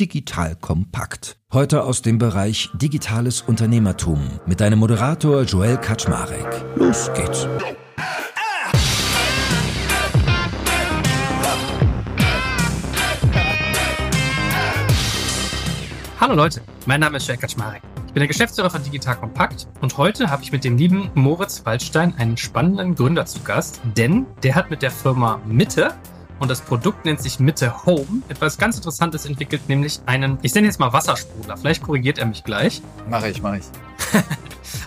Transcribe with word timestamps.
Digital 0.00 0.56
Kompakt. 0.56 1.38
Heute 1.52 1.84
aus 1.84 2.02
dem 2.02 2.18
Bereich 2.18 2.68
Digitales 2.74 3.42
Unternehmertum 3.42 4.40
mit 4.44 4.60
deinem 4.60 4.80
Moderator 4.80 5.42
Joel 5.42 5.76
Kaczmarek. 5.76 6.64
Los 6.74 7.12
geht's. 7.14 7.46
Hallo 16.18 16.34
Leute, 16.34 16.60
mein 16.86 16.98
Name 16.98 17.18
ist 17.18 17.28
Joel 17.28 17.38
Kaczmarek. 17.38 17.82
Ich 18.08 18.12
bin 18.14 18.20
der 18.20 18.28
Geschäftsführer 18.28 18.70
von 18.70 18.82
Digital 18.82 19.14
Kompakt 19.14 19.68
und 19.80 19.96
heute 19.96 20.28
habe 20.28 20.42
ich 20.42 20.50
mit 20.50 20.64
dem 20.64 20.76
lieben 20.76 21.10
Moritz 21.14 21.64
Waldstein 21.66 22.14
einen 22.18 22.36
spannenden 22.36 22.96
Gründer 22.96 23.26
zu 23.26 23.40
Gast, 23.42 23.80
denn 23.96 24.26
der 24.42 24.56
hat 24.56 24.70
mit 24.70 24.82
der 24.82 24.90
Firma 24.90 25.40
Mitte 25.46 25.94
und 26.38 26.50
das 26.50 26.60
Produkt 26.60 27.04
nennt 27.04 27.20
sich 27.20 27.38
Mitte 27.38 27.84
Home. 27.86 28.22
Etwas 28.28 28.58
ganz 28.58 28.76
Interessantes 28.76 29.26
entwickelt, 29.26 29.68
nämlich 29.68 30.00
einen, 30.06 30.38
ich 30.42 30.54
nenne 30.54 30.66
jetzt 30.66 30.80
mal 30.80 30.92
Wassersprudler. 30.92 31.56
Vielleicht 31.56 31.82
korrigiert 31.82 32.18
er 32.18 32.26
mich 32.26 32.44
gleich. 32.44 32.82
Mache 33.08 33.28
ich, 33.28 33.42
mache 33.42 33.58
ich. 33.58 33.64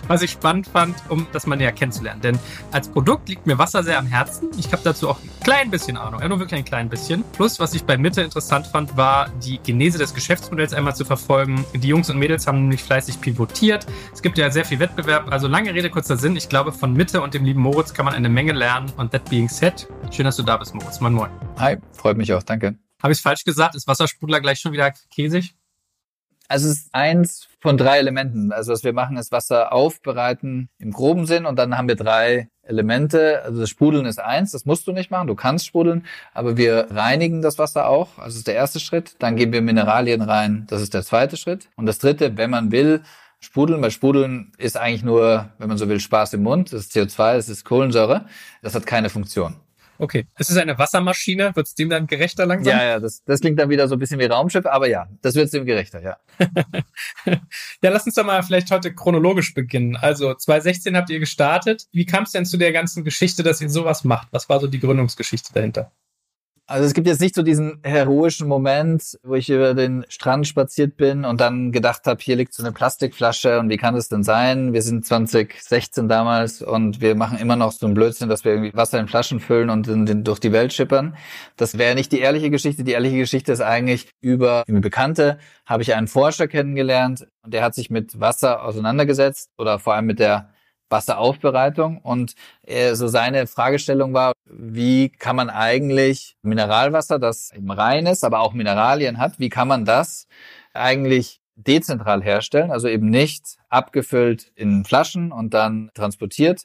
Was 0.08 0.22
ich 0.22 0.30
spannend 0.30 0.66
fand, 0.66 0.96
um 1.08 1.26
das 1.32 1.46
mal 1.46 1.56
näher 1.56 1.72
kennenzulernen. 1.72 2.20
Denn 2.20 2.38
als 2.72 2.88
Produkt 2.88 3.28
liegt 3.28 3.46
mir 3.46 3.58
Wasser 3.58 3.82
sehr 3.82 3.98
am 3.98 4.06
Herzen. 4.06 4.48
Ich 4.58 4.72
habe 4.72 4.82
dazu 4.82 5.08
auch 5.08 5.18
ein 5.22 5.30
klein 5.44 5.70
bisschen 5.70 5.96
Ahnung, 5.96 6.20
ja, 6.20 6.28
nur 6.28 6.40
wirklich 6.40 6.58
ein 6.58 6.64
klein 6.64 6.88
bisschen. 6.88 7.24
Plus, 7.32 7.60
was 7.60 7.74
ich 7.74 7.84
bei 7.84 7.96
Mitte 7.96 8.22
interessant 8.22 8.66
fand, 8.66 8.96
war 8.96 9.28
die 9.44 9.58
Genese 9.62 9.98
des 9.98 10.14
Geschäftsmodells 10.14 10.72
einmal 10.72 10.96
zu 10.96 11.04
verfolgen. 11.04 11.64
Die 11.74 11.88
Jungs 11.88 12.10
und 12.10 12.18
Mädels 12.18 12.46
haben 12.46 12.62
nämlich 12.62 12.82
fleißig 12.82 13.20
pivotiert. 13.20 13.86
Es 14.12 14.22
gibt 14.22 14.38
ja 14.38 14.50
sehr 14.50 14.64
viel 14.64 14.78
Wettbewerb. 14.78 15.30
Also 15.30 15.46
lange 15.46 15.74
Rede, 15.74 15.90
kurzer 15.90 16.16
Sinn. 16.16 16.36
Ich 16.36 16.48
glaube, 16.48 16.72
von 16.72 16.92
Mitte 16.92 17.20
und 17.20 17.34
dem 17.34 17.44
lieben 17.44 17.60
Moritz 17.60 17.92
kann 17.92 18.04
man 18.04 18.14
eine 18.14 18.28
Menge 18.28 18.52
lernen. 18.52 18.90
Und 18.96 19.12
that 19.12 19.28
being 19.28 19.48
said, 19.48 19.86
schön, 20.10 20.24
dass 20.24 20.36
du 20.36 20.42
da 20.42 20.56
bist, 20.56 20.74
Moritz. 20.74 21.00
Moin, 21.00 21.12
moin. 21.12 21.30
Hi, 21.58 21.76
freut 21.92 22.16
mich 22.16 22.32
auch, 22.32 22.42
danke. 22.42 22.78
Habe 23.02 23.12
ich 23.12 23.18
es 23.18 23.22
falsch 23.22 23.44
gesagt? 23.44 23.74
Ist 23.74 23.86
Wassersprudler 23.86 24.40
gleich 24.40 24.58
schon 24.58 24.72
wieder 24.72 24.92
käsig? 25.14 25.54
Also 26.48 26.68
es 26.68 26.78
ist 26.78 26.94
eins 26.94 27.48
von 27.60 27.76
drei 27.76 27.98
Elementen. 27.98 28.52
Also 28.52 28.72
was 28.72 28.82
wir 28.82 28.94
machen, 28.94 29.18
ist 29.18 29.32
Wasser 29.32 29.72
aufbereiten 29.72 30.70
im 30.78 30.92
groben 30.92 31.26
Sinn 31.26 31.44
und 31.44 31.58
dann 31.58 31.76
haben 31.76 31.88
wir 31.88 31.96
drei 31.96 32.48
Elemente. 32.62 33.42
Also 33.44 33.60
das 33.60 33.70
Sprudeln 33.70 34.06
ist 34.06 34.18
eins, 34.18 34.52
das 34.52 34.64
musst 34.64 34.86
du 34.86 34.92
nicht 34.92 35.10
machen, 35.10 35.26
du 35.26 35.34
kannst 35.34 35.66
sprudeln, 35.66 36.06
aber 36.32 36.56
wir 36.56 36.88
reinigen 36.90 37.42
das 37.42 37.58
Wasser 37.58 37.88
auch. 37.88 38.18
Also 38.18 38.38
ist 38.38 38.46
der 38.46 38.54
erste 38.54 38.80
Schritt. 38.80 39.16
Dann 39.18 39.36
geben 39.36 39.52
wir 39.52 39.62
Mineralien 39.62 40.22
rein, 40.22 40.66
das 40.68 40.80
ist 40.80 40.94
der 40.94 41.02
zweite 41.02 41.36
Schritt. 41.36 41.68
Und 41.76 41.86
das 41.86 41.98
dritte, 41.98 42.36
wenn 42.36 42.50
man 42.50 42.72
will, 42.72 43.02
Sprudeln, 43.40 43.80
weil 43.82 43.90
Sprudeln 43.90 44.52
ist 44.58 44.76
eigentlich 44.76 45.04
nur, 45.04 45.50
wenn 45.58 45.68
man 45.68 45.78
so 45.78 45.88
will, 45.88 46.00
Spaß 46.00 46.32
im 46.34 46.42
Mund. 46.42 46.72
Das 46.72 46.80
ist 46.80 46.96
CO2, 46.96 47.34
das 47.36 47.48
ist 47.48 47.64
Kohlensäure. 47.64 48.24
Das 48.62 48.74
hat 48.74 48.84
keine 48.84 49.10
Funktion. 49.10 49.56
Okay. 49.98 50.26
Es 50.36 50.48
ist 50.48 50.56
eine 50.56 50.78
Wassermaschine. 50.78 51.54
Wird 51.54 51.66
es 51.66 51.74
dem 51.74 51.90
dann 51.90 52.06
gerechter 52.06 52.46
langsam? 52.46 52.76
Ja, 52.76 52.84
ja, 52.84 53.00
das, 53.00 53.22
das 53.24 53.40
klingt 53.40 53.58
dann 53.58 53.68
wieder 53.68 53.88
so 53.88 53.96
ein 53.96 53.98
bisschen 53.98 54.20
wie 54.20 54.26
Raumschiff, 54.26 54.64
aber 54.66 54.88
ja, 54.88 55.08
das 55.22 55.34
wird 55.34 55.46
es 55.46 55.50
dem 55.50 55.66
gerechter, 55.66 56.00
ja. 56.00 56.16
ja, 57.26 57.90
lass 57.90 58.06
uns 58.06 58.14
doch 58.14 58.24
mal 58.24 58.42
vielleicht 58.42 58.70
heute 58.70 58.94
chronologisch 58.94 59.54
beginnen. 59.54 59.96
Also 59.96 60.34
2016 60.34 60.96
habt 60.96 61.10
ihr 61.10 61.18
gestartet. 61.18 61.88
Wie 61.92 62.06
kam 62.06 62.24
es 62.24 62.32
denn 62.32 62.46
zu 62.46 62.56
der 62.56 62.72
ganzen 62.72 63.04
Geschichte, 63.04 63.42
dass 63.42 63.60
ihr 63.60 63.70
sowas 63.70 64.04
macht? 64.04 64.28
Was 64.30 64.48
war 64.48 64.60
so 64.60 64.68
die 64.68 64.80
Gründungsgeschichte 64.80 65.52
dahinter? 65.52 65.90
Also 66.70 66.84
es 66.84 66.92
gibt 66.92 67.06
jetzt 67.06 67.22
nicht 67.22 67.34
so 67.34 67.42
diesen 67.42 67.80
heroischen 67.82 68.46
Moment, 68.46 69.18
wo 69.22 69.36
ich 69.36 69.48
über 69.48 69.72
den 69.72 70.04
Strand 70.10 70.46
spaziert 70.46 70.98
bin 70.98 71.24
und 71.24 71.40
dann 71.40 71.72
gedacht 71.72 72.06
habe, 72.06 72.20
hier 72.22 72.36
liegt 72.36 72.52
so 72.52 72.62
eine 72.62 72.72
Plastikflasche 72.72 73.58
und 73.58 73.70
wie 73.70 73.78
kann 73.78 73.94
es 73.94 74.10
denn 74.10 74.22
sein? 74.22 74.74
Wir 74.74 74.82
sind 74.82 75.06
2016 75.06 76.10
damals 76.10 76.60
und 76.60 77.00
wir 77.00 77.14
machen 77.14 77.38
immer 77.38 77.56
noch 77.56 77.72
so 77.72 77.86
einen 77.86 77.94
Blödsinn, 77.94 78.28
dass 78.28 78.44
wir 78.44 78.52
irgendwie 78.52 78.76
Wasser 78.76 79.00
in 79.00 79.08
Flaschen 79.08 79.40
füllen 79.40 79.70
und 79.70 79.88
in, 79.88 80.24
durch 80.24 80.40
die 80.40 80.52
Welt 80.52 80.74
schippern. 80.74 81.16
Das 81.56 81.78
wäre 81.78 81.94
nicht 81.94 82.12
die 82.12 82.20
ehrliche 82.20 82.50
Geschichte. 82.50 82.84
Die 82.84 82.92
ehrliche 82.92 83.16
Geschichte 83.16 83.50
ist 83.50 83.62
eigentlich 83.62 84.10
über 84.20 84.64
eine 84.68 84.80
Bekannte 84.80 85.38
habe 85.64 85.82
ich 85.82 85.94
einen 85.94 86.06
Forscher 86.06 86.48
kennengelernt 86.48 87.26
und 87.42 87.54
der 87.54 87.62
hat 87.62 87.74
sich 87.74 87.88
mit 87.88 88.20
Wasser 88.20 88.62
auseinandergesetzt 88.62 89.52
oder 89.56 89.78
vor 89.78 89.94
allem 89.94 90.06
mit 90.06 90.18
der 90.18 90.50
Wasseraufbereitung 90.90 91.98
und 91.98 92.34
äh, 92.62 92.94
so 92.94 93.08
seine 93.08 93.46
Fragestellung 93.46 94.14
war, 94.14 94.32
wie 94.46 95.10
kann 95.10 95.36
man 95.36 95.50
eigentlich 95.50 96.36
Mineralwasser, 96.42 97.18
das 97.18 97.52
eben 97.52 97.70
rein 97.70 98.06
ist, 98.06 98.24
aber 98.24 98.40
auch 98.40 98.52
Mineralien 98.52 99.18
hat, 99.18 99.38
wie 99.38 99.48
kann 99.48 99.68
man 99.68 99.84
das 99.84 100.26
eigentlich 100.72 101.40
dezentral 101.56 102.22
herstellen, 102.22 102.70
also 102.70 102.88
eben 102.88 103.10
nicht 103.10 103.56
abgefüllt 103.68 104.52
in 104.54 104.84
Flaschen 104.84 105.32
und 105.32 105.54
dann 105.54 105.90
transportiert. 105.94 106.62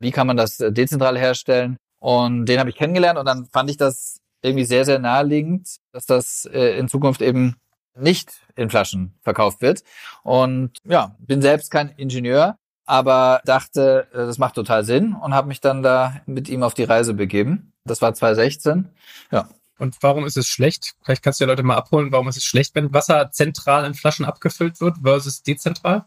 Wie 0.00 0.10
kann 0.10 0.26
man 0.26 0.36
das 0.36 0.60
äh, 0.60 0.72
dezentral 0.72 1.16
herstellen? 1.16 1.76
Und 2.00 2.46
den 2.46 2.58
habe 2.58 2.68
ich 2.70 2.76
kennengelernt 2.76 3.18
und 3.18 3.26
dann 3.26 3.46
fand 3.46 3.70
ich 3.70 3.76
das 3.76 4.20
irgendwie 4.42 4.64
sehr, 4.64 4.84
sehr 4.84 4.98
naheliegend, 4.98 5.76
dass 5.92 6.04
das 6.04 6.44
äh, 6.52 6.76
in 6.78 6.88
Zukunft 6.88 7.22
eben 7.22 7.56
nicht 7.96 8.42
in 8.56 8.68
Flaschen 8.68 9.14
verkauft 9.22 9.62
wird. 9.62 9.82
Und 10.22 10.78
ja, 10.84 11.16
bin 11.18 11.40
selbst 11.40 11.70
kein 11.70 11.90
Ingenieur, 11.90 12.58
aber 12.86 13.40
dachte, 13.44 14.08
äh, 14.12 14.18
das 14.18 14.38
macht 14.38 14.54
total 14.54 14.84
Sinn 14.84 15.14
und 15.14 15.34
habe 15.34 15.48
mich 15.48 15.60
dann 15.60 15.82
da 15.82 16.20
mit 16.26 16.48
ihm 16.48 16.62
auf 16.62 16.74
die 16.74 16.84
Reise 16.84 17.14
begeben. 17.14 17.72
Das 17.84 18.02
war 18.02 18.14
2016. 18.14 18.88
Ja. 19.30 19.48
Und 19.78 19.96
warum 20.02 20.24
ist 20.24 20.36
es 20.36 20.46
schlecht? 20.46 20.94
Vielleicht 21.02 21.22
kannst 21.22 21.40
du 21.40 21.44
die 21.44 21.50
Leute 21.50 21.64
mal 21.64 21.76
abholen, 21.76 22.12
warum 22.12 22.28
ist 22.28 22.36
es 22.36 22.44
schlecht, 22.44 22.74
wenn 22.74 22.94
Wasser 22.94 23.30
zentral 23.32 23.84
in 23.84 23.94
Flaschen 23.94 24.24
abgefüllt 24.24 24.80
wird 24.80 24.98
versus 25.02 25.42
dezentral? 25.42 26.04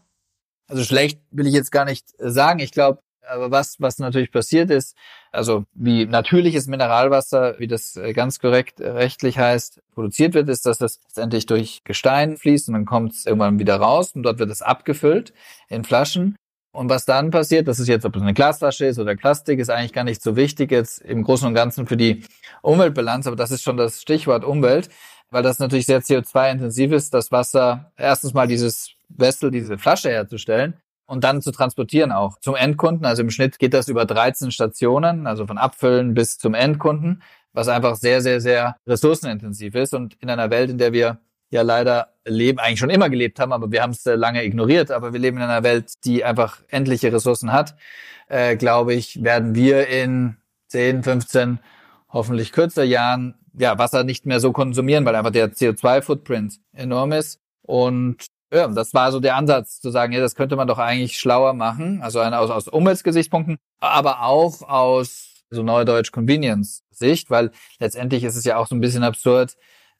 Also 0.68 0.84
schlecht 0.84 1.20
will 1.30 1.46
ich 1.46 1.54
jetzt 1.54 1.70
gar 1.70 1.84
nicht 1.84 2.06
sagen. 2.18 2.60
Ich 2.60 2.72
glaube, 2.72 3.02
aber 3.28 3.50
was, 3.50 3.80
was 3.80 3.98
natürlich 3.98 4.32
passiert 4.32 4.70
ist, 4.70 4.96
also 5.32 5.64
wie 5.74 6.06
natürliches 6.06 6.66
Mineralwasser, 6.66 7.58
wie 7.58 7.66
das 7.66 7.96
äh, 7.96 8.12
ganz 8.12 8.38
korrekt 8.38 8.80
rechtlich 8.80 9.38
heißt, 9.38 9.80
produziert 9.92 10.34
wird, 10.34 10.48
ist, 10.48 10.66
dass 10.66 10.78
das 10.78 11.00
letztendlich 11.04 11.46
durch 11.46 11.82
Gestein 11.84 12.36
fließt 12.36 12.68
und 12.68 12.74
dann 12.74 12.86
kommt 12.86 13.12
es 13.12 13.26
irgendwann 13.26 13.58
wieder 13.58 13.76
raus 13.76 14.12
und 14.14 14.22
dort 14.22 14.38
wird 14.38 14.50
es 14.50 14.62
abgefüllt 14.62 15.32
in 15.68 15.84
Flaschen. 15.84 16.36
Und 16.78 16.88
was 16.88 17.04
dann 17.04 17.32
passiert, 17.32 17.66
das 17.66 17.80
ist 17.80 17.88
jetzt, 17.88 18.06
ob 18.06 18.14
es 18.14 18.22
eine 18.22 18.34
Glasflasche 18.34 18.86
ist 18.86 19.00
oder 19.00 19.16
Plastik, 19.16 19.58
ist 19.58 19.68
eigentlich 19.68 19.92
gar 19.92 20.04
nicht 20.04 20.22
so 20.22 20.36
wichtig 20.36 20.70
jetzt 20.70 21.00
im 21.00 21.24
Großen 21.24 21.48
und 21.48 21.52
Ganzen 21.52 21.88
für 21.88 21.96
die 21.96 22.22
Umweltbilanz, 22.62 23.26
aber 23.26 23.34
das 23.34 23.50
ist 23.50 23.64
schon 23.64 23.76
das 23.76 24.00
Stichwort 24.00 24.44
Umwelt, 24.44 24.88
weil 25.32 25.42
das 25.42 25.58
natürlich 25.58 25.86
sehr 25.86 26.02
CO2-intensiv 26.02 26.92
ist, 26.92 27.12
das 27.12 27.32
Wasser 27.32 27.90
erstens 27.96 28.32
mal 28.32 28.46
dieses 28.46 28.92
Wessel, 29.08 29.50
diese 29.50 29.76
Flasche 29.76 30.10
herzustellen 30.10 30.74
und 31.06 31.24
dann 31.24 31.42
zu 31.42 31.50
transportieren 31.50 32.12
auch 32.12 32.38
zum 32.38 32.54
Endkunden. 32.54 33.06
Also 33.06 33.22
im 33.22 33.30
Schnitt 33.30 33.58
geht 33.58 33.74
das 33.74 33.88
über 33.88 34.04
13 34.04 34.52
Stationen, 34.52 35.26
also 35.26 35.48
von 35.48 35.58
Abfüllen 35.58 36.14
bis 36.14 36.38
zum 36.38 36.54
Endkunden, 36.54 37.24
was 37.52 37.66
einfach 37.66 37.96
sehr, 37.96 38.20
sehr, 38.20 38.40
sehr 38.40 38.76
ressourcenintensiv 38.86 39.74
ist. 39.74 39.94
Und 39.94 40.14
in 40.20 40.30
einer 40.30 40.50
Welt, 40.50 40.70
in 40.70 40.78
der 40.78 40.92
wir 40.92 41.18
ja 41.50 41.62
leider 41.62 42.14
leben, 42.24 42.58
eigentlich 42.58 42.78
schon 42.78 42.90
immer 42.90 43.08
gelebt 43.08 43.40
haben, 43.40 43.52
aber 43.52 43.70
wir 43.72 43.82
haben 43.82 43.90
es 43.90 44.04
äh, 44.06 44.14
lange 44.14 44.44
ignoriert. 44.44 44.90
Aber 44.90 45.12
wir 45.12 45.20
leben 45.20 45.38
in 45.38 45.44
einer 45.44 45.62
Welt, 45.62 45.92
die 46.04 46.24
einfach 46.24 46.58
endliche 46.68 47.12
Ressourcen 47.12 47.52
hat. 47.52 47.76
Äh, 48.28 48.56
glaube 48.56 48.94
ich, 48.94 49.22
werden 49.22 49.54
wir 49.54 49.88
in 49.88 50.36
10, 50.68 51.02
15, 51.02 51.58
hoffentlich 52.10 52.52
kürzer 52.52 52.84
Jahren 52.84 53.34
ja, 53.58 53.78
Wasser 53.78 54.04
nicht 54.04 54.26
mehr 54.26 54.40
so 54.40 54.52
konsumieren, 54.52 55.04
weil 55.04 55.16
einfach 55.16 55.32
der 55.32 55.52
CO2-Footprint 55.52 56.60
enorm 56.72 57.12
ist. 57.12 57.40
Und 57.62 58.26
ja, 58.52 58.68
das 58.68 58.94
war 58.94 59.12
so 59.12 59.20
der 59.20 59.36
Ansatz, 59.36 59.80
zu 59.80 59.90
sagen, 59.90 60.12
ja, 60.12 60.20
das 60.20 60.34
könnte 60.34 60.56
man 60.56 60.68
doch 60.68 60.78
eigentlich 60.78 61.18
schlauer 61.18 61.52
machen. 61.54 62.00
Also 62.02 62.20
aus, 62.20 62.50
aus 62.50 62.68
Umweltgesichtspunkten, 62.68 63.58
aber 63.80 64.22
auch 64.22 64.62
aus 64.62 65.44
so 65.50 65.62
Neudeutsch 65.62 66.12
Convenience-Sicht, 66.12 67.30
weil 67.30 67.50
letztendlich 67.78 68.24
ist 68.24 68.36
es 68.36 68.44
ja 68.44 68.56
auch 68.56 68.66
so 68.66 68.74
ein 68.74 68.80
bisschen 68.80 69.02
absurd, 69.02 69.56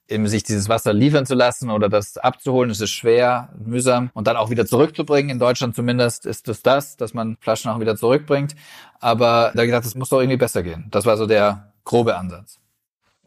eben 0.09 0.27
sich 0.27 0.43
dieses 0.43 0.69
Wasser 0.69 0.93
liefern 0.93 1.25
zu 1.25 1.35
lassen 1.35 1.69
oder 1.69 1.89
das 1.89 2.17
abzuholen, 2.17 2.71
es 2.71 2.81
ist 2.81 2.91
schwer, 2.91 3.49
mühsam 3.63 4.09
und 4.13 4.27
dann 4.27 4.37
auch 4.37 4.49
wieder 4.49 4.65
zurückzubringen. 4.65 5.29
In 5.29 5.39
Deutschland 5.39 5.75
zumindest 5.75 6.25
ist 6.25 6.47
es 6.49 6.61
das, 6.61 6.97
dass 6.97 7.13
man 7.13 7.37
Flaschen 7.39 7.71
auch 7.71 7.79
wieder 7.79 7.95
zurückbringt. 7.95 8.55
Aber 8.99 9.51
da 9.55 9.65
gedacht, 9.65 9.85
es 9.85 9.95
muss 9.95 10.09
doch 10.09 10.19
irgendwie 10.19 10.37
besser 10.37 10.63
gehen. 10.63 10.87
Das 10.91 11.05
war 11.05 11.17
so 11.17 11.25
der 11.25 11.73
grobe 11.83 12.17
Ansatz. 12.17 12.59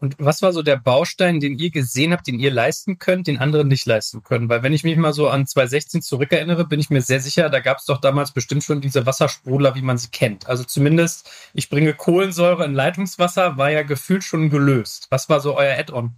Und 0.02 0.16
was 0.18 0.42
war 0.42 0.52
so 0.52 0.62
der 0.62 0.78
Baustein, 0.78 1.38
den 1.38 1.56
ihr 1.56 1.70
gesehen 1.70 2.12
habt, 2.12 2.26
den 2.26 2.40
ihr 2.40 2.50
leisten 2.50 2.98
könnt, 2.98 3.28
den 3.28 3.38
anderen 3.38 3.68
nicht 3.68 3.86
leisten 3.86 4.24
können? 4.24 4.48
Weil 4.48 4.64
wenn 4.64 4.72
ich 4.72 4.82
mich 4.82 4.96
mal 4.96 5.12
so 5.12 5.28
an 5.28 5.46
2016 5.46 6.02
zurückerinnere, 6.02 6.66
bin 6.66 6.80
ich 6.80 6.90
mir 6.90 7.02
sehr 7.02 7.20
sicher, 7.20 7.48
da 7.50 7.60
gab 7.60 7.78
es 7.78 7.84
doch 7.84 8.00
damals 8.00 8.32
bestimmt 8.32 8.64
schon 8.64 8.80
diese 8.80 9.06
Wassersprudler, 9.06 9.76
wie 9.76 9.82
man 9.82 9.98
sie 9.98 10.08
kennt. 10.08 10.48
Also 10.48 10.64
zumindest, 10.64 11.30
ich 11.54 11.70
bringe 11.70 11.94
Kohlensäure 11.94 12.64
in 12.64 12.74
Leitungswasser, 12.74 13.56
war 13.58 13.70
ja 13.70 13.84
gefühlt 13.84 14.24
schon 14.24 14.50
gelöst. 14.50 15.06
Was 15.10 15.28
war 15.28 15.38
so 15.38 15.56
euer 15.56 15.78
Add-on? 15.78 16.16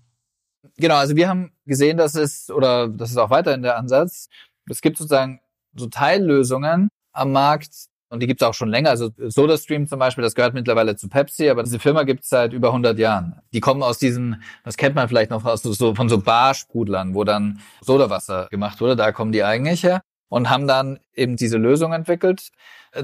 Genau, 0.76 0.96
also 0.96 1.16
wir 1.16 1.28
haben 1.28 1.52
gesehen, 1.66 1.96
dass 1.96 2.14
es, 2.14 2.50
oder 2.50 2.88
das 2.88 3.10
ist 3.10 3.16
auch 3.16 3.30
weiterhin 3.30 3.62
der 3.62 3.76
Ansatz, 3.76 4.28
es 4.68 4.80
gibt 4.80 4.96
sozusagen 4.98 5.40
so 5.74 5.86
Teillösungen 5.86 6.88
am 7.12 7.32
Markt, 7.32 7.88
und 8.14 8.20
die 8.20 8.28
gibt 8.28 8.40
es 8.40 8.46
auch 8.46 8.54
schon 8.54 8.68
länger. 8.68 8.90
Also 8.90 9.10
SodaStream 9.18 9.88
zum 9.88 9.98
Beispiel, 9.98 10.22
das 10.22 10.36
gehört 10.36 10.54
mittlerweile 10.54 10.94
zu 10.94 11.08
Pepsi, 11.08 11.50
aber 11.50 11.64
diese 11.64 11.80
Firma 11.80 12.04
gibt 12.04 12.22
es 12.22 12.28
seit 12.28 12.52
über 12.52 12.68
100 12.68 12.96
Jahren. 12.98 13.40
Die 13.52 13.60
kommen 13.60 13.82
aus 13.82 13.98
diesen, 13.98 14.42
das 14.62 14.76
kennt 14.76 14.94
man 14.94 15.08
vielleicht 15.08 15.30
noch 15.30 15.44
aus 15.44 15.62
so, 15.62 15.94
von 15.94 16.08
so 16.08 16.18
Barsprudlern, 16.18 17.14
wo 17.14 17.24
dann 17.24 17.60
Sodawasser 17.80 18.46
gemacht 18.50 18.80
wurde. 18.80 18.94
Da 18.94 19.10
kommen 19.10 19.32
die 19.32 19.42
eigentlich 19.42 19.82
her 19.82 20.00
und 20.28 20.48
haben 20.48 20.68
dann 20.68 21.00
eben 21.14 21.34
diese 21.36 21.58
Lösung 21.58 21.92
entwickelt. 21.92 22.50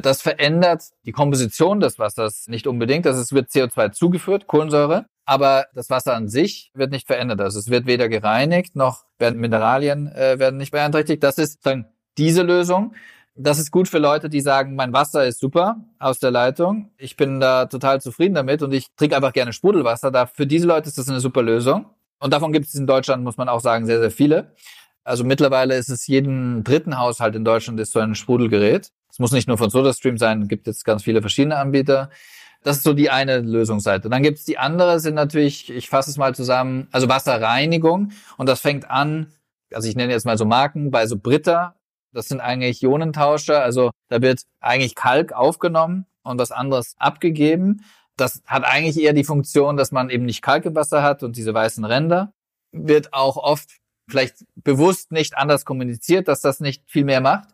Das 0.00 0.22
verändert 0.22 0.84
die 1.04 1.12
Komposition 1.12 1.80
des 1.80 1.98
Wassers 1.98 2.46
nicht 2.46 2.68
unbedingt. 2.68 3.04
Das 3.04 3.18
ist, 3.18 3.32
wird 3.32 3.50
CO2 3.50 3.90
zugeführt, 3.90 4.46
Kohlensäure, 4.46 5.06
aber 5.30 5.66
das 5.74 5.90
Wasser 5.90 6.16
an 6.16 6.26
sich 6.26 6.72
wird 6.74 6.90
nicht 6.90 7.06
verändert. 7.06 7.40
Also 7.40 7.60
es 7.60 7.70
wird 7.70 7.86
weder 7.86 8.08
gereinigt 8.08 8.74
noch 8.74 9.04
werden 9.16 9.38
Mineralien 9.38 10.08
äh, 10.08 10.40
werden 10.40 10.56
nicht 10.56 10.72
beeinträchtigt. 10.72 11.22
Das 11.22 11.38
ist 11.38 11.64
dann 11.64 11.86
diese 12.18 12.42
Lösung. 12.42 12.94
Das 13.36 13.60
ist 13.60 13.70
gut 13.70 13.86
für 13.86 13.98
Leute, 13.98 14.28
die 14.28 14.40
sagen, 14.40 14.74
mein 14.74 14.92
Wasser 14.92 15.24
ist 15.24 15.38
super 15.38 15.76
aus 16.00 16.18
der 16.18 16.32
Leitung. 16.32 16.90
Ich 16.96 17.16
bin 17.16 17.38
da 17.38 17.66
total 17.66 18.00
zufrieden 18.00 18.34
damit 18.34 18.60
und 18.64 18.72
ich 18.72 18.88
trinke 18.96 19.14
einfach 19.14 19.32
gerne 19.32 19.52
Sprudelwasser. 19.52 20.10
Da, 20.10 20.26
für 20.26 20.48
diese 20.48 20.66
Leute 20.66 20.88
ist 20.88 20.98
das 20.98 21.08
eine 21.08 21.20
super 21.20 21.44
Lösung. 21.44 21.86
Und 22.18 22.32
davon 22.32 22.52
gibt 22.52 22.66
es 22.66 22.74
in 22.74 22.88
Deutschland, 22.88 23.22
muss 23.22 23.36
man 23.36 23.48
auch 23.48 23.60
sagen, 23.60 23.86
sehr, 23.86 24.00
sehr 24.00 24.10
viele. 24.10 24.56
Also 25.04 25.22
mittlerweile 25.22 25.76
ist 25.76 25.90
es 25.90 26.08
jeden 26.08 26.64
dritten 26.64 26.98
Haushalt 26.98 27.36
in 27.36 27.44
Deutschland 27.44 27.78
ist 27.78 27.92
so 27.92 28.00
ein 28.00 28.16
Sprudelgerät. 28.16 28.90
Es 29.08 29.20
muss 29.20 29.30
nicht 29.30 29.46
nur 29.46 29.58
von 29.58 29.70
SodaStream 29.70 30.18
sein, 30.18 30.48
gibt 30.48 30.66
jetzt 30.66 30.84
ganz 30.84 31.04
viele 31.04 31.20
verschiedene 31.20 31.56
Anbieter. 31.56 32.10
Das 32.62 32.78
ist 32.78 32.82
so 32.82 32.92
die 32.92 33.10
eine 33.10 33.40
Lösungsseite. 33.40 34.10
Dann 34.10 34.22
gibt's 34.22 34.44
die 34.44 34.58
andere, 34.58 35.00
sind 35.00 35.14
natürlich, 35.14 35.70
ich 35.70 35.88
fasse 35.88 36.10
es 36.10 36.18
mal 36.18 36.34
zusammen, 36.34 36.88
also 36.92 37.08
Wasserreinigung. 37.08 38.12
Und 38.36 38.48
das 38.48 38.60
fängt 38.60 38.90
an, 38.90 39.32
also 39.72 39.88
ich 39.88 39.96
nenne 39.96 40.12
jetzt 40.12 40.26
mal 40.26 40.36
so 40.36 40.44
Marken, 40.44 40.90
bei 40.90 41.06
so 41.06 41.16
Britta, 41.18 41.76
das 42.12 42.28
sind 42.28 42.40
eigentlich 42.40 42.82
Ionentauscher, 42.82 43.62
also 43.62 43.90
da 44.08 44.20
wird 44.20 44.42
eigentlich 44.60 44.94
Kalk 44.94 45.32
aufgenommen 45.32 46.06
und 46.22 46.38
was 46.38 46.50
anderes 46.50 46.94
abgegeben. 46.98 47.84
Das 48.16 48.42
hat 48.46 48.64
eigentlich 48.64 49.00
eher 49.00 49.14
die 49.14 49.24
Funktion, 49.24 49.76
dass 49.76 49.92
man 49.92 50.10
eben 50.10 50.26
nicht 50.26 50.42
Kalk 50.42 50.66
im 50.66 50.74
Wasser 50.74 51.02
hat 51.02 51.22
und 51.22 51.36
diese 51.36 51.54
weißen 51.54 51.84
Ränder. 51.84 52.32
Wird 52.72 53.14
auch 53.14 53.36
oft 53.36 53.79
vielleicht 54.10 54.44
bewusst 54.56 55.12
nicht 55.12 55.36
anders 55.36 55.64
kommuniziert, 55.64 56.28
dass 56.28 56.40
das 56.40 56.60
nicht 56.60 56.82
viel 56.86 57.04
mehr 57.04 57.20
macht. 57.20 57.48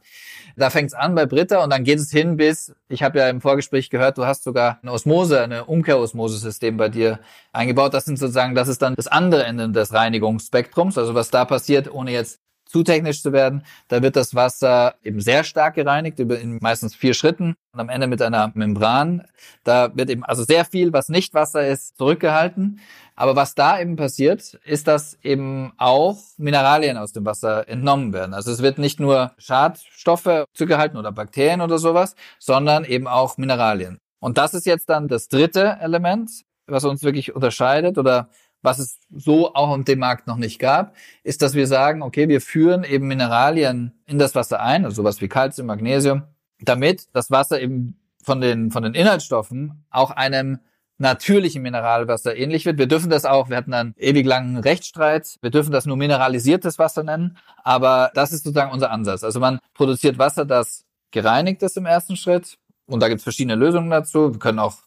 Da 0.59 0.71
fängt 0.71 0.89
es 0.89 0.95
an 0.95 1.15
bei 1.15 1.27
Britta 1.27 1.63
und 1.63 1.71
dann 1.71 1.85
geht 1.85 1.99
es 1.99 2.11
hin 2.11 2.39
bis, 2.39 2.75
ich 2.89 3.03
habe 3.03 3.19
ja 3.19 3.29
im 3.29 3.43
Vorgespräch 3.43 3.91
gehört, 3.91 4.17
du 4.17 4.25
hast 4.25 4.43
sogar 4.43 4.79
eine 4.81 4.91
Osmose, 4.93 5.43
eine 5.43 5.67
Umkehrosmosesystem 5.67 6.79
bei 6.79 6.89
dir 6.89 7.21
eingebaut. 7.53 7.93
Das 7.93 8.07
sind 8.07 8.19
sozusagen, 8.19 8.55
das 8.55 8.69
ist 8.69 8.81
dann 8.81 8.95
das 8.95 9.07
andere 9.07 9.45
Ende 9.45 9.69
des 9.69 9.93
Reinigungsspektrums. 9.93 10.97
Also 10.97 11.15
was 11.15 11.31
da 11.31 11.45
passiert, 11.45 11.93
ohne 11.93 12.13
jetzt 12.13 12.41
zu 12.67 12.83
technisch 12.83 13.23
zu 13.23 13.33
werden. 13.33 13.63
Da 13.89 14.03
wird 14.03 14.17
das 14.17 14.35
Wasser 14.35 14.97
eben 15.03 15.21
sehr 15.21 15.45
stark 15.45 15.75
gereinigt, 15.75 16.19
über 16.19 16.39
in 16.39 16.59
meistens 16.61 16.95
vier 16.95 17.15
Schritten 17.15 17.55
und 17.73 17.81
am 17.81 17.89
Ende 17.89 18.07
mit 18.07 18.21
einer 18.21 18.51
Membran. 18.55 19.25
Da 19.65 19.97
wird 19.97 20.11
eben 20.11 20.25
also 20.25 20.43
sehr 20.43 20.65
viel, 20.65 20.93
was 20.93 21.09
nicht 21.09 21.33
Wasser 21.33 21.67
ist, 21.67 21.97
zurückgehalten. 21.97 22.81
Aber 23.15 23.35
was 23.35 23.55
da 23.55 23.81
eben 23.81 23.97
passiert, 23.97 24.55
ist, 24.65 24.89
dass 24.89 25.19
eben 25.23 25.73
auch 25.79 26.19
Mineralien 26.37 26.99
aus 26.99 27.13
dem 27.13 27.25
Wasser 27.25 27.69
entnommen 27.69 28.13
werden. 28.13 28.35
Also 28.35 28.51
es 28.51 28.63
wird 28.63 28.79
nicht 28.79 29.01
nur 29.01 29.33
Schadstoffe 29.39 30.45
zurückgehalten 30.53 30.99
oder 30.99 31.13
Bakterien 31.13 31.63
oder 31.63 31.79
sowas, 31.79 32.15
sondern 32.39 32.85
eben 32.85 33.07
auch 33.07 33.39
Mineralien. 33.39 33.99
Und 34.19 34.39
das 34.39 34.55
ist 34.55 34.67
jetzt 34.67 34.91
dann 34.91 35.09
das 35.09 35.29
dritte 35.29 35.79
Element, 35.81 36.31
was 36.67 36.85
uns 36.85 37.03
wirklich 37.03 37.35
unterscheidet 37.35 37.97
oder 37.97 38.29
was 38.63 38.79
es 38.79 38.99
so 39.15 39.55
auch 39.55 39.71
auf 39.71 39.85
dem 39.85 39.99
Markt 39.99 40.27
noch 40.27 40.37
nicht 40.37 40.59
gab, 40.59 40.95
ist, 41.23 41.43
dass 41.43 41.55
wir 41.55 41.67
sagen, 41.67 42.03
okay, 42.03 42.29
wir 42.29 42.41
führen 42.41 42.85
eben 42.85 43.07
Mineralien 43.07 43.93
in 44.07 44.19
das 44.19 44.35
Wasser 44.35 44.61
ein, 44.61 44.85
also 44.85 44.97
sowas 45.03 45.21
wie 45.21 45.29
Calcium, 45.29 45.67
Magnesium, 45.67 46.25
damit 46.61 47.09
das 47.15 47.31
Wasser 47.31 47.61
eben 47.61 47.99
von 48.23 48.41
den, 48.41 48.71
von 48.71 48.83
den 48.83 48.95
Inhaltsstoffen 48.95 49.85
auch 49.91 50.11
einem 50.11 50.59
natürlichen 50.99 51.63
Mineralwasser 51.63 52.37
ähnlich 52.37 52.65
wird. 52.65 52.79
Wir 52.79 52.87
dürfen 52.87 53.11
das 53.11 53.25
auch, 53.25 53.51
wir 53.51 53.57
hatten 53.57 53.75
einen 53.75 53.95
ewig 53.99 54.27
langen 54.27 54.57
Rechtsstreit, 54.57 55.37
wir 55.43 55.51
dürfen 55.51 55.71
das 55.71 55.87
nur 55.87 55.97
mineralisiertes 55.97 56.79
Wasser 56.79 57.03
nennen, 57.03 57.37
aber 57.63 58.11
das 58.15 58.33
ist 58.33 58.45
sozusagen 58.45 58.73
unser 58.73 58.91
Ansatz. 58.91 59.23
Also 59.23 59.39
man 59.39 59.59
produziert 59.75 60.19
Wasser, 60.19 60.45
das 60.45 60.85
gereinigt 61.11 61.63
ist 61.63 61.77
im 61.77 61.87
ersten 61.87 62.17
Schritt 62.17 62.59
und 62.87 63.01
da 63.01 63.09
gibt 63.09 63.19
es 63.19 63.25
verschiedene 63.25 63.57
Lösungen 63.57 63.91
dazu. 63.91 64.33
Wir 64.33 64.39
können 64.39 64.59
auch 64.59 64.79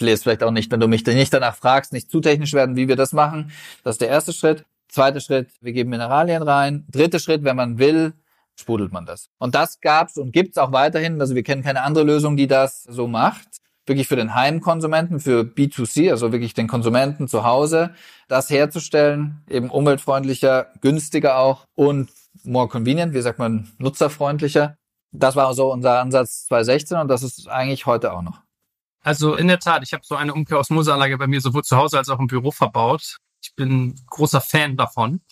will 0.00 0.16
vielleicht 0.16 0.42
auch 0.42 0.50
nicht, 0.50 0.70
wenn 0.70 0.80
du 0.80 0.88
mich 0.88 1.04
nicht 1.06 1.32
danach 1.32 1.56
fragst, 1.56 1.92
nicht 1.92 2.10
zu 2.10 2.20
technisch 2.20 2.52
werden, 2.52 2.76
wie 2.76 2.88
wir 2.88 2.96
das 2.96 3.12
machen. 3.12 3.52
Das 3.84 3.94
ist 3.94 4.00
der 4.00 4.08
erste 4.08 4.32
Schritt. 4.32 4.64
Zweiter 4.88 5.20
Schritt, 5.20 5.50
wir 5.60 5.72
geben 5.72 5.90
Mineralien 5.90 6.42
rein. 6.42 6.86
Dritter 6.90 7.18
Schritt, 7.18 7.44
wenn 7.44 7.56
man 7.56 7.78
will, 7.78 8.14
sprudelt 8.56 8.92
man 8.92 9.06
das. 9.06 9.28
Und 9.38 9.54
das 9.54 9.80
gab's 9.80 10.16
und 10.16 10.32
gibt's 10.32 10.58
auch 10.58 10.72
weiterhin. 10.72 11.20
Also 11.20 11.34
wir 11.34 11.42
kennen 11.42 11.62
keine 11.62 11.82
andere 11.82 12.04
Lösung, 12.04 12.36
die 12.36 12.46
das 12.46 12.82
so 12.84 13.06
macht. 13.06 13.48
Wirklich 13.86 14.08
für 14.08 14.16
den 14.16 14.34
Heimkonsumenten, 14.34 15.20
für 15.20 15.40
B2C, 15.40 16.10
also 16.10 16.30
wirklich 16.32 16.52
den 16.52 16.68
Konsumenten 16.68 17.26
zu 17.26 17.44
Hause, 17.44 17.94
das 18.28 18.50
herzustellen, 18.50 19.42
eben 19.48 19.70
umweltfreundlicher, 19.70 20.66
günstiger 20.82 21.38
auch 21.38 21.64
und 21.74 22.10
more 22.44 22.68
convenient, 22.68 23.14
wie 23.14 23.22
sagt 23.22 23.38
man, 23.38 23.70
nutzerfreundlicher. 23.78 24.76
Das 25.10 25.36
war 25.36 25.54
so 25.54 25.72
unser 25.72 26.00
Ansatz 26.00 26.46
2016 26.46 26.98
und 26.98 27.08
das 27.08 27.22
ist 27.22 27.48
eigentlich 27.48 27.86
heute 27.86 28.12
auch 28.12 28.22
noch. 28.22 28.42
Also 29.08 29.36
in 29.36 29.48
der 29.48 29.58
Tat, 29.58 29.82
ich 29.82 29.94
habe 29.94 30.02
so 30.04 30.16
eine 30.16 30.34
Umkehrosmoseanlage 30.34 31.16
bei 31.16 31.26
mir 31.26 31.40
sowohl 31.40 31.64
zu 31.64 31.78
Hause 31.78 31.96
als 31.96 32.10
auch 32.10 32.18
im 32.18 32.26
Büro 32.26 32.50
verbaut. 32.50 33.16
Ich 33.42 33.54
bin 33.54 33.98
großer 34.06 34.42
Fan 34.42 34.76
davon. 34.76 35.22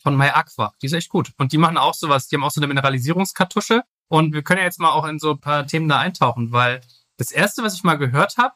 Von 0.00 0.16
MyAqua. 0.16 0.74
Die 0.80 0.86
ist 0.86 0.92
echt 0.92 1.08
gut. 1.08 1.32
Und 1.36 1.50
die 1.50 1.58
machen 1.58 1.76
auch 1.76 1.94
sowas. 1.94 2.28
Die 2.28 2.36
haben 2.36 2.44
auch 2.44 2.52
so 2.52 2.60
eine 2.60 2.68
Mineralisierungskartusche. 2.68 3.82
Und 4.06 4.32
wir 4.32 4.44
können 4.44 4.60
ja 4.60 4.66
jetzt 4.66 4.78
mal 4.78 4.92
auch 4.92 5.04
in 5.06 5.18
so 5.18 5.32
ein 5.32 5.40
paar 5.40 5.66
Themen 5.66 5.88
da 5.88 5.98
eintauchen, 5.98 6.52
weil 6.52 6.82
das 7.16 7.32
erste, 7.32 7.64
was 7.64 7.74
ich 7.74 7.82
mal 7.82 7.98
gehört 7.98 8.36
habe, 8.36 8.54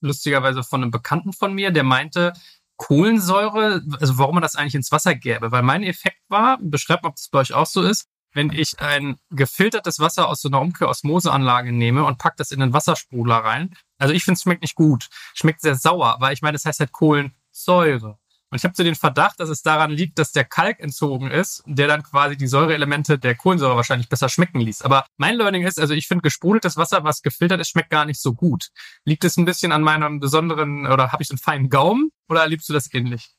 lustigerweise 0.00 0.62
von 0.62 0.82
einem 0.82 0.92
Bekannten 0.92 1.32
von 1.32 1.52
mir, 1.52 1.72
der 1.72 1.82
meinte, 1.82 2.32
Kohlensäure, 2.76 3.82
also 3.98 4.18
warum 4.18 4.36
man 4.36 4.42
das 4.42 4.54
eigentlich 4.54 4.76
ins 4.76 4.92
Wasser 4.92 5.16
gäbe. 5.16 5.50
Weil 5.50 5.64
mein 5.64 5.82
Effekt 5.82 6.22
war, 6.28 6.58
beschreibt, 6.60 7.04
ob 7.04 7.16
das 7.16 7.28
bei 7.28 7.40
euch 7.40 7.54
auch 7.54 7.66
so 7.66 7.82
ist, 7.82 8.06
wenn 8.32 8.50
ich 8.52 8.80
ein 8.80 9.16
gefiltertes 9.30 9.98
Wasser 9.98 10.28
aus 10.28 10.40
so 10.40 10.48
einer 10.48 10.60
Umkehrosmoseanlage 10.60 11.72
nehme 11.72 12.04
und 12.04 12.18
pack 12.18 12.36
das 12.36 12.50
in 12.50 12.60
den 12.60 12.72
Wassersprudler 12.72 13.36
rein, 13.36 13.74
also 13.98 14.14
ich 14.14 14.24
finde 14.24 14.36
es 14.36 14.42
schmeckt 14.42 14.62
nicht 14.62 14.74
gut. 14.74 15.08
Schmeckt 15.34 15.60
sehr 15.60 15.76
sauer, 15.76 16.16
weil 16.20 16.32
ich 16.32 16.42
meine, 16.42 16.54
das 16.54 16.64
heißt 16.64 16.80
halt 16.80 16.92
Kohlensäure. 16.92 18.18
Und 18.52 18.58
ich 18.58 18.64
habe 18.64 18.74
so 18.76 18.84
den 18.84 18.94
Verdacht, 18.96 19.40
dass 19.40 19.48
es 19.48 19.62
daran 19.62 19.90
liegt, 19.90 20.18
dass 20.18 20.32
der 20.32 20.44
Kalk 20.44 20.78
entzogen 20.78 21.30
ist, 21.30 21.62
der 21.64 21.88
dann 21.88 22.02
quasi 22.02 22.36
die 22.36 22.46
Säureelemente 22.46 23.18
der 23.18 23.34
Kohlensäure 23.34 23.76
wahrscheinlich 23.76 24.10
besser 24.10 24.28
schmecken 24.28 24.60
ließ. 24.60 24.82
Aber 24.82 25.06
mein 25.16 25.36
Learning 25.36 25.62
ist, 25.62 25.80
also 25.80 25.94
ich 25.94 26.06
finde 26.06 26.20
gesprudeltes 26.20 26.76
Wasser, 26.76 27.02
was 27.02 27.22
gefiltert 27.22 27.62
ist, 27.62 27.70
schmeckt 27.70 27.88
gar 27.88 28.04
nicht 28.04 28.20
so 28.20 28.34
gut. 28.34 28.68
Liegt 29.06 29.24
es 29.24 29.38
ein 29.38 29.46
bisschen 29.46 29.72
an 29.72 29.80
meinem 29.80 30.20
besonderen, 30.20 30.86
oder 30.86 31.12
habe 31.12 31.22
ich 31.22 31.28
so 31.28 31.32
einen 31.32 31.38
feinen 31.38 31.70
Gaumen, 31.70 32.10
oder 32.28 32.42
erlebst 32.42 32.68
du 32.68 32.74
das 32.74 32.92
ähnlich? 32.92 33.30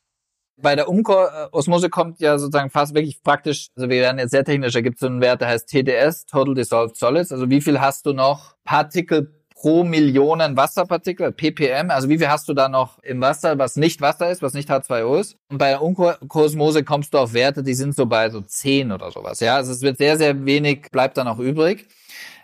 Bei 0.57 0.75
der 0.75 0.87
Umosmose 0.87 1.89
kommt 1.89 2.19
ja 2.19 2.37
sozusagen 2.37 2.69
fast 2.69 2.93
wirklich 2.93 3.21
praktisch, 3.23 3.69
also 3.75 3.89
wir 3.89 4.01
werden 4.01 4.19
jetzt 4.19 4.31
sehr 4.31 4.45
technisch, 4.45 4.73
da 4.73 4.81
gibt 4.81 4.95
es 4.95 4.99
so 5.01 5.07
einen 5.07 5.21
Wert, 5.21 5.41
der 5.41 5.47
heißt 5.47 5.67
TDS, 5.67 6.25
Total 6.25 6.53
Dissolved 6.53 6.95
Solids, 6.95 7.31
also 7.31 7.49
wie 7.49 7.61
viel 7.61 7.81
hast 7.81 8.05
du 8.05 8.13
noch 8.13 8.55
Partikel 8.63 9.33
pro 9.63 9.85
Millionen 9.85 10.57
Wasserpartikel, 10.57 11.31
ppm, 11.31 11.89
also 11.89 12.09
wie 12.09 12.17
viel 12.17 12.27
hast 12.27 12.49
du 12.49 12.53
da 12.53 12.67
noch 12.67 12.99
im 13.01 13.21
Wasser, 13.21 13.57
was 13.57 13.77
nicht 13.77 14.01
Wasser 14.01 14.29
ist, 14.29 14.41
was 14.41 14.53
nicht 14.53 14.69
H2O 14.69 15.19
ist. 15.19 15.37
Und 15.49 15.57
bei 15.57 15.69
der 15.69 15.81
Umkosmose 15.81 16.83
kommst 16.83 17.13
du 17.13 17.17
auf 17.17 17.33
Werte, 17.33 17.63
die 17.63 17.73
sind 17.73 17.95
so 17.95 18.05
bei 18.05 18.29
so 18.29 18.41
10 18.41 18.91
oder 18.91 19.09
sowas. 19.09 19.39
Ja, 19.39 19.55
also 19.55 19.71
es 19.71 19.81
wird 19.81 19.97
sehr, 19.97 20.17
sehr 20.17 20.45
wenig, 20.45 20.91
bleibt 20.91 21.17
da 21.17 21.23
noch 21.23 21.39
übrig. 21.39 21.87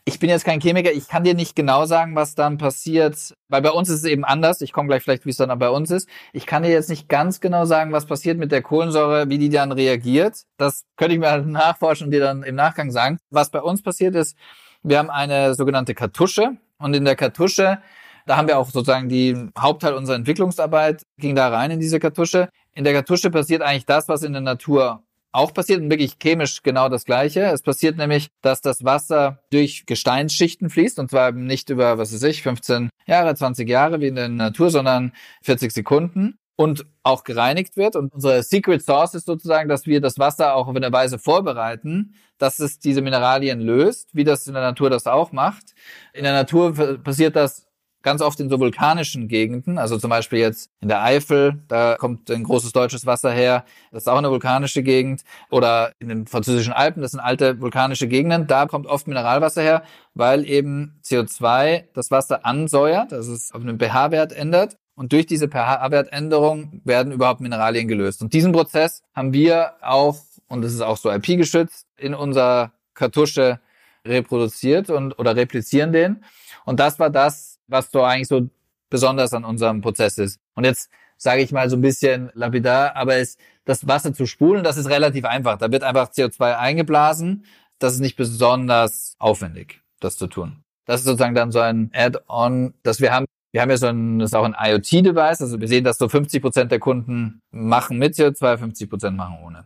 Ich 0.10 0.18
bin 0.18 0.28
jetzt 0.28 0.44
kein 0.44 0.60
Chemiker, 0.60 0.92
ich 0.92 1.08
kann 1.08 1.24
dir 1.24 1.36
nicht 1.36 1.56
genau 1.56 1.86
sagen, 1.86 2.16
was 2.16 2.34
dann 2.34 2.58
passiert, 2.58 3.36
weil 3.48 3.62
bei 3.62 3.70
uns 3.70 3.90
ist 3.90 4.00
es 4.00 4.06
eben 4.06 4.26
anders. 4.26 4.60
Ich 4.62 4.74
komme 4.74 4.88
gleich 4.88 5.04
vielleicht, 5.04 5.28
wie 5.28 5.30
es 5.30 5.38
dann 5.38 5.56
bei 5.60 5.70
uns 5.70 5.92
ist. 5.92 6.10
Ich 6.34 6.48
kann 6.48 6.64
dir 6.64 6.72
jetzt 6.72 6.90
nicht 6.90 7.08
ganz 7.10 7.42
genau 7.42 7.66
sagen, 7.66 7.92
was 7.92 8.08
passiert 8.08 8.40
mit 8.40 8.52
der 8.52 8.64
Kohlensäure, 8.64 9.30
wie 9.30 9.38
die 9.38 9.50
dann 9.50 9.72
reagiert. 9.72 10.46
Das 10.58 10.86
könnte 10.98 11.14
ich 11.14 11.20
mir 11.20 11.30
halt 11.30 11.46
nachforschen 11.46 12.06
und 12.06 12.12
dir 12.12 12.22
dann 12.22 12.42
im 12.42 12.56
Nachgang 12.56 12.90
sagen. 12.90 13.20
Was 13.30 13.52
bei 13.52 13.62
uns 13.62 13.84
passiert 13.84 14.16
ist, 14.16 14.36
wir 14.82 14.98
haben 14.98 15.12
eine 15.12 15.54
sogenannte 15.54 15.94
Kartusche 15.94 16.58
und 16.80 16.96
in 16.96 17.06
der 17.06 17.16
Kartusche, 17.16 17.78
da 18.26 18.36
haben 18.36 18.48
wir 18.48 18.58
auch 18.58 18.72
sozusagen 18.72 19.10
die 19.10 19.38
Hauptteil 19.60 19.94
unserer 19.94 20.16
Entwicklungsarbeit 20.16 21.04
ging 21.20 21.36
da 21.36 21.50
rein 21.50 21.70
in 21.70 21.80
diese 21.80 22.00
Kartusche. 22.00 22.50
In 22.74 22.84
der 22.84 22.94
Kartusche 22.94 23.30
passiert 23.30 23.62
eigentlich 23.62 23.86
das, 23.86 24.08
was 24.08 24.24
in 24.24 24.34
der 24.34 24.42
Natur 24.42 25.04
auch 25.32 25.54
passiert 25.54 25.82
und 25.82 25.90
wirklich 25.90 26.18
chemisch 26.22 26.64
genau 26.64 26.90
das 26.90 27.06
Gleiche. 27.06 27.42
Es 27.42 27.62
passiert 27.62 27.98
nämlich, 27.98 28.30
dass 28.42 28.62
das 28.62 28.84
Wasser 28.84 29.40
durch 29.52 29.86
Gesteinsschichten 29.86 30.70
fließt 30.70 31.00
und 31.00 31.10
zwar 31.12 31.32
nicht 31.32 31.70
über, 31.70 31.98
was 31.98 32.14
weiß 32.14 32.24
ich, 32.24 32.42
15 32.42 32.90
Jahre, 33.06 33.36
20 33.36 33.70
Jahre 33.70 34.02
wie 34.02 34.08
in 34.08 34.16
der 34.16 34.30
Natur, 34.30 34.70
sondern 34.70 35.14
40 35.44 35.72
Sekunden 35.72 36.38
und 36.60 36.86
auch 37.04 37.24
gereinigt 37.24 37.78
wird. 37.78 37.96
Und 37.96 38.14
unsere 38.14 38.44
Secret 38.44 38.84
Sauce 38.84 39.14
ist 39.14 39.28
sozusagen, 39.28 39.70
dass 39.70 39.86
wir 39.86 40.02
das 40.02 40.20
Wasser 40.20 40.56
auch 40.56 40.68
auf 40.68 40.76
eine 40.76 40.92
Weise 40.92 41.18
vorbereiten, 41.18 42.16
dass 42.38 42.60
es 42.60 42.80
diese 42.80 43.02
Mineralien 43.02 43.62
löst, 43.62 44.10
wie 44.14 44.26
das 44.26 44.46
in 44.46 44.56
der 44.56 44.64
Natur 44.64 44.90
das 44.90 45.08
auch 45.08 45.32
macht. 45.32 45.74
In 46.12 46.24
der 46.24 46.34
Natur 46.34 46.74
passiert 47.02 47.38
das 47.38 47.69
ganz 48.02 48.22
oft 48.22 48.40
in 48.40 48.50
so 48.50 48.60
vulkanischen 48.60 49.28
Gegenden, 49.28 49.78
also 49.78 49.98
zum 49.98 50.10
Beispiel 50.10 50.40
jetzt 50.40 50.70
in 50.80 50.88
der 50.88 51.04
Eifel, 51.04 51.62
da 51.68 51.96
kommt 51.96 52.30
ein 52.32 52.44
großes 52.44 52.72
deutsches 52.72 53.06
Wasser 53.06 53.32
her, 53.32 53.66
das 53.92 54.04
ist 54.04 54.08
auch 54.08 54.18
eine 54.18 54.30
vulkanische 54.30 54.84
Gegend, 54.84 55.24
oder 55.50 55.92
in 56.00 56.10
den 56.10 56.28
französischen 56.28 56.74
Alpen, 56.74 57.02
das 57.02 57.12
sind 57.12 57.20
alte 57.20 57.60
vulkanische 57.60 58.08
Gegenden, 58.08 58.48
da 58.48 58.68
kommt 58.68 58.88
oft 58.88 59.08
Mineralwasser 59.08 59.62
her, 59.62 59.84
weil 60.14 60.48
eben 60.48 61.00
CO2 61.04 61.86
das 61.94 62.12
Wasser 62.12 62.46
ansäuert, 62.46 63.12
also 63.12 63.34
es 63.34 63.52
auf 63.52 63.62
einen 63.62 63.80
pH-Wert 63.80 64.32
ändert 64.32 64.78
und 64.96 65.14
durch 65.14 65.26
diese 65.26 65.48
pH-Wertänderung 65.48 66.82
werden 66.84 67.12
überhaupt 67.12 67.40
Mineralien 67.40 67.88
gelöst. 67.88 68.22
Und 68.22 68.34
diesen 68.34 68.52
Prozess 68.52 69.02
haben 69.16 69.32
wir 69.32 69.74
auch, 69.82 70.18
und 70.48 70.62
das 70.62 70.74
ist 70.74 70.82
auch 70.82 70.98
so 70.98 71.10
IP-geschützt, 71.10 71.88
in 71.98 72.14
unserer 72.14 72.74
Kartusche 72.96 73.60
reproduziert 74.06 74.90
und 74.90 75.18
oder 75.18 75.36
replizieren 75.36 75.94
den. 75.94 76.24
Und 76.66 76.80
das 76.80 77.00
war 77.00 77.10
das, 77.10 77.59
was 77.70 77.92
so 77.92 78.04
eigentlich 78.04 78.28
so 78.28 78.50
besonders 78.90 79.34
an 79.34 79.46
unserem 79.46 79.82
Prozess 79.82 80.18
ist. 80.18 80.40
Und 80.56 80.66
jetzt 80.66 80.90
sage 81.18 81.42
ich 81.42 81.52
mal 81.52 81.70
so 81.70 81.76
ein 81.76 81.82
bisschen 81.82 82.32
lapidar, 82.34 82.96
aber 82.96 83.18
es, 83.18 83.38
das 83.66 83.88
Wasser 83.88 84.14
zu 84.14 84.26
spulen, 84.26 84.64
das 84.64 84.78
ist 84.78 84.90
relativ 84.90 85.26
einfach. 85.26 85.58
Da 85.58 85.72
wird 85.72 85.84
einfach 85.84 86.10
CO2 86.12 86.58
eingeblasen. 86.58 87.46
Das 87.78 87.94
ist 87.94 88.00
nicht 88.00 88.16
besonders 88.16 89.16
aufwendig, 89.20 89.82
das 90.00 90.18
zu 90.18 90.28
tun. 90.28 90.64
Das 90.86 91.02
ist 91.02 91.06
sozusagen 91.06 91.36
dann 91.36 91.52
so 91.52 91.60
ein 91.60 91.92
Add-on, 91.94 92.74
dass 92.84 93.00
wir 93.00 93.14
haben. 93.14 93.26
Wir 93.52 93.62
haben 93.62 93.70
ja 93.72 93.78
so 93.78 93.88
ein, 93.88 94.20
das 94.20 94.30
ist 94.30 94.36
auch 94.36 94.44
ein 94.44 94.56
IoT-Device. 94.58 95.42
Also 95.42 95.60
wir 95.60 95.68
sehen, 95.68 95.84
dass 95.84 95.98
so 95.98 96.08
50 96.08 96.42
Prozent 96.42 96.72
der 96.72 96.80
Kunden 96.80 97.42
machen 97.52 97.98
mit 97.98 98.14
CO2, 98.14 98.58
50 98.58 98.90
Prozent 98.90 99.18
machen 99.18 99.40
ohne. 99.44 99.66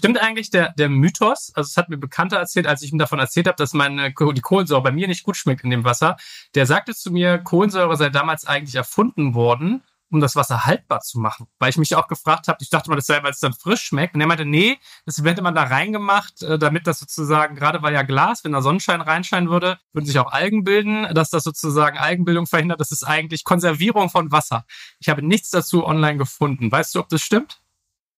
Stimmt 0.00 0.18
eigentlich 0.18 0.48
der, 0.48 0.72
der 0.78 0.88
Mythos? 0.88 1.52
Also 1.54 1.68
es 1.68 1.76
hat 1.76 1.90
mir 1.90 1.98
Bekannter 1.98 2.38
erzählt, 2.38 2.66
als 2.66 2.80
ich 2.80 2.90
ihm 2.90 2.96
davon 2.96 3.18
erzählt 3.18 3.46
habe, 3.46 3.56
dass 3.56 3.74
meine 3.74 4.14
die 4.14 4.40
Kohlensäure 4.40 4.82
bei 4.82 4.92
mir 4.92 5.06
nicht 5.06 5.24
gut 5.24 5.36
schmeckt 5.36 5.62
in 5.62 5.68
dem 5.68 5.84
Wasser. 5.84 6.16
Der 6.54 6.64
sagte 6.64 6.94
zu 6.94 7.10
mir, 7.10 7.36
Kohlensäure 7.36 7.98
sei 7.98 8.08
damals 8.08 8.46
eigentlich 8.46 8.74
erfunden 8.76 9.34
worden, 9.34 9.82
um 10.10 10.22
das 10.22 10.36
Wasser 10.36 10.64
haltbar 10.64 11.00
zu 11.00 11.20
machen. 11.20 11.48
Weil 11.58 11.68
ich 11.68 11.76
mich 11.76 11.94
auch 11.96 12.08
gefragt 12.08 12.48
habe, 12.48 12.56
ich 12.62 12.70
dachte 12.70 12.88
mal, 12.88 12.96
das 12.96 13.04
sei, 13.04 13.22
weil 13.22 13.32
es 13.32 13.40
dann 13.40 13.52
frisch 13.52 13.82
schmeckt. 13.82 14.14
Und 14.14 14.22
er 14.22 14.26
meinte, 14.26 14.46
nee, 14.46 14.78
das 15.04 15.22
hätte 15.22 15.42
man 15.42 15.54
da 15.54 15.64
reingemacht, 15.64 16.42
äh, 16.44 16.58
damit 16.58 16.86
das 16.86 16.98
sozusagen, 16.98 17.54
gerade 17.54 17.82
weil 17.82 17.92
ja 17.92 18.00
Glas, 18.00 18.42
wenn 18.42 18.52
da 18.52 18.62
Sonnenschein 18.62 19.02
reinscheinen 19.02 19.50
würde, 19.50 19.78
würden 19.92 20.06
sich 20.06 20.18
auch 20.18 20.32
Algen 20.32 20.64
bilden, 20.64 21.14
dass 21.14 21.28
das 21.28 21.44
sozusagen 21.44 21.98
Algenbildung 21.98 22.46
verhindert. 22.46 22.80
Das 22.80 22.90
ist 22.90 23.04
eigentlich 23.04 23.44
Konservierung 23.44 24.08
von 24.08 24.32
Wasser. 24.32 24.64
Ich 24.98 25.10
habe 25.10 25.20
nichts 25.20 25.50
dazu 25.50 25.84
online 25.84 26.16
gefunden. 26.16 26.72
Weißt 26.72 26.94
du, 26.94 27.00
ob 27.00 27.10
das 27.10 27.20
stimmt? 27.20 27.60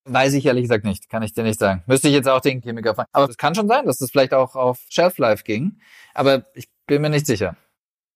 Weiß 0.04 0.32
ich 0.34 0.44
ehrlich 0.46 0.64
gesagt 0.64 0.84
nicht, 0.84 1.08
kann 1.08 1.22
ich 1.22 1.32
dir 1.32 1.44
nicht 1.44 1.60
sagen. 1.60 1.84
Müsste 1.86 2.08
ich 2.08 2.14
jetzt 2.14 2.28
auch 2.28 2.40
den 2.40 2.60
Chemiker 2.60 2.94
fragen. 2.94 3.08
Aber 3.12 3.28
es 3.28 3.36
kann 3.36 3.54
schon 3.54 3.68
sein, 3.68 3.86
dass 3.86 3.98
das 3.98 4.10
vielleicht 4.10 4.34
auch 4.34 4.56
auf 4.56 4.80
Shelf 4.88 5.18
Life 5.18 5.44
ging. 5.44 5.78
Aber 6.12 6.44
ich 6.54 6.68
bin 6.86 7.02
mir 7.02 7.10
nicht 7.10 7.26
sicher. 7.26 7.56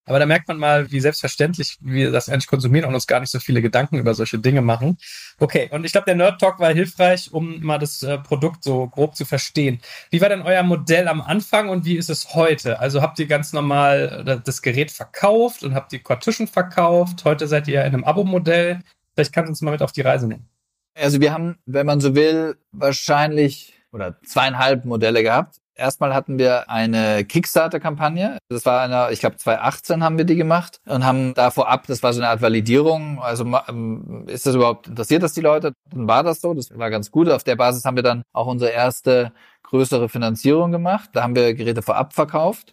Aber 0.09 0.21
da 0.21 0.27
merkt 0.27 0.47
man 0.47 0.57
mal, 0.57 0.91
wie 0.93 1.01
selbstverständlich 1.01 1.79
wir 1.81 2.13
das 2.13 2.29
eigentlich 2.29 2.47
konsumieren 2.47 2.87
und 2.87 2.95
uns 2.95 3.09
gar 3.09 3.19
nicht 3.19 3.31
so 3.31 3.41
viele 3.41 3.61
Gedanken 3.61 3.99
über 3.99 4.15
solche 4.15 4.39
Dinge 4.39 4.63
machen. 4.63 4.99
Okay, 5.41 5.69
und 5.73 5.85
ich 5.85 5.91
glaube, 5.93 6.05
der 6.05 6.15
Nerd 6.15 6.41
Talk 6.41 6.61
war 6.61 6.73
hilfreich, 6.73 7.33
um 7.33 7.61
mal 7.61 7.79
das 7.79 8.05
äh, 8.05 8.19
Produkt 8.19 8.63
so 8.63 8.87
grob 8.87 9.17
zu 9.17 9.25
verstehen. 9.25 9.81
Wie 10.11 10.21
war 10.21 10.29
denn 10.29 10.43
euer 10.43 10.63
Modell 10.63 11.09
am 11.09 11.21
Anfang 11.21 11.69
und 11.69 11.85
wie 11.85 11.97
ist 11.97 12.09
es 12.09 12.35
heute? 12.35 12.79
Also 12.79 13.03
habt 13.03 13.19
ihr 13.19 13.27
ganz 13.27 13.53
normal 13.53 14.25
äh, 14.27 14.41
das 14.45 14.63
Gerät 14.63 14.93
verkauft 14.93 15.65
und 15.65 15.75
habt 15.75 15.93
ihr 15.93 16.03
Kartuschen 16.03 16.47
verkauft? 16.47 17.25
Heute 17.25 17.49
seid 17.49 17.67
ihr 17.67 17.81
in 17.81 17.95
einem 17.95 18.05
Abo-Modell. 18.05 18.81
Vielleicht 19.15 19.33
kannst 19.33 19.49
du 19.49 19.51
uns 19.53 19.63
mal 19.63 19.73
mit 19.73 19.83
auf 19.83 19.93
die 19.93 20.03
Reise 20.03 20.29
nehmen. 20.29 20.49
Also 20.97 21.21
wir 21.21 21.33
haben, 21.33 21.59
wenn 21.67 21.87
man 21.87 22.01
so 22.01 22.15
will, 22.15 22.57
wahrscheinlich 22.73 23.75
oder 23.93 24.21
zweieinhalb 24.23 24.85
Modelle 24.85 25.23
gehabt. 25.23 25.57
Erstmal 25.75 26.15
hatten 26.15 26.39
wir 26.39 26.71
eine 26.71 27.25
Kickstarter-Kampagne. 27.25 28.39
Das 28.49 28.65
war 28.65 28.81
eine, 28.81 29.13
ich 29.13 29.21
glaube 29.21 29.37
2018 29.37 30.03
haben 30.03 30.17
wir 30.17 30.25
die 30.25 30.37
gemacht 30.37 30.81
und 30.87 31.05
haben 31.05 31.35
da 31.35 31.51
vorab, 31.51 31.87
das 31.87 32.03
war 32.03 32.15
so 32.15 32.21
eine 32.21 32.31
Art 32.31 32.41
Validierung. 32.41 33.21
Also 33.21 33.45
ähm, 33.69 34.25
ist 34.27 34.47
das 34.47 34.55
überhaupt, 34.55 34.89
interessiert 34.89 35.23
das 35.23 35.35
die 35.35 35.43
Leute? 35.43 35.73
Dann 35.91 36.09
war 36.09 36.23
das 36.23 36.41
so, 36.41 36.55
das 36.55 36.71
war 36.79 36.89
ganz 36.89 37.11
gut. 37.11 37.29
Auf 37.29 37.45
der 37.45 37.57
Basis 37.57 37.85
haben 37.85 37.97
wir 37.97 38.03
dann 38.03 38.23
auch 38.33 38.47
unsere 38.47 38.71
erste 38.71 39.33
größere 39.65 40.09
Finanzierung 40.09 40.73
gemacht. 40.73 41.11
Da 41.13 41.23
haben 41.23 41.37
wir 41.37 41.53
Geräte 41.53 41.83
vorab 41.83 42.15
verkauft. 42.15 42.73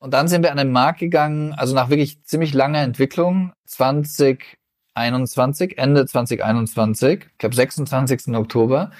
Und 0.00 0.14
dann 0.14 0.28
sind 0.28 0.42
wir 0.42 0.52
an 0.52 0.58
den 0.58 0.72
Markt 0.72 1.00
gegangen, 1.00 1.52
also 1.54 1.74
nach 1.74 1.90
wirklich 1.90 2.22
ziemlich 2.24 2.54
langer 2.54 2.80
Entwicklung, 2.80 3.52
20 3.66 4.57
2021, 4.98 5.78
Ende 5.78 6.06
2021, 6.06 7.26
ich 7.32 7.38
glaube 7.38 7.54
26. 7.54 8.34
Oktober, 8.34 8.90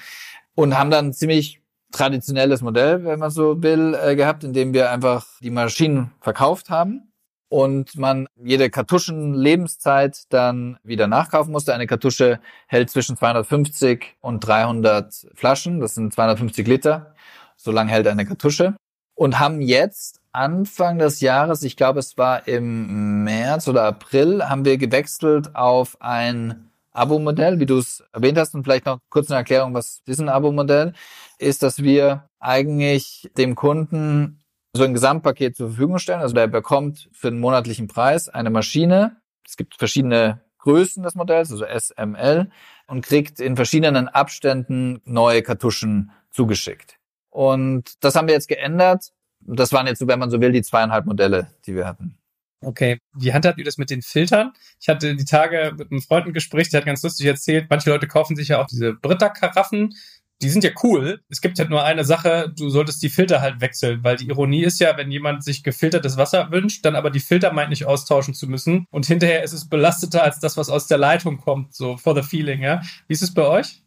und 0.55 0.77
haben 0.77 0.91
dann 0.91 1.13
ziemlich 1.13 1.61
traditionelles 1.91 2.61
Modell, 2.61 3.03
wenn 3.03 3.19
man 3.19 3.31
so 3.31 3.61
will, 3.61 3.97
äh, 4.01 4.15
gehabt, 4.15 4.43
indem 4.43 4.73
wir 4.73 4.91
einfach 4.91 5.25
die 5.41 5.49
Maschinen 5.49 6.11
verkauft 6.21 6.69
haben 6.69 7.11
und 7.49 7.97
man 7.97 8.27
jede 8.35 8.69
Kartuschen-Lebenszeit 8.69 10.23
dann 10.29 10.77
wieder 10.83 11.07
nachkaufen 11.07 11.51
musste. 11.51 11.73
Eine 11.73 11.87
Kartusche 11.87 12.39
hält 12.67 12.91
zwischen 12.91 13.17
250 13.17 14.17
und 14.21 14.41
300 14.41 15.27
Flaschen, 15.33 15.79
das 15.79 15.95
sind 15.95 16.13
250 16.13 16.67
Liter. 16.67 17.15
So 17.57 17.71
lange 17.71 17.91
hält 17.91 18.07
eine 18.07 18.25
Kartusche. 18.25 18.75
Und 19.15 19.39
haben 19.39 19.61
jetzt 19.61 20.18
Anfang 20.31 20.99
des 20.99 21.21
Jahres, 21.21 21.63
ich 21.63 21.75
glaube 21.75 21.99
es 21.99 22.17
war 22.17 22.47
im 22.47 23.23
März 23.23 23.67
oder 23.67 23.83
April, 23.83 24.47
haben 24.47 24.65
wir 24.65 24.77
gewechselt 24.77 25.55
auf 25.55 25.97
ein 26.01 26.69
Abo-Modell, 26.91 27.59
wie 27.59 27.65
du 27.65 27.77
es 27.77 28.03
erwähnt 28.13 28.37
hast 28.37 28.53
und 28.55 28.63
vielleicht 28.63 28.85
noch 28.85 28.99
kurz 29.09 29.29
eine 29.29 29.39
Erklärung, 29.39 29.73
was 29.73 30.01
ist 30.05 30.19
ein 30.19 30.29
Abo-Modell, 30.29 30.93
ist, 31.37 31.63
dass 31.63 31.81
wir 31.81 32.29
eigentlich 32.39 33.29
dem 33.37 33.55
Kunden 33.55 34.39
so 34.73 34.83
ein 34.83 34.93
Gesamtpaket 34.93 35.55
zur 35.55 35.69
Verfügung 35.69 35.97
stellen. 35.97 36.21
Also 36.21 36.35
der 36.35 36.47
bekommt 36.47 37.09
für 37.11 37.29
einen 37.29 37.39
monatlichen 37.39 37.87
Preis 37.87 38.29
eine 38.29 38.49
Maschine. 38.49 39.17
Es 39.45 39.57
gibt 39.57 39.75
verschiedene 39.75 40.41
Größen 40.59 41.03
des 41.03 41.15
Modells, 41.15 41.51
also 41.51 41.65
SML, 41.65 42.51
und 42.87 43.05
kriegt 43.05 43.39
in 43.39 43.55
verschiedenen 43.55 44.07
Abständen 44.07 45.01
neue 45.05 45.41
Kartuschen 45.41 46.11
zugeschickt. 46.29 46.99
Und 47.29 48.03
das 48.03 48.15
haben 48.15 48.27
wir 48.27 48.35
jetzt 48.35 48.47
geändert 48.47 49.11
das 49.57 49.71
waren 49.71 49.87
jetzt, 49.87 50.05
wenn 50.05 50.19
man 50.19 50.29
so 50.29 50.41
will, 50.41 50.51
die 50.51 50.61
zweieinhalb 50.61 51.05
Modelle, 51.05 51.53
die 51.65 51.75
wir 51.75 51.87
hatten. 51.87 52.19
Okay, 52.61 52.99
wie 53.15 53.33
handhabt 53.33 53.57
ihr 53.57 53.63
das 53.63 53.77
mit 53.77 53.89
den 53.89 54.01
Filtern? 54.01 54.51
Ich 54.81 54.89
hatte 54.89 55.15
die 55.15 55.25
Tage 55.25 55.73
mit 55.77 55.91
einem 55.91 56.01
Freund 56.01 56.27
ein 56.27 56.33
Gespräch, 56.33 56.69
der 56.69 56.81
hat 56.81 56.85
ganz 56.85 57.01
lustig 57.03 57.25
erzählt, 57.25 57.67
manche 57.69 57.89
Leute 57.89 58.07
kaufen 58.07 58.35
sich 58.35 58.49
ja 58.49 58.61
auch 58.61 58.67
diese 58.67 58.93
Britta-Karaffen. 58.93 59.95
Die 60.41 60.49
sind 60.49 60.63
ja 60.63 60.71
cool. 60.83 61.21
Es 61.29 61.41
gibt 61.41 61.57
halt 61.59 61.69
nur 61.69 61.83
eine 61.83 62.03
Sache, 62.03 62.53
du 62.55 62.69
solltest 62.69 63.01
die 63.01 63.09
Filter 63.09 63.41
halt 63.41 63.61
wechseln, 63.61 64.03
weil 64.03 64.17
die 64.17 64.27
Ironie 64.27 64.63
ist 64.63 64.79
ja, 64.79 64.97
wenn 64.97 65.11
jemand 65.11 65.43
sich 65.43 65.63
gefiltertes 65.63 66.17
Wasser 66.17 66.51
wünscht, 66.51 66.83
dann 66.85 66.95
aber 66.95 67.11
die 67.11 67.19
Filter 67.19 67.53
meint 67.53 67.69
nicht 67.69 67.85
austauschen 67.85 68.33
zu 68.33 68.47
müssen 68.47 68.85
und 68.91 69.05
hinterher 69.05 69.43
ist 69.43 69.53
es 69.53 69.67
belasteter 69.67 70.23
als 70.23 70.39
das, 70.39 70.57
was 70.57 70.69
aus 70.69 70.87
der 70.87 70.97
Leitung 70.97 71.37
kommt, 71.37 71.73
so 71.73 71.97
for 71.97 72.15
the 72.15 72.23
feeling, 72.23 72.61
ja. 72.61 72.81
Wie 73.07 73.13
ist 73.13 73.21
es 73.21 73.33
bei 73.33 73.45
euch? 73.47 73.83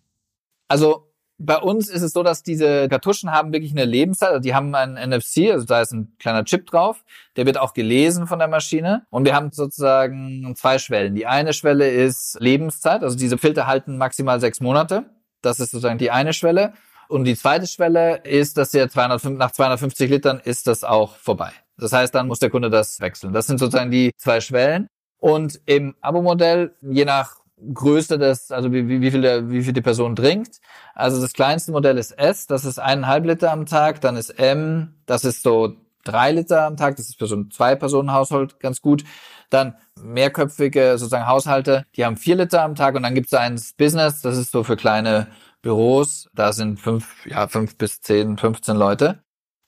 Also 0.69 1.12
bei 1.45 1.59
uns 1.59 1.89
ist 1.89 2.03
es 2.03 2.13
so, 2.13 2.23
dass 2.23 2.43
diese 2.43 2.89
Kartuschen 2.89 3.33
haben 3.33 3.53
wirklich 3.53 3.73
eine 3.73 3.85
Lebenszeit. 3.85 4.31
Also 4.31 4.41
die 4.41 4.55
haben 4.55 4.75
einen 4.75 4.95
NFC, 4.95 5.51
also 5.51 5.67
da 5.67 5.81
ist 5.81 5.93
ein 5.93 6.17
kleiner 6.19 6.45
Chip 6.45 6.67
drauf. 6.67 7.05
Der 7.37 7.47
wird 7.47 7.59
auch 7.59 7.75
gelesen 7.75 8.27
von 8.27 8.39
der 8.39 8.49
Maschine. 8.49 9.07
Und 9.11 9.25
wir 9.25 9.35
haben 9.35 9.51
sozusagen 9.51 10.55
zwei 10.57 10.79
Schwellen. 10.79 11.15
Die 11.15 11.27
eine 11.27 11.53
Schwelle 11.53 11.91
ist 11.91 12.37
Lebenszeit. 12.41 13.03
Also 13.03 13.17
diese 13.17 13.39
Filter 13.39 13.67
halten 13.67 13.99
maximal 13.99 14.41
sechs 14.41 14.61
Monate. 14.61 15.05
Das 15.43 15.59
ist 15.61 15.73
sozusagen 15.73 15.99
die 15.99 16.11
eine 16.11 16.33
Schwelle. 16.33 16.75
Und 17.09 17.25
die 17.25 17.37
zweite 17.37 17.67
Schwelle 17.67 18.23
ist, 18.25 18.57
dass 18.57 18.71
der 18.71 18.89
205, 18.89 19.39
nach 19.39 19.51
250 19.51 20.11
Litern 20.11 20.41
ist 20.43 20.67
das 20.67 20.85
auch 20.85 21.17
vorbei. 21.17 21.53
Das 21.77 21.93
heißt, 21.93 22.15
dann 22.15 22.29
muss 22.29 22.39
der 22.39 22.51
Kunde 22.51 22.71
das 22.71 23.01
wechseln. 23.01 23.33
Das 23.33 23.47
sind 23.47 23.59
sozusagen 23.59 23.91
die 23.91 24.13
zwei 24.17 24.41
Schwellen. 24.41 24.87
Und 25.19 25.61
im 25.67 25.95
Abo-Modell, 26.01 26.75
je 26.81 27.05
nach 27.05 27.42
Größe 27.73 28.19
des, 28.19 28.51
also 28.51 28.73
wie, 28.73 28.89
wie, 28.89 29.01
wie, 29.01 29.11
viel 29.11 29.23
der, 29.23 29.51
wie 29.51 29.63
viel 29.63 29.73
die 29.73 29.81
Person 29.81 30.17
trinkt. 30.17 30.61
Also 30.95 31.21
das 31.21 31.33
kleinste 31.33 31.73
Modell 31.73 31.99
ist 31.99 32.13
S, 32.13 32.47
das 32.47 32.65
ist 32.65 32.79
eineinhalb 32.79 33.25
Liter 33.25 33.53
am 33.53 33.67
Tag. 33.67 34.01
Dann 34.01 34.17
ist 34.17 34.31
M, 34.31 34.95
das 35.07 35.25
ist 35.25 35.43
so 35.43 35.77
drei 36.05 36.33
Liter 36.33 36.67
am 36.67 36.77
Tag. 36.77 36.97
Das 36.97 37.09
ist 37.09 37.19
für 37.19 37.27
so 37.27 37.37
ein 37.37 37.51
Zwei-Personen-Haushalt 37.51 38.61
ganz 38.61 38.81
gut. 38.81 39.05
Dann 39.51 39.75
mehrköpfige 40.01 40.99
sozusagen 40.99 41.27
Haushalte, 41.27 41.85
die 41.97 42.05
haben 42.05 42.17
vier 42.17 42.37
Liter 42.37 42.63
am 42.63 42.75
Tag. 42.75 42.95
Und 42.95 43.03
dann 43.03 43.15
gibt 43.15 43.27
es 43.27 43.35
eins 43.35 43.75
Business, 43.75 44.21
das 44.23 44.37
ist 44.39 44.51
so 44.51 44.65
für 44.65 44.77
kleine 44.77 45.29
Büros. 45.63 46.29
Da 46.35 46.53
sind 46.53 46.81
fünf, 46.81 47.27
ja, 47.27 47.47
fünf 47.49 47.77
bis 47.77 48.01
zehn, 48.01 48.37
15 48.37 48.77
Leute. 48.77 49.23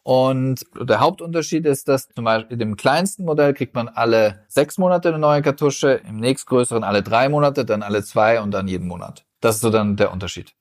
Und 0.05 0.67
der 0.79 1.01
Hauptunterschied 1.01 1.65
ist, 1.65 1.89
dass 1.89 2.09
zum 2.11 2.27
Beispiel 2.27 2.59
dem 2.59 2.77
kleinsten 2.77 3.25
Modell 3.25 3.55
kriegt 3.55 3.75
man 3.75 3.89
alle 3.89 4.45
sechs 4.49 4.77
Monate 4.77 5.09
eine 5.09 5.19
neue 5.19 5.41
Kartusche, 5.41 6.03
im 6.07 6.19
nächstgrößeren 6.19 6.85
alle 6.85 7.03
drei 7.03 7.31
Monate, 7.31 7.65
dann 7.65 7.83
alle 7.83 8.05
zwei 8.05 8.43
und 8.43 8.51
dann 8.51 8.69
jeden 8.69 8.87
Monat. 8.87 9.25
Das 9.41 9.57
ist 9.57 9.63
so 9.63 9.71
dann 9.71 9.97
der 9.97 10.13
Unterschied. 10.13 10.53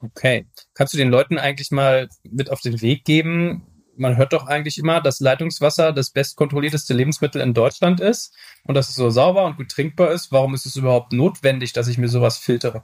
Okay. 0.00 0.46
Kannst 0.72 0.94
du 0.94 0.98
den 0.98 1.10
Leuten 1.10 1.38
eigentlich 1.38 1.70
mal 1.70 2.08
mit 2.22 2.50
auf 2.50 2.62
den 2.62 2.80
Weg 2.80 3.04
geben? 3.04 3.66
Man 3.94 4.16
hört 4.16 4.32
doch 4.32 4.46
eigentlich 4.46 4.78
immer, 4.78 5.02
dass 5.02 5.20
Leitungswasser 5.20 5.92
das 5.92 6.10
bestkontrollierteste 6.10 6.94
Lebensmittel 6.94 7.42
in 7.42 7.52
Deutschland 7.52 8.00
ist 8.00 8.34
und 8.64 8.74
dass 8.74 8.88
es 8.88 8.94
so 8.94 9.10
sauber 9.10 9.44
und 9.44 9.58
gut 9.58 9.70
trinkbar 9.70 10.12
ist. 10.12 10.32
Warum 10.32 10.54
ist 10.54 10.64
es 10.64 10.76
überhaupt 10.76 11.12
notwendig, 11.12 11.74
dass 11.74 11.88
ich 11.88 11.98
mir 11.98 12.08
sowas 12.08 12.38
filtere? 12.38 12.82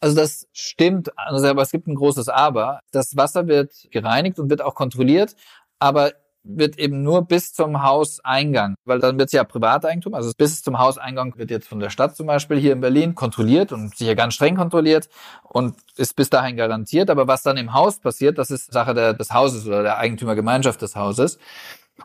Also 0.00 0.16
das 0.16 0.46
stimmt, 0.52 1.10
also, 1.16 1.46
aber 1.46 1.62
es 1.62 1.70
gibt 1.70 1.86
ein 1.86 1.94
großes 1.94 2.28
Aber. 2.28 2.80
Das 2.92 3.16
Wasser 3.16 3.46
wird 3.46 3.72
gereinigt 3.90 4.38
und 4.38 4.50
wird 4.50 4.62
auch 4.62 4.74
kontrolliert, 4.74 5.34
aber 5.78 6.12
wird 6.48 6.78
eben 6.78 7.02
nur 7.02 7.26
bis 7.26 7.52
zum 7.52 7.82
Hauseingang, 7.82 8.76
weil 8.84 9.00
dann 9.00 9.18
wird 9.18 9.28
es 9.28 9.32
ja 9.32 9.44
Privateigentum, 9.44 10.14
also 10.14 10.32
bis 10.36 10.62
zum 10.62 10.78
Hauseingang 10.78 11.36
wird 11.36 11.50
jetzt 11.50 11.68
von 11.68 11.80
der 11.80 11.90
Stadt 11.90 12.16
zum 12.16 12.26
Beispiel 12.26 12.58
hier 12.58 12.72
in 12.72 12.80
Berlin 12.80 13.14
kontrolliert 13.14 13.72
und 13.72 13.96
sicher 13.96 14.14
ganz 14.14 14.34
streng 14.34 14.56
kontrolliert 14.56 15.08
und 15.42 15.76
ist 15.96 16.14
bis 16.14 16.30
dahin 16.30 16.56
garantiert. 16.56 17.10
Aber 17.10 17.26
was 17.26 17.42
dann 17.42 17.56
im 17.56 17.74
Haus 17.74 17.98
passiert, 17.98 18.38
das 18.38 18.50
ist 18.50 18.72
Sache 18.72 18.94
der, 18.94 19.12
des 19.14 19.32
Hauses 19.32 19.66
oder 19.66 19.82
der 19.82 19.98
Eigentümergemeinschaft 19.98 20.80
des 20.82 20.94
Hauses. 20.94 21.38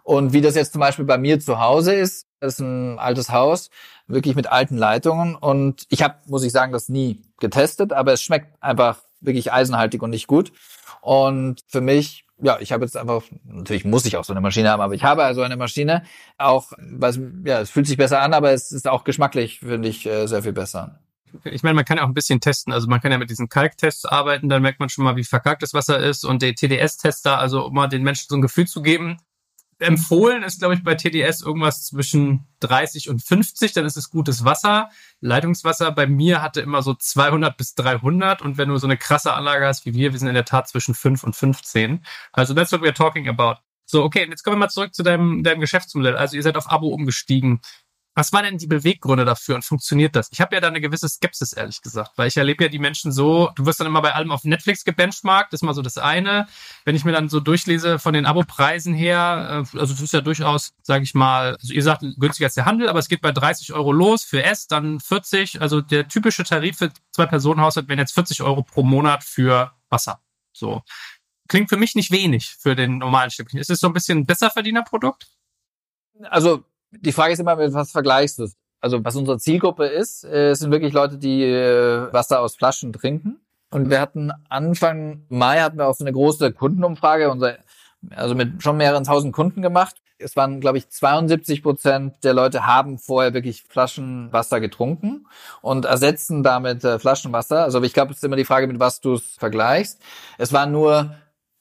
Und 0.04 0.34
wie 0.34 0.42
das 0.42 0.56
jetzt 0.56 0.74
zum 0.74 0.80
Beispiel 0.80 1.06
bei 1.06 1.18
mir 1.18 1.40
zu 1.40 1.60
Hause 1.60 1.94
ist, 1.94 2.28
das 2.40 2.54
ist 2.54 2.60
ein 2.60 2.98
altes 2.98 3.30
Haus, 3.30 3.70
wirklich 4.12 4.36
mit 4.36 4.52
alten 4.52 4.78
Leitungen. 4.78 5.36
Und 5.36 5.86
ich 5.90 6.04
habe, 6.04 6.16
muss 6.28 6.44
ich 6.44 6.52
sagen, 6.52 6.72
das 6.72 6.90
nie 6.90 7.22
getestet, 7.40 7.94
aber 7.94 8.14
es 8.14 8.22
schmeckt 8.22 8.62
einfach 8.62 9.00
wirklich 9.20 9.52
eisenhaltig 9.52 10.02
und 10.02 10.10
nicht 10.10 10.28
gut. 10.28 10.52
Und 11.02 11.62
für 11.68 11.82
mich, 11.82 12.26
ja, 12.42 12.60
ich 12.60 12.72
habe 12.72 12.86
jetzt 12.86 12.98
einfach, 12.98 13.24
natürlich 13.44 13.86
muss 13.86 14.06
ich 14.06 14.18
auch 14.18 14.24
so 14.24 14.34
eine 14.34 14.42
Maschine 14.42 14.70
haben, 14.70 14.82
aber 14.82 14.94
ich 14.94 15.04
habe 15.04 15.24
also 15.24 15.42
eine 15.42 15.58
Maschine, 15.58 16.04
auch, 16.38 16.72
was, 16.78 17.20
ja, 17.46 17.62
es 17.62 17.70
fühlt 17.70 17.88
sich 17.88 17.98
besser 17.98 18.22
an, 18.22 18.34
aber 18.34 18.52
es 18.52 18.72
ist 18.72 18.88
auch 18.88 19.04
geschmacklich, 19.04 19.60
finde 19.60 19.90
ich, 19.90 20.06
äh, 20.06 20.28
sehr 20.28 20.44
viel 20.44 20.54
besser. 20.54 21.00
Ich 21.46 21.64
meine, 21.64 21.76
man 21.76 21.86
kann 21.86 21.98
ja 21.98 22.04
auch 22.04 22.08
ein 22.08 22.14
bisschen 22.14 22.42
testen. 22.42 22.74
Also 22.74 22.88
man 22.88 23.00
kann 23.00 23.12
ja 23.12 23.18
mit 23.18 23.30
diesen 23.30 23.48
Kalktests 23.48 24.06
arbeiten, 24.06 24.50
dann 24.50 24.62
merkt 24.62 24.80
man 24.80 24.90
schon 24.90 25.06
mal, 25.06 25.16
wie 25.16 25.24
verkalkt 25.24 25.64
das 25.64 25.74
Wasser 25.74 25.98
ist 25.98 26.26
und 26.26 26.42
der 26.42 26.56
TDS-Tester, 26.56 27.38
also 27.38 27.66
um 27.66 27.74
mal 27.74 27.88
den 27.88 28.04
Menschen 28.04 28.26
so 28.30 28.36
ein 28.36 28.42
Gefühl 28.42 28.68
zu 28.68 28.82
geben. 28.82 29.18
Empfohlen 29.82 30.44
ist, 30.44 30.60
glaube 30.60 30.76
ich, 30.76 30.84
bei 30.84 30.96
TDS 30.96 31.42
irgendwas 31.42 31.86
zwischen 31.86 32.48
30 32.60 33.10
und 33.10 33.22
50, 33.22 33.74
dann 33.74 33.86
ist 33.86 33.98
es 33.98 34.10
gutes 34.10 34.46
Wasser. 34.46 34.90
Leitungswasser 35.20 35.92
bei 35.92 36.08
mir 36.08 36.42
hatte 36.42 36.62
immer 36.62 36.82
so 36.82 36.94
200 36.94 37.58
bis 37.58 37.76
300 37.76 38.42
und 38.42 38.58
wenn 38.58 38.70
du 38.70 38.78
so 38.78 38.88
eine 38.88 38.98
krasse 38.98 39.34
Anlage 39.34 39.66
hast 39.66 39.86
wie 39.86 39.94
wir, 39.94 40.12
wir 40.12 40.20
sind 40.20 40.28
in 40.28 40.36
der 40.36 40.46
Tat 40.46 40.68
zwischen 40.68 40.94
5 40.94 41.24
und 41.24 41.36
15. 41.36 42.06
Also 42.32 42.54
that's 42.54 42.72
what 42.72 42.82
we're 42.82 42.94
talking 42.94 43.28
about. 43.28 43.62
So, 43.86 44.04
okay, 44.04 44.26
jetzt 44.30 44.44
kommen 44.44 44.56
wir 44.56 44.66
mal 44.66 44.70
zurück 44.70 44.94
zu 44.94 45.04
deinem, 45.04 45.44
deinem 45.44 45.60
Geschäftsmodell. 45.60 46.16
Also 46.16 46.38
ihr 46.38 46.44
seid 46.44 46.56
auf 46.56 46.72
Abo 46.72 46.88
umgestiegen. 46.88 47.60
Was 48.14 48.34
waren 48.34 48.44
denn 48.44 48.58
die 48.58 48.68
Beweggründe 48.68 49.24
dafür 49.24 49.56
und 49.56 49.64
funktioniert 49.64 50.18
das? 50.18 50.28
Ich 50.32 50.42
habe 50.42 50.54
ja 50.54 50.60
da 50.60 50.68
eine 50.68 50.82
gewisse 50.82 51.08
Skepsis, 51.08 51.54
ehrlich 51.54 51.82
gesagt, 51.82 52.12
weil 52.18 52.28
ich 52.28 52.36
erlebe 52.36 52.66
ja 52.66 52.70
die 52.70 52.80
Menschen 52.80 53.14
so, 53.14 53.50
du 53.56 53.66
wirst 53.66 53.80
dann 53.80 53.88
immer 53.88 54.02
bei 54.02 54.14
allem 54.14 54.32
auf 54.32 54.44
Netflix 54.44 54.84
gebenchmarkt, 54.84 55.54
ist 55.54 55.64
mal 55.64 55.74
so 55.74 55.82
das 55.82 55.98
eine. 55.98 56.48
Wenn 56.84 56.96
ich 56.96 57.06
mir 57.06 57.14
dann 57.14 57.30
so 57.30 57.40
durchlese 57.40 58.00
von 58.00 58.14
den 58.14 58.26
Abo-Preisen 58.26 58.94
her, 58.94 59.66
äh, 59.74 59.80
also 59.80 59.94
das 59.94 60.02
ist 60.02 60.12
ja 60.12 60.20
durchaus, 60.20 60.74
sage 60.82 61.06
ich 61.06 61.14
mal, 61.14 61.56
also 61.56 61.74
ihr 61.74 61.84
sagt 61.84 62.04
günstiger 62.18 62.48
als 62.48 62.56
der 62.56 62.66
Handel, 62.66 62.90
aber 62.90 63.00
es 63.00 63.08
geht 63.08 63.22
bei 63.22 63.32
30 63.32 63.72
Euro 63.72 63.94
los 63.94 64.26
für 64.26 64.44
S, 64.44 64.68
dann 64.68 65.00
40, 65.00 65.62
also 65.62 65.80
der 65.80 66.10
typische 66.10 66.44
Tarif 66.44 66.78
für 66.80 66.92
zwei 67.12 67.28
Personen 67.28 67.62
Haushalt 67.62 67.88
wären 67.88 68.00
jetzt 68.00 68.14
40 68.14 68.42
Euro 68.42 68.64
pro 68.64 68.84
Monat 68.84 69.24
für 69.24 69.72
Wasser. 69.90 70.22
So. 70.52 70.82
Klingt 71.48 71.70
für 71.70 71.78
mich 71.78 71.96
nicht 71.96 72.12
wenig 72.12 72.56
für 72.60 72.76
den 72.76 72.98
normalen 72.98 73.32
Stückchen. 73.32 73.60
Ist 73.60 73.70
es 73.70 73.80
so 73.80 73.88
ein 73.88 73.94
bisschen 73.94 74.20
ein 74.20 74.26
Besserverdienerprodukt? 74.26 75.28
Also 76.30 76.64
die 76.92 77.12
Frage 77.12 77.34
ist 77.34 77.40
immer, 77.40 77.56
mit 77.56 77.74
was 77.74 77.92
vergleichst 77.92 78.40
du 78.40 78.44
es? 78.44 78.56
Also 78.82 79.04
was 79.06 79.16
unsere 79.16 79.38
Zielgruppe 79.38 79.86
ist, 79.86 80.24
äh, 80.26 80.54
sind 80.56 80.72
wirklich 80.72 80.94
Leute, 80.94 81.18
die 81.18 81.44
äh, 81.44 82.12
Wasser 82.12 82.42
aus 82.42 82.56
Flaschen 82.56 82.94
trinken. 82.94 83.40
Und 83.70 83.90
wir 83.90 84.02
hatten 84.02 84.32
Anfang 84.50 85.26
Mai 85.30 85.60
hatten 85.60 85.78
wir 85.78 85.88
auch 85.88 85.96
so 85.96 86.04
eine 86.04 86.12
große 86.12 86.52
Kundenumfrage, 86.52 87.32
unser, 87.32 87.58
also 88.10 88.36
mit 88.36 88.62
schon 88.62 88.78
mehreren 88.78 89.04
tausend 89.04 89.34
Kunden 89.34 89.62
gemacht. 89.62 89.96
Es 90.18 90.36
waren, 90.36 90.60
glaube 90.60 90.78
ich, 90.78 90.90
72 90.90 91.64
Prozent 91.64 92.24
der 92.24 92.34
Leute 92.34 92.66
haben 92.66 93.00
vorher 93.00 93.34
wirklich 93.34 93.64
Flaschenwasser 93.64 94.60
getrunken 94.60 95.28
und 95.62 95.86
ersetzen 95.86 96.44
damit 96.44 96.84
äh, 96.84 97.00
Flaschenwasser. 97.00 97.64
Also 97.64 97.82
ich 97.82 97.94
glaube, 97.94 98.12
es 98.12 98.18
ist 98.18 98.24
immer 98.24 98.36
die 98.36 98.46
Frage, 98.46 98.68
mit 98.68 98.80
was 98.80 99.00
du 99.00 99.14
es 99.14 99.36
vergleichst. 99.38 100.02
Es 100.38 100.54
waren 100.54 100.72
nur 100.72 101.16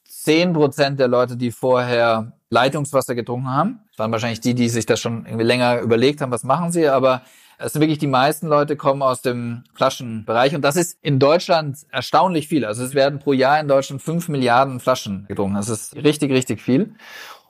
10 0.05 0.53
Prozent 0.53 0.99
der 0.99 1.07
Leute, 1.07 1.37
die 1.37 1.51
vorher 1.51 2.33
Leitungswasser 2.51 3.15
getrunken 3.15 3.49
haben. 3.49 3.79
Das 3.89 3.99
waren 3.99 4.11
wahrscheinlich 4.11 4.41
die, 4.41 4.53
die 4.53 4.69
sich 4.69 4.85
das 4.85 4.99
schon 4.99 5.25
irgendwie 5.25 5.45
länger 5.45 5.79
überlegt 5.79 6.21
haben, 6.21 6.31
was 6.31 6.43
machen 6.43 6.71
sie, 6.71 6.87
aber 6.87 7.23
es 7.57 7.73
sind 7.73 7.81
wirklich 7.81 7.99
die 7.99 8.07
meisten 8.07 8.47
Leute 8.47 8.75
kommen 8.75 9.01
aus 9.01 9.21
dem 9.21 9.63
Flaschenbereich 9.73 10.53
und 10.53 10.61
das 10.61 10.75
ist 10.75 10.97
in 11.01 11.17
Deutschland 11.17 11.77
erstaunlich 11.91 12.47
viel. 12.47 12.65
Also 12.65 12.83
es 12.83 12.93
werden 12.93 13.19
pro 13.19 13.33
Jahr 13.33 13.59
in 13.59 13.67
Deutschland 13.67 14.01
fünf 14.01 14.29
Milliarden 14.29 14.79
Flaschen 14.79 15.25
getrunken. 15.27 15.55
Das 15.55 15.69
ist 15.69 15.95
richtig, 15.95 16.31
richtig 16.31 16.61
viel. 16.61 16.95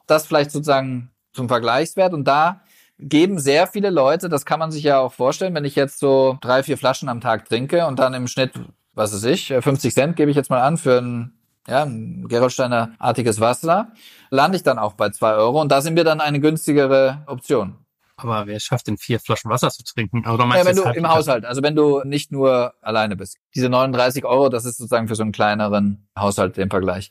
Das 0.07 0.27
vielleicht 0.27 0.51
sozusagen 0.51 1.09
zum 1.33 1.47
Vergleichswert 1.47 2.13
und 2.13 2.25
da 2.25 2.61
geben 2.99 3.39
sehr 3.39 3.65
viele 3.65 3.89
Leute, 3.89 4.29
das 4.29 4.45
kann 4.45 4.59
man 4.59 4.71
sich 4.71 4.83
ja 4.83 4.99
auch 4.99 5.13
vorstellen, 5.13 5.55
wenn 5.55 5.65
ich 5.65 5.75
jetzt 5.75 5.99
so 5.99 6.37
drei, 6.41 6.61
vier 6.61 6.77
Flaschen 6.77 7.09
am 7.09 7.21
Tag 7.21 7.45
trinke 7.45 7.87
und 7.87 7.97
dann 7.97 8.13
im 8.13 8.27
Schnitt, 8.27 8.51
was 8.93 9.13
weiß 9.13 9.23
ich, 9.23 9.47
50 9.47 9.93
Cent 9.93 10.15
gebe 10.15 10.29
ich 10.29 10.37
jetzt 10.37 10.51
mal 10.51 10.61
an 10.61 10.77
für 10.77 10.99
ein 10.99 11.33
ja, 11.67 11.83
ein 11.83 12.27
Gerolsteiner-artiges 12.27 13.39
Wasser, 13.39 13.91
lande 14.29 14.57
ich 14.57 14.63
dann 14.63 14.79
auch 14.79 14.93
bei 14.93 15.09
zwei 15.09 15.33
Euro 15.33 15.61
und 15.61 15.71
da 15.71 15.81
sind 15.81 15.95
wir 15.95 16.03
dann 16.03 16.21
eine 16.21 16.39
günstigere 16.39 17.23
Option. 17.27 17.77
Aber 18.17 18.45
wer 18.45 18.59
schafft 18.59 18.87
denn 18.87 18.97
vier 18.97 19.19
Flaschen 19.19 19.49
Wasser 19.49 19.69
zu 19.69 19.83
trinken? 19.83 20.27
Oder 20.27 20.45
meinst 20.45 20.67
ja, 20.67 20.75
wenn 20.75 20.93
du 20.93 20.99
im 20.99 21.09
Haushalt, 21.09 21.43
also 21.43 21.63
wenn 21.63 21.75
du 21.75 22.01
nicht 22.03 22.31
nur 22.31 22.73
alleine 22.81 23.15
bist. 23.15 23.37
Diese 23.55 23.67
39 23.67 24.25
Euro, 24.25 24.49
das 24.49 24.65
ist 24.65 24.77
sozusagen 24.77 25.07
für 25.07 25.15
so 25.15 25.23
einen 25.23 25.31
kleineren 25.31 26.07
Haushalt 26.17 26.57
im 26.57 26.69
Vergleich. 26.69 27.09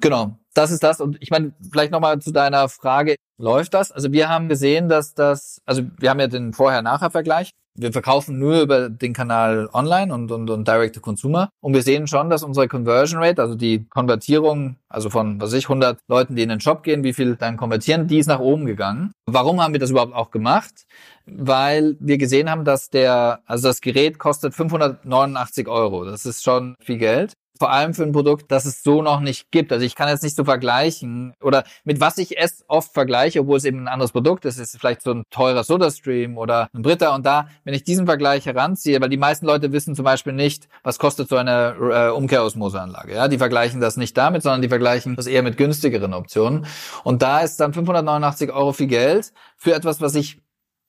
Genau, 0.00 0.36
das 0.54 0.72
ist 0.72 0.82
das. 0.82 1.00
Und 1.00 1.16
ich 1.20 1.30
meine, 1.30 1.52
vielleicht 1.70 1.92
nochmal 1.92 2.18
zu 2.20 2.32
deiner 2.32 2.68
Frage, 2.68 3.14
läuft 3.38 3.74
das? 3.74 3.92
Also 3.92 4.12
wir 4.12 4.28
haben 4.28 4.48
gesehen, 4.48 4.88
dass 4.88 5.14
das, 5.14 5.62
also 5.64 5.82
wir 5.98 6.10
haben 6.10 6.18
ja 6.18 6.26
den 6.26 6.52
Vorher-Nachher-Vergleich 6.52 7.52
wir 7.74 7.92
verkaufen 7.92 8.38
nur 8.38 8.60
über 8.60 8.90
den 8.90 9.12
Kanal 9.12 9.68
online 9.72 10.12
und, 10.12 10.30
und, 10.30 10.50
und 10.50 10.68
Direct 10.68 10.94
to 10.94 11.00
Consumer. 11.00 11.48
Und 11.60 11.74
wir 11.74 11.82
sehen 11.82 12.06
schon, 12.06 12.28
dass 12.28 12.42
unsere 12.42 12.68
Conversion 12.68 13.22
Rate, 13.22 13.40
also 13.40 13.54
die 13.54 13.86
Konvertierung, 13.88 14.76
also 14.88 15.10
von, 15.10 15.40
was 15.40 15.52
weiß 15.52 15.58
ich, 15.58 15.64
100 15.64 15.98
Leuten, 16.08 16.36
die 16.36 16.42
in 16.42 16.50
den 16.50 16.60
Shop 16.60 16.82
gehen, 16.82 17.02
wie 17.02 17.12
viel 17.12 17.36
dann 17.36 17.56
konvertieren, 17.56 18.06
die 18.06 18.18
ist 18.18 18.26
nach 18.26 18.40
oben 18.40 18.66
gegangen. 18.66 19.12
Warum 19.26 19.62
haben 19.62 19.72
wir 19.72 19.80
das 19.80 19.90
überhaupt 19.90 20.14
auch 20.14 20.30
gemacht? 20.30 20.86
Weil 21.26 21.96
wir 22.00 22.18
gesehen 22.18 22.50
haben, 22.50 22.64
dass 22.64 22.90
der, 22.90 23.40
also 23.46 23.68
das 23.68 23.80
Gerät 23.80 24.18
kostet 24.18 24.54
589 24.54 25.68
Euro. 25.68 26.04
Das 26.04 26.26
ist 26.26 26.42
schon 26.42 26.74
viel 26.80 26.98
Geld 26.98 27.34
vor 27.62 27.70
allem 27.70 27.94
für 27.94 28.02
ein 28.02 28.10
Produkt, 28.10 28.50
das 28.50 28.64
es 28.64 28.82
so 28.82 29.02
noch 29.02 29.20
nicht 29.20 29.52
gibt. 29.52 29.72
Also 29.72 29.86
ich 29.86 29.94
kann 29.94 30.08
jetzt 30.08 30.24
nicht 30.24 30.34
so 30.34 30.42
vergleichen 30.42 31.32
oder 31.40 31.62
mit 31.84 32.00
was 32.00 32.18
ich 32.18 32.36
es 32.36 32.64
oft 32.66 32.92
vergleiche, 32.92 33.38
obwohl 33.38 33.56
es 33.56 33.64
eben 33.64 33.84
ein 33.84 33.86
anderes 33.86 34.10
Produkt 34.10 34.44
ist, 34.46 34.58
ist 34.58 34.76
vielleicht 34.76 35.00
so 35.00 35.12
ein 35.12 35.22
teurer 35.30 35.62
SodaStream 35.62 36.38
oder 36.38 36.68
ein 36.74 36.82
Britta 36.82 37.14
und 37.14 37.24
da, 37.24 37.46
wenn 37.62 37.72
ich 37.72 37.84
diesen 37.84 38.06
Vergleich 38.06 38.46
heranziehe, 38.46 39.00
weil 39.00 39.10
die 39.10 39.16
meisten 39.16 39.46
Leute 39.46 39.70
wissen 39.70 39.94
zum 39.94 40.04
Beispiel 40.04 40.32
nicht, 40.32 40.66
was 40.82 40.98
kostet 40.98 41.28
so 41.28 41.36
eine 41.36 41.76
äh, 41.78 42.10
Umkehrosmoseanlage. 42.10 43.14
Ja, 43.14 43.28
die 43.28 43.38
vergleichen 43.38 43.80
das 43.80 43.96
nicht 43.96 44.16
damit, 44.16 44.42
sondern 44.42 44.60
die 44.60 44.68
vergleichen 44.68 45.14
das 45.14 45.28
eher 45.28 45.44
mit 45.44 45.56
günstigeren 45.56 46.14
Optionen. 46.14 46.66
Und 47.04 47.22
da 47.22 47.42
ist 47.42 47.60
dann 47.60 47.72
589 47.72 48.50
Euro 48.50 48.72
viel 48.72 48.88
Geld 48.88 49.32
für 49.56 49.72
etwas, 49.72 50.00
was 50.00 50.16
ich 50.16 50.40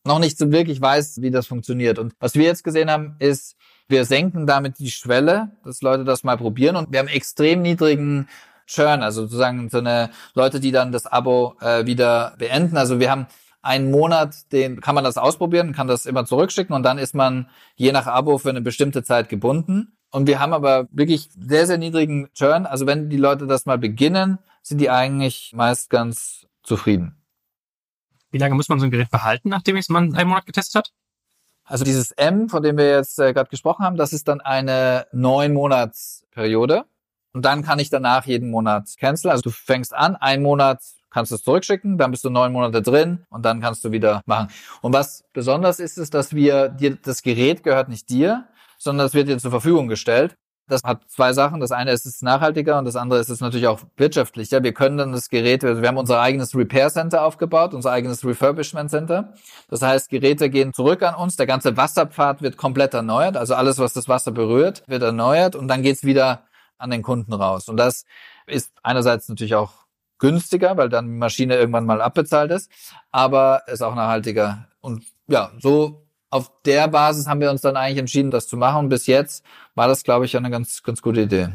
noch 0.06 0.18
nicht 0.18 0.40
so 0.40 0.52
wirklich 0.52 0.82
weiß, 0.82 1.22
wie 1.22 1.30
das 1.30 1.46
funktioniert. 1.46 2.00
Und 2.00 2.14
was 2.20 2.34
wir 2.34 2.46
jetzt 2.46 2.64
gesehen 2.64 2.90
haben, 2.90 3.16
ist, 3.20 3.58
wir 3.88 4.06
senken 4.06 4.48
damit 4.48 4.80
die 4.80 4.92
Schwelle, 4.92 5.52
dass 5.64 5.82
Leute 5.82 6.04
das 6.04 6.24
mal 6.24 6.38
probieren 6.38 6.76
und 6.76 6.92
wir 6.92 7.00
haben 7.00 7.08
extrem 7.08 7.62
niedrigen 7.62 8.28
Churn, 8.66 9.04
also 9.04 9.24
sozusagen 9.24 9.70
so 9.70 9.80
eine 9.80 10.10
Leute, 10.34 10.60
die 10.60 10.72
dann 10.72 10.92
das 10.92 11.06
Abo 11.06 11.56
äh, 11.60 11.86
wieder 11.86 12.34
beenden. 12.38 12.78
Also 12.78 13.00
wir 13.00 13.12
haben 13.12 13.28
einen 13.62 13.92
Monat, 13.92 14.52
den 14.52 14.82
kann 14.82 14.96
man 14.96 15.04
das 15.04 15.18
ausprobieren, 15.18 15.74
kann 15.74 15.88
das 15.88 16.06
immer 16.06 16.26
zurückschicken 16.26 16.76
und 16.76 16.84
dann 16.84 16.98
ist 16.98 17.16
man 17.16 17.50
je 17.76 17.92
nach 17.92 18.08
Abo 18.08 18.38
für 18.38 18.50
eine 18.50 18.62
bestimmte 18.62 19.04
Zeit 19.04 19.30
gebunden. 19.30 19.98
Und 20.12 20.28
wir 20.28 20.40
haben 20.40 20.54
aber 20.54 20.88
wirklich 20.92 21.30
sehr, 21.38 21.66
sehr 21.66 21.78
niedrigen 21.78 22.30
Churn. 22.34 22.66
Also 22.66 22.86
wenn 22.86 23.10
die 23.10 23.18
Leute 23.18 23.48
das 23.48 23.66
mal 23.66 23.78
beginnen, 23.78 24.38
sind 24.62 24.80
die 24.80 24.90
eigentlich 24.90 25.54
meist 25.56 25.90
ganz 25.90 26.46
zufrieden. 26.62 27.18
Wie 28.30 28.38
lange 28.38 28.56
muss 28.56 28.70
man 28.70 28.80
so 28.80 28.86
ein 28.86 28.92
Gerät 28.92 29.10
behalten, 29.10 29.50
nachdem 29.50 29.78
es 29.78 29.90
man 29.90 30.16
einen 30.16 30.30
Monat 30.30 30.46
getestet 30.46 30.76
hat? 30.76 30.94
Also 31.66 31.86
dieses 31.86 32.12
M, 32.12 32.50
von 32.50 32.62
dem 32.62 32.78
wir 32.78 32.90
jetzt 32.90 33.20
äh, 33.20 33.34
gerade 33.34 33.50
gesprochen 33.50 33.86
haben, 33.86 33.96
das 33.96 34.14
ist 34.14 34.28
dann 34.28 34.42
eine 34.42 35.08
neun 35.12 35.54
Monatsperiode. 35.54 36.86
Und 37.34 37.46
dann 37.46 37.64
kann 37.64 37.80
ich 37.80 37.90
danach 37.90 38.26
jeden 38.26 38.52
Monat 38.52 38.90
canceln. 39.00 39.32
Also 39.32 39.44
du 39.44 39.50
fängst 39.50 39.94
an, 39.94 40.16
einen 40.16 40.44
Monat 40.44 40.82
kannst 41.10 41.32
du 41.32 41.36
es 41.36 41.44
zurückschicken, 41.44 41.98
dann 41.98 42.12
bist 42.12 42.26
du 42.26 42.30
neun 42.30 42.52
Monate 42.52 42.82
drin 42.82 43.26
und 43.30 43.46
dann 43.46 43.62
kannst 43.62 43.86
du 43.86 43.92
wieder 43.92 44.22
machen. 44.26 44.50
Und 44.82 44.94
was 44.94 45.24
besonders 45.32 45.80
ist, 45.80 45.98
ist, 45.98 46.14
dass 46.14 46.34
wir 46.34 46.70
dir, 46.70 46.96
das 46.96 47.22
Gerät 47.22 47.64
gehört 47.64 47.88
nicht 47.88 48.10
dir, 48.10 48.48
sondern 48.78 49.08
es 49.08 49.14
wird 49.14 49.28
dir 49.28 49.38
zur 49.38 49.52
Verfügung 49.52 49.88
gestellt. 49.88 50.36
Das 50.68 50.82
hat 50.84 51.02
zwei 51.10 51.34
Sachen. 51.34 51.60
Das 51.60 51.72
eine 51.72 51.92
ist 51.92 52.06
es 52.06 52.22
nachhaltiger 52.22 52.80
und 52.80 52.86
das 52.86 52.96
andere 52.96 53.20
ist 53.20 53.30
es 53.30 53.42
natürlich 53.42 53.68
auch 53.68 53.82
wirtschaftlicher. 53.98 54.64
Wir 54.64 54.74
können 54.74 54.98
dann 54.98 55.12
das 55.12 55.30
Gerät, 55.30 55.64
also 55.64 55.82
wir 55.82 55.90
haben 55.90 55.98
unser 55.98 56.22
eigenes 56.22 56.56
Repair 56.56 56.90
Center 56.90 57.24
aufgebaut, 57.24 57.74
unser 57.74 57.92
eigenes 57.92 58.26
Refurbishment 58.26 58.90
Center. 58.90 59.34
Das 59.70 59.82
heißt, 59.82 60.10
Geräte 60.10 60.50
gehen 60.50 60.74
zurück 60.74 61.04
an 61.04 61.16
uns, 61.16 61.36
der 61.36 61.48
ganze 61.48 61.76
Wasserpfad 61.76 62.42
wird 62.42 62.56
komplett 62.56 62.94
erneuert, 62.94 63.36
also 63.36 63.56
alles, 63.56 63.78
was 63.78 63.94
das 63.94 64.08
Wasser 64.08 64.32
berührt, 64.32 64.84
wird 64.88 65.04
erneuert 65.04 65.56
und 65.56 65.68
dann 65.68 65.82
geht's 65.82 66.04
wieder 66.04 66.44
an 66.78 66.92
den 66.92 67.02
Kunden 67.02 67.34
raus. 67.34 67.68
Und 67.68 67.78
das 67.78 68.06
ist 68.48 68.72
einerseits 68.84 69.28
natürlich 69.28 69.56
auch 69.56 69.84
günstiger, 70.18 70.78
weil 70.78 70.88
dann 70.88 71.08
die 71.08 71.18
Maschine 71.18 71.58
irgendwann 71.58 71.86
mal 71.86 72.02
abbezahlt 72.02 72.52
ist, 72.52 72.72
aber 73.12 73.64
ist 73.68 73.82
auch 73.82 73.96
nachhaltiger. 73.96 74.70
Und 74.80 75.04
ja, 75.28 75.52
so 75.60 76.08
auf 76.34 76.52
der 76.66 76.88
Basis 76.88 77.28
haben 77.28 77.42
wir 77.42 77.52
uns 77.52 77.62
dann 77.62 77.78
eigentlich 77.78 78.00
entschieden, 78.00 78.32
das 78.32 78.48
zu 78.48 78.58
machen. 78.58 78.86
Und 78.86 78.90
bis 78.90 79.06
jetzt 79.06 79.46
war 79.76 79.88
das, 79.88 80.04
glaube 80.04 80.26
ich, 80.26 80.36
eine 80.36 80.50
ganz, 80.50 80.82
ganz 80.82 81.02
gute 81.02 81.22
Idee. 81.22 81.50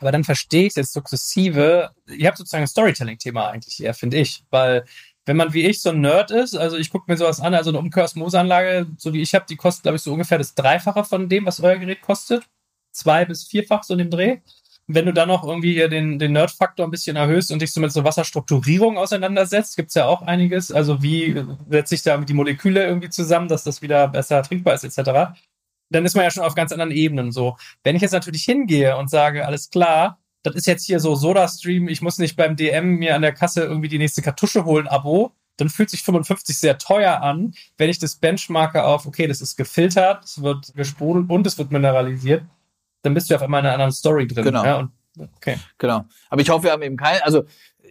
Aber 0.00 0.10
dann 0.10 0.24
verstehe 0.24 0.66
ich 0.66 0.74
jetzt 0.74 0.92
sukzessive. 0.92 1.90
Ihr 2.08 2.26
habt 2.26 2.36
sozusagen 2.36 2.64
ein 2.64 2.68
Storytelling-Thema 2.68 3.50
eigentlich 3.50 3.80
eher, 3.80 3.94
finde 3.94 4.18
ich. 4.18 4.44
Weil 4.50 4.84
wenn 5.24 5.36
man 5.36 5.52
wie 5.52 5.66
ich 5.66 5.80
so 5.80 5.90
ein 5.90 6.00
Nerd 6.00 6.32
ist, 6.32 6.56
also 6.56 6.76
ich 6.76 6.90
gucke 6.90 7.10
mir 7.10 7.16
sowas 7.16 7.38
an, 7.38 7.54
also 7.54 7.70
eine 7.70 7.78
Umkehrsmosanlage, 7.78 8.88
so 8.98 9.12
wie 9.12 9.22
ich 9.22 9.36
habe, 9.36 9.46
die 9.48 9.54
kostet, 9.54 9.84
glaube 9.84 9.96
ich, 9.96 10.02
so 10.02 10.12
ungefähr 10.12 10.38
das 10.38 10.56
Dreifache 10.56 11.04
von 11.04 11.28
dem, 11.28 11.46
was 11.46 11.60
euer 11.60 11.76
Gerät 11.76 12.02
kostet. 12.02 12.42
Zwei 12.90 13.24
bis 13.24 13.44
vierfach 13.44 13.84
so 13.84 13.94
in 13.94 13.98
dem 13.98 14.10
Dreh 14.10 14.40
wenn 14.86 15.06
du 15.06 15.12
dann 15.12 15.28
noch 15.28 15.44
irgendwie 15.44 15.72
hier 15.72 15.88
den, 15.88 16.18
den 16.18 16.32
Nerd-Faktor 16.32 16.86
ein 16.86 16.90
bisschen 16.90 17.16
erhöhst 17.16 17.52
und 17.52 17.62
dich 17.62 17.72
so 17.72 17.80
mit 17.80 17.92
so 17.92 18.04
Wasserstrukturierung 18.04 18.98
auseinandersetzt, 18.98 19.76
gibt's 19.76 19.94
ja 19.94 20.06
auch 20.06 20.22
einiges. 20.22 20.72
Also 20.72 21.02
wie 21.02 21.44
setzt 21.68 21.90
sich 21.90 22.02
da 22.02 22.16
die 22.18 22.34
Moleküle 22.34 22.84
irgendwie 22.84 23.10
zusammen, 23.10 23.48
dass 23.48 23.64
das 23.64 23.82
wieder 23.82 24.08
besser 24.08 24.42
trinkbar 24.42 24.74
ist, 24.74 24.84
etc. 24.84 25.34
Dann 25.90 26.04
ist 26.04 26.14
man 26.14 26.24
ja 26.24 26.30
schon 26.30 26.44
auf 26.44 26.54
ganz 26.54 26.72
anderen 26.72 26.90
Ebenen 26.90 27.32
so. 27.32 27.56
Wenn 27.84 27.96
ich 27.96 28.02
jetzt 28.02 28.12
natürlich 28.12 28.44
hingehe 28.44 28.96
und 28.96 29.08
sage, 29.08 29.46
alles 29.46 29.70
klar, 29.70 30.18
das 30.42 30.56
ist 30.56 30.66
jetzt 30.66 30.84
hier 30.84 30.98
so 30.98 31.14
Soda-Stream, 31.14 31.88
ich 31.88 32.02
muss 32.02 32.18
nicht 32.18 32.36
beim 32.36 32.56
DM 32.56 32.96
mir 32.96 33.14
an 33.14 33.22
der 33.22 33.32
Kasse 33.32 33.62
irgendwie 33.62 33.88
die 33.88 33.98
nächste 33.98 34.22
Kartusche 34.22 34.64
holen, 34.64 34.88
Abo, 34.88 35.32
dann 35.56 35.68
fühlt 35.68 35.90
sich 35.90 36.02
55 36.02 36.58
sehr 36.58 36.78
teuer 36.78 37.20
an. 37.20 37.54
Wenn 37.76 37.90
ich 37.90 37.98
das 37.98 38.16
benchmarke 38.16 38.84
auf, 38.84 39.06
okay, 39.06 39.28
das 39.28 39.40
ist 39.40 39.56
gefiltert, 39.56 40.24
es 40.24 40.42
wird 40.42 40.74
gesprudelt 40.74 41.30
und 41.30 41.46
es 41.46 41.58
wird 41.58 41.70
mineralisiert, 41.70 42.42
dann 43.02 43.14
bist 43.14 43.30
du 43.30 43.34
auf 43.34 43.42
einmal 43.42 43.60
in 43.60 43.66
einer 43.66 43.74
anderen 43.74 43.92
Story 43.92 44.26
drin. 44.26 44.44
Genau. 44.44 44.64
Ja, 44.64 44.78
und, 44.78 44.92
okay. 45.36 45.58
Genau. 45.78 46.04
Aber 46.30 46.40
ich 46.40 46.50
hoffe, 46.50 46.64
wir 46.64 46.72
haben 46.72 46.82
eben 46.82 46.96
kein, 46.96 47.20
also 47.22 47.44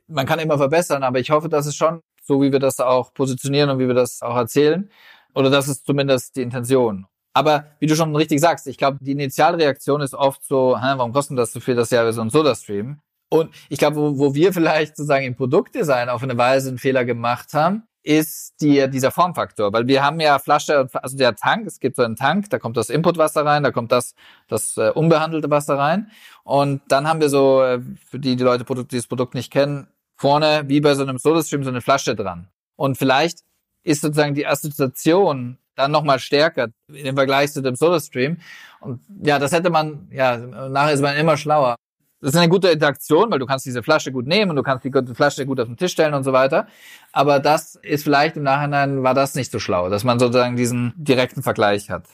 man 0.07 0.25
kann 0.25 0.39
immer 0.39 0.57
verbessern, 0.57 1.03
aber 1.03 1.19
ich 1.19 1.29
hoffe, 1.31 1.49
dass 1.49 1.65
es 1.65 1.75
schon 1.75 2.01
so, 2.23 2.41
wie 2.41 2.51
wir 2.51 2.59
das 2.59 2.79
auch 2.79 3.13
positionieren 3.13 3.69
und 3.69 3.79
wie 3.79 3.87
wir 3.87 3.93
das 3.93 4.21
auch 4.21 4.35
erzählen. 4.35 4.89
Oder 5.33 5.49
das 5.49 5.67
ist 5.67 5.85
zumindest 5.85 6.35
die 6.35 6.41
Intention. 6.41 7.05
Aber 7.33 7.65
wie 7.79 7.87
du 7.87 7.95
schon 7.95 8.15
richtig 8.15 8.41
sagst, 8.41 8.67
ich 8.67 8.77
glaube, 8.77 8.97
die 9.01 9.11
Initialreaktion 9.11 10.01
ist 10.01 10.13
oft 10.13 10.43
so, 10.43 10.77
hä, 10.77 10.93
warum 10.97 11.13
kostet 11.13 11.37
das 11.37 11.53
so 11.53 11.59
viel, 11.59 11.75
das 11.75 11.87
ist 11.87 11.91
ja 11.91 12.11
so 12.11 12.21
ein 12.21 12.29
Soda-Stream. 12.29 12.99
Und 13.29 13.55
ich 13.69 13.79
glaube, 13.79 13.95
wo, 13.95 14.17
wo 14.17 14.35
wir 14.35 14.51
vielleicht 14.51 14.97
sozusagen 14.97 15.25
im 15.25 15.35
Produktdesign 15.35 16.09
auf 16.09 16.21
eine 16.21 16.37
Weise 16.37 16.69
einen 16.69 16.77
Fehler 16.77 17.05
gemacht 17.05 17.53
haben, 17.53 17.83
ist 18.03 18.61
die, 18.61 18.89
dieser 18.89 19.11
Formfaktor, 19.11 19.71
weil 19.73 19.87
wir 19.87 20.03
haben 20.03 20.19
ja 20.19 20.39
Flasche, 20.39 20.87
also 20.93 21.17
der 21.17 21.35
Tank, 21.35 21.67
es 21.67 21.79
gibt 21.79 21.95
so 21.95 22.03
einen 22.03 22.15
Tank, 22.15 22.49
da 22.49 22.57
kommt 22.59 22.77
das 22.77 22.89
Inputwasser 22.89 23.45
rein, 23.45 23.63
da 23.63 23.71
kommt 23.71 23.91
das, 23.91 24.15
das 24.47 24.77
äh, 24.77 24.89
unbehandelte 24.89 25.49
Wasser 25.49 25.77
rein 25.77 26.09
und 26.43 26.81
dann 26.87 27.07
haben 27.07 27.21
wir 27.21 27.29
so, 27.29 27.63
äh, 27.63 27.79
für 28.09 28.19
die, 28.19 28.35
die 28.35 28.43
Leute, 28.43 28.65
die 28.65 28.95
das 28.95 29.07
Produkt 29.07 29.35
nicht 29.35 29.51
kennen, 29.51 29.87
vorne 30.15 30.63
wie 30.67 30.81
bei 30.81 30.95
so 30.95 31.03
einem 31.03 31.17
SodaStream 31.17 31.63
so 31.63 31.69
eine 31.69 31.81
Flasche 31.81 32.15
dran. 32.15 32.47
Und 32.75 32.97
vielleicht 32.97 33.39
ist 33.83 34.01
sozusagen 34.01 34.35
die 34.35 34.47
Assoziation 34.47 35.57
dann 35.75 35.91
nochmal 35.91 36.19
stärker 36.19 36.69
im 36.87 37.15
Vergleich 37.15 37.53
zu 37.53 37.61
dem 37.61 37.75
SodaStream. 37.75 38.37
Und 38.79 39.01
ja, 39.23 39.39
das 39.39 39.51
hätte 39.51 39.69
man, 39.69 40.07
ja, 40.11 40.37
nachher 40.37 40.93
ist 40.93 41.01
man 41.01 41.15
immer 41.15 41.37
schlauer. 41.37 41.75
Das 42.21 42.33
ist 42.33 42.39
eine 42.39 42.49
gute 42.49 42.69
Interaktion, 42.69 43.31
weil 43.31 43.39
du 43.39 43.47
kannst 43.47 43.65
diese 43.65 43.81
Flasche 43.81 44.11
gut 44.11 44.27
nehmen 44.27 44.51
und 44.51 44.55
du 44.55 44.63
kannst 44.63 44.85
die 44.85 44.91
Flasche 45.15 45.45
gut 45.47 45.59
auf 45.59 45.67
den 45.67 45.75
Tisch 45.75 45.91
stellen 45.91 46.13
und 46.13 46.23
so 46.23 46.33
weiter. 46.33 46.67
Aber 47.11 47.39
das 47.39 47.75
ist 47.75 48.03
vielleicht 48.03 48.37
im 48.37 48.43
Nachhinein 48.43 49.01
war 49.01 49.15
das 49.15 49.33
nicht 49.33 49.51
so 49.51 49.59
schlau, 49.59 49.89
dass 49.89 50.03
man 50.03 50.19
sozusagen 50.19 50.55
diesen 50.55 50.93
direkten 50.95 51.41
Vergleich 51.41 51.89
hat. 51.89 52.07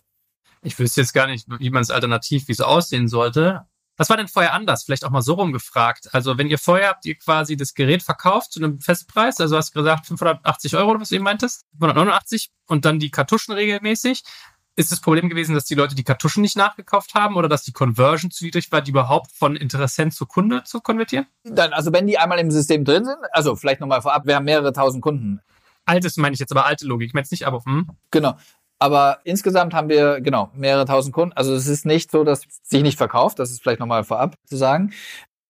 Ich 0.63 0.79
wüsste 0.79 1.01
jetzt 1.01 1.13
gar 1.13 1.27
nicht, 1.27 1.45
wie 1.59 1.69
man 1.69 1.81
es 1.81 1.91
alternativ, 1.91 2.47
wie 2.47 2.53
es 2.53 2.61
aussehen 2.61 3.09
sollte. 3.09 3.65
Was 3.97 4.09
war 4.09 4.17
denn 4.17 4.27
vorher 4.27 4.53
anders? 4.53 4.83
Vielleicht 4.83 5.03
auch 5.03 5.09
mal 5.09 5.21
so 5.21 5.33
rumgefragt. 5.33 6.13
Also 6.13 6.37
wenn 6.37 6.47
ihr 6.47 6.59
vorher 6.59 6.89
habt 6.89 7.05
ihr 7.05 7.15
quasi 7.15 7.57
das 7.57 7.73
Gerät 7.73 8.03
verkauft 8.03 8.53
zu 8.53 8.63
einem 8.63 8.79
Festpreis, 8.79 9.41
also 9.41 9.57
hast 9.57 9.73
gesagt 9.73 10.05
580 10.05 10.77
Euro, 10.77 10.99
was 10.99 11.09
du 11.09 11.15
eben 11.15 11.23
meintest, 11.23 11.65
589 11.79 12.51
und 12.67 12.85
dann 12.85 12.99
die 12.99 13.09
Kartuschen 13.09 13.55
regelmäßig. 13.55 14.23
Ist 14.79 14.91
das 14.91 15.01
Problem 15.01 15.27
gewesen, 15.27 15.55
dass 15.55 15.65
die 15.65 15.73
Leute 15.73 15.95
die 15.95 16.03
Kartuschen 16.03 16.43
nicht 16.43 16.55
nachgekauft 16.55 17.15
haben 17.15 17.35
oder 17.35 17.49
dass 17.49 17.63
die 17.63 17.71
Conversion 17.71 18.29
zu 18.29 18.45
niedrig 18.45 18.71
war, 18.71 18.81
die 18.81 18.91
überhaupt 18.91 19.31
von 19.31 19.55
Interessent 19.55 20.13
zu 20.13 20.27
Kunde 20.27 20.63
zu 20.65 20.81
konvertieren? 20.81 21.25
Dann, 21.43 21.73
also 21.73 21.91
wenn 21.91 22.05
die 22.05 22.19
einmal 22.19 22.37
im 22.37 22.51
System 22.51 22.85
drin 22.85 23.03
sind, 23.03 23.17
also 23.31 23.55
vielleicht 23.55 23.81
nochmal 23.81 24.03
vorab, 24.03 24.27
wir 24.27 24.35
haben 24.35 24.45
mehrere 24.45 24.71
tausend 24.73 25.01
Kunden. 25.01 25.41
Altes 25.85 26.15
meine 26.17 26.35
ich 26.35 26.39
jetzt, 26.39 26.51
aber 26.51 26.67
alte 26.67 26.85
Logik. 26.85 27.07
Ich 27.07 27.13
meine 27.15 27.23
jetzt 27.23 27.31
nicht, 27.31 27.47
aber 27.47 27.63
hm. 27.65 27.89
Genau. 28.11 28.37
Aber 28.77 29.17
insgesamt 29.23 29.73
haben 29.73 29.89
wir, 29.89 30.21
genau, 30.21 30.51
mehrere 30.53 30.85
tausend 30.85 31.11
Kunden. 31.11 31.33
Also 31.33 31.55
es 31.55 31.65
ist 31.65 31.87
nicht 31.87 32.11
so, 32.11 32.23
dass 32.23 32.43
sich 32.61 32.83
nicht 32.83 32.99
verkauft. 32.99 33.39
Das 33.39 33.49
ist 33.49 33.63
vielleicht 33.63 33.79
nochmal 33.79 34.03
vorab 34.03 34.35
zu 34.45 34.57
sagen. 34.57 34.93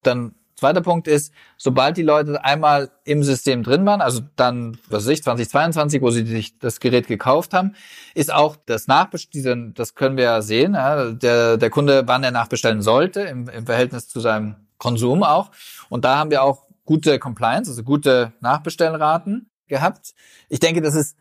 Dann 0.04 0.36
zweiter 0.58 0.82
Punkt 0.82 1.08
ist, 1.08 1.32
sobald 1.56 1.98
die 1.98 2.04
Leute 2.04 2.44
einmal 2.44 2.90
im 3.06 3.24
System 3.24 3.64
drin 3.64 3.86
waren, 3.86 4.02
also 4.02 4.22
dann, 4.36 4.78
was 4.90 5.06
weiß 5.06 5.14
ich, 5.14 5.24
2022, 5.24 6.02
wo 6.02 6.10
sie 6.10 6.26
sich 6.26 6.58
das 6.60 6.80
Gerät 6.80 7.08
gekauft 7.08 7.54
haben, 7.54 7.76
ist 8.16 8.34
auch 8.34 8.58
das 8.66 8.88
Nachbestellen, 8.88 9.74
das 9.76 9.96
können 9.96 10.18
wir 10.18 10.24
ja 10.26 10.42
sehen, 10.42 10.74
ja, 10.74 11.12
der, 11.12 11.58
der 11.58 11.70
Kunde, 11.70 12.04
wann 12.08 12.24
er 12.24 12.32
nachbestellen 12.32 12.82
sollte, 12.82 13.22
im, 13.22 13.48
im 13.48 13.66
Verhältnis 13.66 14.10
zu 14.10 14.20
seinem 14.20 14.56
Konsum 14.78 15.24
auch. 15.24 15.52
Und 15.90 16.06
da 16.06 16.18
haben 16.18 16.32
wir 16.32 16.44
auch 16.44 16.66
gute 16.86 17.20
Compliance, 17.20 17.70
also 17.70 17.84
gute 17.84 18.34
Nachbestellraten 18.40 19.50
gehabt. 19.68 20.14
Ich 20.50 20.60
denke, 20.60 20.82
das 20.82 20.96
ist 20.96 21.16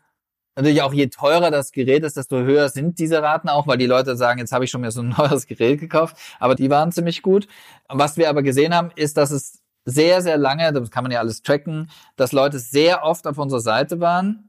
Natürlich 0.56 0.80
auch 0.80 0.94
je 0.94 1.08
teurer 1.08 1.50
das 1.50 1.70
Gerät 1.70 2.02
ist, 2.02 2.16
desto 2.16 2.38
höher 2.38 2.70
sind 2.70 2.98
diese 2.98 3.22
Raten 3.22 3.50
auch, 3.50 3.66
weil 3.66 3.76
die 3.76 3.86
Leute 3.86 4.16
sagen, 4.16 4.38
jetzt 4.38 4.52
habe 4.52 4.64
ich 4.64 4.70
schon 4.70 4.80
mir 4.80 4.90
so 4.90 5.02
ein 5.02 5.10
neues 5.18 5.46
Gerät 5.46 5.80
gekauft, 5.80 6.16
aber 6.40 6.54
die 6.54 6.70
waren 6.70 6.92
ziemlich 6.92 7.22
gut. 7.22 7.46
Was 7.88 8.16
wir 8.16 8.30
aber 8.30 8.42
gesehen 8.42 8.74
haben, 8.74 8.90
ist, 8.96 9.18
dass 9.18 9.30
es 9.30 9.62
sehr, 9.84 10.22
sehr 10.22 10.38
lange, 10.38 10.72
das 10.72 10.90
kann 10.90 11.04
man 11.04 11.12
ja 11.12 11.20
alles 11.20 11.42
tracken, 11.42 11.90
dass 12.16 12.32
Leute 12.32 12.58
sehr 12.58 13.04
oft 13.04 13.26
auf 13.26 13.38
unserer 13.38 13.60
Seite 13.60 14.00
waren, 14.00 14.48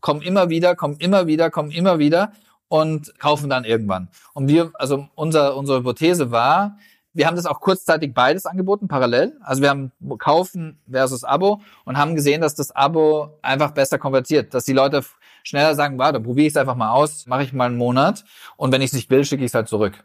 kommen 0.00 0.22
immer 0.22 0.48
wieder, 0.48 0.76
kommen 0.76 0.96
immer 0.98 1.26
wieder, 1.26 1.50
kommen 1.50 1.72
immer 1.72 1.98
wieder 1.98 2.32
und 2.68 3.18
kaufen 3.18 3.50
dann 3.50 3.64
irgendwann. 3.64 4.08
Und 4.34 4.48
wir, 4.48 4.70
also 4.74 5.08
unser, 5.16 5.56
unsere 5.56 5.80
Hypothese 5.80 6.30
war, 6.30 6.78
wir 7.12 7.26
haben 7.26 7.36
das 7.36 7.46
auch 7.46 7.60
kurzzeitig 7.60 8.14
beides 8.14 8.46
angeboten, 8.46 8.86
parallel. 8.86 9.36
Also 9.40 9.60
wir 9.60 9.70
haben 9.70 9.90
Kaufen 10.18 10.78
versus 10.88 11.24
Abo 11.24 11.60
und 11.84 11.98
haben 11.98 12.14
gesehen, 12.14 12.40
dass 12.40 12.54
das 12.54 12.70
Abo 12.70 13.38
einfach 13.42 13.72
besser 13.72 13.98
konvertiert, 13.98 14.54
dass 14.54 14.64
die 14.64 14.72
Leute 14.72 15.02
schneller 15.48 15.74
sagen, 15.74 15.98
warte, 15.98 16.20
probiere 16.20 16.46
ich 16.46 16.52
es 16.52 16.56
einfach 16.56 16.76
mal 16.76 16.90
aus, 16.90 17.26
mache 17.26 17.42
ich 17.42 17.52
mal 17.52 17.66
einen 17.66 17.76
Monat 17.76 18.24
und 18.56 18.72
wenn 18.72 18.82
ich 18.82 18.88
es 18.88 18.92
nicht 18.94 19.10
will, 19.10 19.24
schicke 19.24 19.44
ich 19.44 19.50
es 19.50 19.54
halt 19.54 19.68
zurück. 19.68 20.04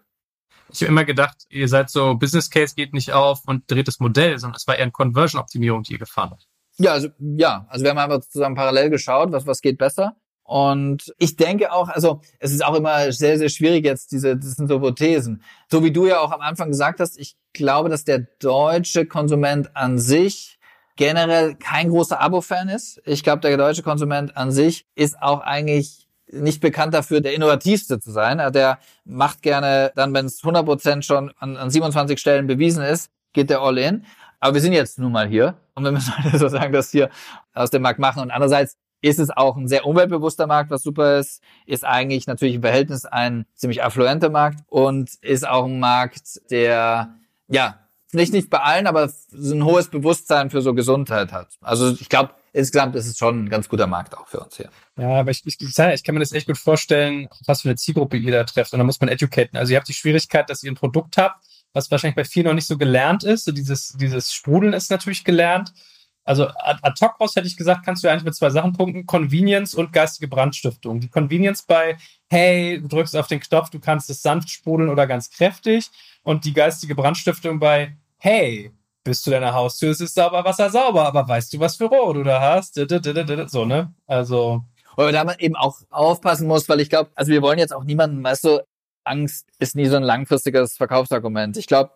Ich 0.71 0.81
habe 0.81 0.91
immer 0.91 1.05
gedacht, 1.05 1.45
ihr 1.49 1.67
seid 1.67 1.89
so, 1.89 2.15
Business 2.15 2.49
Case 2.49 2.73
geht 2.75 2.93
nicht 2.93 3.11
auf 3.11 3.41
und 3.45 3.69
dreht 3.69 3.87
das 3.87 3.99
Modell, 3.99 4.39
sondern 4.39 4.55
es 4.55 4.65
war 4.67 4.75
eher 4.75 4.83
eine 4.83 4.91
Conversion-Optimierung, 4.91 5.83
die 5.83 5.93
ihr 5.93 5.99
gefahren 5.99 6.31
habt. 6.31 6.47
Ja, 6.77 6.93
also 6.93 7.09
ja, 7.19 7.67
also 7.69 7.83
wir 7.83 7.91
haben 7.91 7.99
einfach 7.99 8.27
zusammen 8.27 8.55
parallel 8.55 8.89
geschaut, 8.89 9.31
was 9.31 9.45
was 9.45 9.61
geht 9.61 9.77
besser. 9.77 10.15
Und 10.43 11.13
ich 11.19 11.35
denke 11.37 11.71
auch, 11.71 11.87
also 11.89 12.21
es 12.39 12.51
ist 12.51 12.65
auch 12.65 12.75
immer 12.75 13.11
sehr, 13.11 13.37
sehr 13.37 13.49
schwierig 13.49 13.85
jetzt, 13.85 14.11
diese, 14.11 14.35
das 14.35 14.53
sind 14.53 14.67
so 14.67 14.75
Hypothesen. 14.75 15.41
So 15.71 15.83
wie 15.83 15.91
du 15.91 16.05
ja 16.05 16.19
auch 16.19 16.31
am 16.31 16.41
Anfang 16.41 16.69
gesagt 16.69 16.99
hast, 16.99 17.17
ich 17.17 17.37
glaube, 17.53 17.89
dass 17.89 18.03
der 18.03 18.19
deutsche 18.39 19.05
Konsument 19.05 19.75
an 19.75 19.99
sich 19.99 20.52
generell 20.95 21.55
kein 21.55 21.89
großer 21.89 22.19
Abo-Fan 22.19 22.69
ist. 22.69 23.01
Ich 23.05 23.23
glaube, 23.23 23.41
der 23.41 23.57
deutsche 23.57 23.83
Konsument 23.83 24.35
an 24.37 24.51
sich 24.51 24.85
ist 24.95 25.21
auch 25.21 25.41
eigentlich 25.41 26.07
nicht 26.31 26.61
bekannt 26.61 26.93
dafür, 26.93 27.21
der 27.21 27.33
innovativste 27.33 27.99
zu 27.99 28.11
sein. 28.11 28.37
Der 28.53 28.79
macht 29.05 29.41
gerne 29.41 29.91
dann, 29.95 30.13
wenn 30.13 30.25
es 30.25 30.41
100% 30.41 31.03
schon 31.03 31.31
an, 31.39 31.57
an 31.57 31.69
27 31.69 32.19
Stellen 32.19 32.47
bewiesen 32.47 32.83
ist, 32.83 33.11
geht 33.33 33.49
der 33.49 33.61
all 33.61 33.77
in. 33.77 34.05
Aber 34.39 34.55
wir 34.55 34.61
sind 34.61 34.73
jetzt 34.73 34.99
nun 34.99 35.11
mal 35.11 35.27
hier 35.27 35.55
und 35.75 35.83
wir 35.83 35.91
müssen 35.91 36.15
halt 36.17 36.31
sozusagen 36.31 36.73
das 36.73 36.91
hier 36.91 37.09
aus 37.53 37.69
dem 37.69 37.81
Markt 37.81 37.99
machen. 37.99 38.21
Und 38.21 38.31
andererseits 38.31 38.77
ist 39.01 39.19
es 39.19 39.29
auch 39.29 39.57
ein 39.57 39.67
sehr 39.67 39.85
umweltbewusster 39.85 40.47
Markt, 40.47 40.71
was 40.71 40.81
super 40.81 41.17
ist, 41.19 41.41
ist 41.65 41.83
eigentlich 41.85 42.25
natürlich 42.25 42.55
im 42.55 42.61
Verhältnis 42.61 43.05
ein 43.05 43.45
ziemlich 43.53 43.83
affluenter 43.83 44.29
Markt 44.29 44.61
und 44.67 45.11
ist 45.21 45.47
auch 45.47 45.65
ein 45.65 45.79
Markt, 45.79 46.39
der 46.49 47.13
ja 47.49 47.82
nicht 48.13 48.33
nicht 48.33 48.49
bei 48.49 48.59
allen, 48.59 48.87
aber 48.87 49.11
ein 49.33 49.63
hohes 49.63 49.87
Bewusstsein 49.87 50.49
für 50.49 50.61
so 50.61 50.73
Gesundheit 50.73 51.31
hat. 51.31 51.49
Also 51.61 51.91
ich 51.91 52.09
glaube, 52.09 52.33
insgesamt 52.53 52.95
ist 52.95 53.07
es 53.07 53.17
schon 53.17 53.45
ein 53.45 53.49
ganz 53.49 53.67
guter 53.67 53.87
Markt 53.87 54.17
auch 54.17 54.27
für 54.27 54.39
uns 54.39 54.57
hier. 54.57 54.69
Ja, 54.97 55.19
aber 55.19 55.31
ich, 55.31 55.41
ich, 55.45 55.59
ich, 55.59 55.77
ich 55.77 56.03
kann 56.03 56.15
mir 56.15 56.19
das 56.19 56.31
echt 56.31 56.47
gut 56.47 56.57
vorstellen, 56.57 57.27
was 57.45 57.61
für 57.61 57.69
eine 57.69 57.75
Zielgruppe 57.75 58.17
ihr 58.17 58.31
da 58.31 58.43
trefft. 58.43 58.73
Und 58.73 58.79
da 58.79 58.85
muss 58.85 58.99
man 58.99 59.09
educaten. 59.09 59.57
Also 59.57 59.73
ihr 59.73 59.77
habt 59.77 59.87
die 59.87 59.93
Schwierigkeit, 59.93 60.49
dass 60.49 60.63
ihr 60.63 60.71
ein 60.71 60.75
Produkt 60.75 61.17
habt, 61.17 61.43
was 61.73 61.89
wahrscheinlich 61.89 62.15
bei 62.15 62.25
vielen 62.25 62.45
noch 62.45 62.53
nicht 62.53 62.67
so 62.67 62.77
gelernt 62.77 63.23
ist. 63.23 63.45
So 63.45 63.51
dieses, 63.51 63.93
dieses 63.93 64.31
Sprudeln 64.31 64.73
ist 64.73 64.91
natürlich 64.91 65.23
gelernt. 65.23 65.73
Also 66.25 66.47
ad 66.47 66.93
hoc 67.01 67.19
raus 67.19 67.35
hätte 67.35 67.47
ich 67.47 67.57
gesagt, 67.57 67.83
kannst 67.83 68.03
du 68.03 68.07
eigentlich 68.07 68.23
mit 68.23 68.35
zwei 68.35 68.49
Sachen 68.49 68.73
punkten. 68.73 69.05
Convenience 69.05 69.75
und 69.75 69.91
geistige 69.91 70.27
Brandstiftung. 70.27 70.99
Die 70.99 71.09
Convenience 71.09 71.63
bei, 71.63 71.97
hey, 72.29 72.79
du 72.81 72.87
drückst 72.87 73.15
auf 73.17 73.27
den 73.27 73.41
Knopf, 73.41 73.69
du 73.71 73.79
kannst 73.79 74.09
es 74.09 74.21
sanft 74.21 74.49
sprudeln 74.49 74.89
oder 74.89 75.05
ganz 75.05 75.29
kräftig. 75.29 75.89
Und 76.23 76.45
die 76.45 76.53
geistige 76.53 76.95
Brandstiftung 76.95 77.59
bei, 77.59 77.97
hey, 78.23 78.71
bis 79.03 79.21
zu 79.21 79.31
deiner 79.31 79.53
Haustür 79.53 79.91
es 79.91 79.99
ist 79.99 80.15
sauber 80.15 80.45
Wasser 80.45 80.69
sauber, 80.69 81.05
aber 81.05 81.27
weißt 81.27 81.53
du, 81.53 81.59
was 81.59 81.75
für 81.75 81.85
Rohr 81.85 82.13
du 82.13 82.23
da 82.23 82.39
hast? 82.39 82.75
So, 83.47 83.65
ne? 83.65 83.93
Also. 84.07 84.63
Man 84.95 85.13
da 85.13 85.35
eben 85.39 85.55
auch 85.55 85.81
aufpassen 85.89 86.47
muss, 86.47 86.69
weil 86.69 86.79
ich 86.79 86.89
glaube, 86.89 87.09
also 87.15 87.31
wir 87.31 87.41
wollen 87.41 87.59
jetzt 87.59 87.73
auch 87.73 87.83
niemanden, 87.83 88.23
weißt 88.23 88.45
du, 88.45 88.63
Angst 89.03 89.49
ist 89.59 89.75
nie 89.75 89.87
so 89.87 89.97
ein 89.97 90.03
langfristiges 90.03 90.77
Verkaufsargument. 90.77 91.57
Ich 91.57 91.67
glaube, 91.67 91.91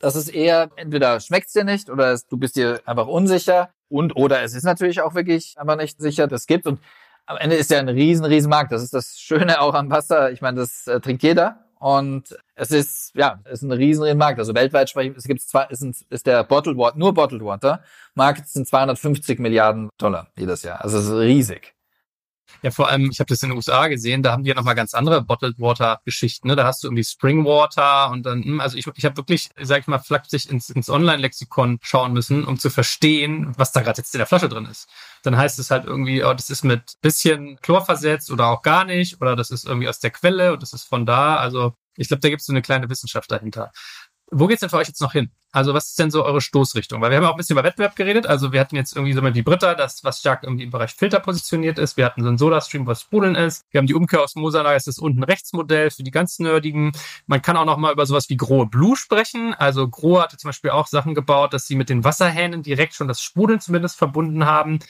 das 0.00 0.16
ist 0.16 0.30
eher, 0.30 0.70
entweder 0.74 1.20
schmeckt's 1.20 1.52
dir 1.52 1.62
nicht 1.62 1.90
oder 1.90 2.18
du 2.28 2.36
bist 2.38 2.56
dir 2.56 2.80
einfach 2.84 3.06
unsicher 3.06 3.70
und 3.88 4.16
oder 4.16 4.42
es 4.42 4.54
ist 4.54 4.64
natürlich 4.64 5.00
auch 5.00 5.14
wirklich 5.14 5.54
einfach 5.58 5.76
nicht 5.76 6.00
sicher, 6.00 6.26
das 6.26 6.46
gibt 6.46 6.66
und 6.66 6.80
am 7.26 7.36
Ende 7.36 7.56
ist 7.56 7.70
ja 7.70 7.78
ein 7.78 7.88
riesen, 7.88 8.24
riesen 8.24 8.48
Markt. 8.48 8.72
Das 8.72 8.82
ist 8.82 8.94
das 8.94 9.20
Schöne 9.20 9.60
auch 9.60 9.74
am 9.74 9.90
Wasser. 9.90 10.32
Ich 10.32 10.40
meine, 10.40 10.60
das 10.60 10.86
äh, 10.86 10.98
trinkt 10.98 11.22
jeder. 11.22 11.67
Und 11.78 12.36
es 12.54 12.70
ist, 12.70 13.14
ja, 13.14 13.40
es 13.44 13.54
ist 13.54 13.62
ein 13.62 13.72
riesen, 13.72 14.18
Markt. 14.18 14.38
Also 14.38 14.54
weltweit 14.54 14.90
sprechen, 14.90 15.14
es 15.16 15.24
gibt 15.24 15.40
zwei, 15.40 15.66
ist, 15.66 15.82
ist 16.10 16.26
der 16.26 16.44
Bottled 16.44 16.76
Water, 16.76 16.98
nur 16.98 17.14
Bottled 17.14 17.44
Water 17.44 17.82
Markt 18.14 18.48
sind 18.48 18.66
250 18.66 19.38
Milliarden 19.38 19.90
Dollar 19.98 20.28
jedes 20.36 20.62
Jahr. 20.62 20.82
Also 20.82 20.98
es 20.98 21.06
ist 21.06 21.12
riesig. 21.12 21.77
Ja, 22.62 22.70
vor 22.70 22.88
allem, 22.88 23.10
ich 23.10 23.20
habe 23.20 23.28
das 23.28 23.42
in 23.42 23.50
den 23.50 23.56
USA 23.56 23.88
gesehen, 23.88 24.22
da 24.22 24.32
haben 24.32 24.42
die 24.42 24.48
ja 24.48 24.54
nochmal 24.54 24.74
ganz 24.74 24.94
andere 24.94 25.22
Bottled 25.22 25.58
Water 25.58 26.00
Geschichten. 26.04 26.48
Ne? 26.48 26.56
Da 26.56 26.64
hast 26.64 26.82
du 26.82 26.88
irgendwie 26.88 27.04
Spring 27.04 27.44
Water 27.44 28.10
und 28.10 28.24
dann, 28.24 28.42
hm, 28.42 28.60
also 28.60 28.76
ich, 28.76 28.86
ich 28.94 29.04
habe 29.04 29.16
wirklich, 29.16 29.50
sag 29.60 29.80
ich 29.80 29.86
mal, 29.86 29.98
flapsig 29.98 30.50
ins, 30.50 30.70
ins 30.70 30.90
Online-Lexikon 30.90 31.78
schauen 31.82 32.12
müssen, 32.12 32.44
um 32.44 32.58
zu 32.58 32.70
verstehen, 32.70 33.52
was 33.56 33.72
da 33.72 33.80
gerade 33.82 33.98
jetzt 33.98 34.14
in 34.14 34.18
der 34.18 34.26
Flasche 34.26 34.48
drin 34.48 34.66
ist. 34.66 34.88
Dann 35.22 35.36
heißt 35.36 35.58
es 35.58 35.70
halt 35.70 35.84
irgendwie, 35.84 36.24
oh, 36.24 36.34
das 36.34 36.50
ist 36.50 36.64
mit 36.64 36.94
bisschen 37.00 37.58
Chlor 37.60 37.84
versetzt 37.84 38.30
oder 38.30 38.48
auch 38.48 38.62
gar 38.62 38.84
nicht 38.84 39.20
oder 39.20 39.36
das 39.36 39.50
ist 39.50 39.66
irgendwie 39.66 39.88
aus 39.88 40.00
der 40.00 40.10
Quelle 40.10 40.52
und 40.52 40.62
das 40.62 40.72
ist 40.72 40.84
von 40.84 41.06
da. 41.06 41.36
Also 41.36 41.74
ich 41.96 42.08
glaube, 42.08 42.20
da 42.20 42.28
gibt 42.28 42.40
es 42.40 42.46
so 42.46 42.52
eine 42.52 42.62
kleine 42.62 42.88
Wissenschaft 42.88 43.30
dahinter. 43.30 43.72
Wo 44.30 44.46
geht's 44.46 44.60
denn 44.60 44.68
für 44.68 44.76
euch 44.76 44.88
jetzt 44.88 45.00
noch 45.00 45.12
hin? 45.12 45.30
Also 45.52 45.72
was 45.72 45.88
ist 45.88 45.98
denn 45.98 46.10
so 46.10 46.22
eure 46.22 46.42
Stoßrichtung? 46.42 47.00
Weil 47.00 47.10
wir 47.10 47.16
haben 47.16 47.24
auch 47.24 47.30
ein 47.30 47.38
bisschen 47.38 47.54
über 47.54 47.64
Wettbewerb 47.64 47.96
geredet. 47.96 48.26
Also 48.26 48.52
wir 48.52 48.60
hatten 48.60 48.76
jetzt 48.76 48.94
irgendwie 48.94 49.14
so 49.14 49.22
wie 49.22 49.42
Britta, 49.42 49.74
das 49.74 50.04
was 50.04 50.18
stark 50.18 50.42
irgendwie 50.42 50.64
im 50.64 50.70
Bereich 50.70 50.94
Filter 50.94 51.20
positioniert 51.20 51.78
ist. 51.78 51.96
Wir 51.96 52.04
hatten 52.04 52.22
so 52.22 52.28
ein 52.28 52.36
Soda-Stream, 52.36 52.86
was 52.86 53.00
Sprudeln 53.00 53.34
ist. 53.34 53.64
Wir 53.70 53.78
haben 53.78 53.86
die 53.86 53.94
Umkehr 53.94 54.22
aus 54.22 54.34
Mosanage, 54.34 54.74
das 54.74 54.86
ist 54.86 54.98
unten 54.98 55.22
Rechtsmodell 55.22 55.90
für 55.90 56.02
die 56.02 56.10
ganz 56.10 56.38
Nerdigen. 56.38 56.92
Man 57.26 57.40
kann 57.40 57.56
auch 57.56 57.64
noch 57.64 57.78
mal 57.78 57.92
über 57.92 58.04
sowas 58.04 58.28
wie 58.28 58.36
Grohe 58.36 58.66
Blue 58.66 58.96
sprechen. 58.96 59.54
Also 59.54 59.88
Grohe 59.88 60.22
hatte 60.22 60.36
zum 60.36 60.48
Beispiel 60.48 60.70
auch 60.70 60.86
Sachen 60.86 61.14
gebaut, 61.14 61.54
dass 61.54 61.66
sie 61.66 61.76
mit 61.76 61.88
den 61.88 62.04
Wasserhähnen 62.04 62.62
direkt 62.62 62.92
schon 62.92 63.08
das 63.08 63.22
Sprudeln 63.22 63.60
zumindest 63.60 63.96
verbunden 63.96 64.44
haben. 64.44 64.80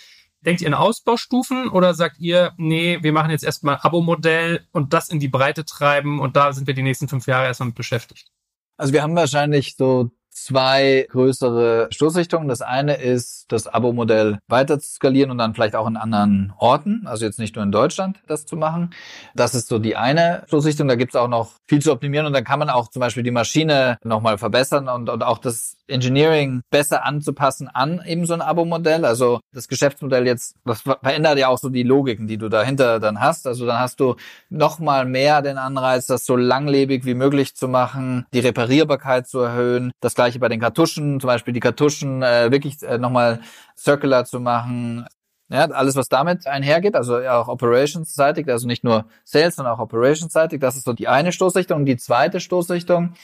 Denkt 0.41 0.63
ihr 0.63 0.69
in 0.69 0.75
Ausbaustufen 0.75 1.69
oder 1.69 1.95
sagt 1.95 2.19
ihr, 2.19 2.53
nee, 2.57 2.99
wir 3.03 3.13
machen 3.13 3.31
jetzt 3.31 3.45
erstmal 3.45 3.79
Abo-Modell 3.83 4.67
und 4.73 4.93
das 4.93 5.09
in 5.09 5.21
die 5.21 5.29
Breite 5.29 5.65
treiben 5.65 6.19
und 6.19 6.35
da 6.35 6.53
sind 6.53 6.67
wir 6.67 6.75
die 6.75 6.83
nächsten 6.83 7.09
fünf 7.09 7.27
Jahre 7.27 7.47
erstmal 7.47 7.69
mit 7.69 7.77
beschäftigt? 7.77 8.31
Also 8.79 8.93
wir 8.93 9.03
haben 9.03 9.17
wahrscheinlich 9.17 9.77
so 9.77 10.11
zwei 10.45 11.07
größere 11.11 11.89
Stoßrichtungen. 11.91 12.49
Das 12.49 12.63
eine 12.63 12.95
ist, 12.95 13.47
das 13.49 13.67
Abo-Modell 13.67 14.39
weiter 14.49 14.79
zu 14.79 14.91
skalieren 14.91 15.31
und 15.31 15.39
dann 15.39 15.55
vielleicht 15.55 15.77
auch 15.77 15.87
in 15.87 15.97
anderen 15.97 16.53
Orten, 16.59 17.07
also 17.07 17.25
jetzt 17.25 17.39
nicht 17.39 17.57
nur 17.57 17.65
in 17.65 17.73
Deutschland, 17.73 18.21
das 18.27 18.47
zu 18.47 18.57
machen. 18.57 18.91
Das 19.35 19.55
ist 19.55 19.69
so 19.69 19.79
die 19.79 19.97
eine 19.97 20.43
Stoßrichtung. 20.47 20.89
Da 20.89 20.97
gibt 20.97 21.15
es 21.15 21.21
auch 21.21 21.29
noch 21.29 21.53
viel 21.67 21.81
zu 21.81 21.93
optimieren 21.93 22.27
und 22.27 22.33
dann 22.33 22.45
kann 22.45 22.59
man 22.59 22.71
auch 22.71 22.89
zum 22.89 23.01
Beispiel 23.01 23.23
die 23.23 23.31
Maschine 23.31 23.99
nochmal 24.05 24.39
verbessern 24.39 24.89
und, 24.89 25.09
und 25.09 25.23
auch 25.23 25.39
das 25.39 25.77
Engineering 25.89 26.63
besser 26.71 27.05
anzupassen 27.05 27.69
an 27.69 28.03
eben 28.07 28.27
so 28.27 28.35
ein 28.35 28.43
Abo-Modell. 28.43 29.05
Also 29.05 29.41
das 29.53 29.69
Geschäftsmodell 29.69 30.27
jetzt, 30.27 30.57
das 30.65 30.83
verändert 30.83 31.39
ja 31.39 31.49
auch 31.49 31.59
so 31.59 31.69
die 31.69 31.83
Logiken, 31.83 32.27
die 32.27 32.39
du 32.39 32.49
dahinter 32.49 33.01
dann 33.01 33.21
hast. 33.21 33.47
Also 33.47 33.67
dann 33.67 33.79
hast 33.79 34.01
du 34.01 34.17
nochmal 34.51 35.05
mehr 35.05 35.43
den 35.43 35.59
Anreiz, 35.59 36.07
das 36.07 36.27
so 36.27 36.37
langlebig 36.37 37.05
wie 37.05 37.15
möglich 37.15 37.55
zu 37.55 37.69
machen, 37.69 38.27
die 38.33 38.41
Reparierbarkeit 38.41 39.27
zu 39.27 39.41
erhöhen, 39.41 39.93
das 40.01 40.15
gleiche 40.15 40.28
gleiche 40.29 40.39
bei 40.39 40.49
den 40.49 40.61
Kartuschen, 40.61 41.21
zum 41.21 41.29
Beispiel 41.29 41.55
die 41.55 41.61
Kartuschen 41.61 42.23
äh, 42.23 42.51
wirklich 42.51 42.83
äh, 42.83 42.99
nochmal 42.99 43.41
circular 43.77 44.25
zu 44.25 44.41
machen. 44.41 45.07
Ja, 45.51 45.65
alles, 45.71 45.97
was 45.97 46.11
damit 46.11 46.47
einhergeht, 46.47 46.95
also 46.95 47.17
auch 47.17 47.49
operationsseitig, 47.49 48.47
also 48.51 48.67
nicht 48.67 48.85
nur 48.85 49.07
Sales, 49.25 49.57
sondern 49.57 49.75
auch 49.75 49.79
operationsseitig, 49.79 50.61
das 50.61 50.77
ist 50.77 50.85
so 50.85 50.93
die 50.93 51.09
eine 51.09 51.33
Stoßrichtung. 51.33 51.87
Die 51.87 51.97
zweite 51.97 52.39
Stoßrichtung, 52.39 53.15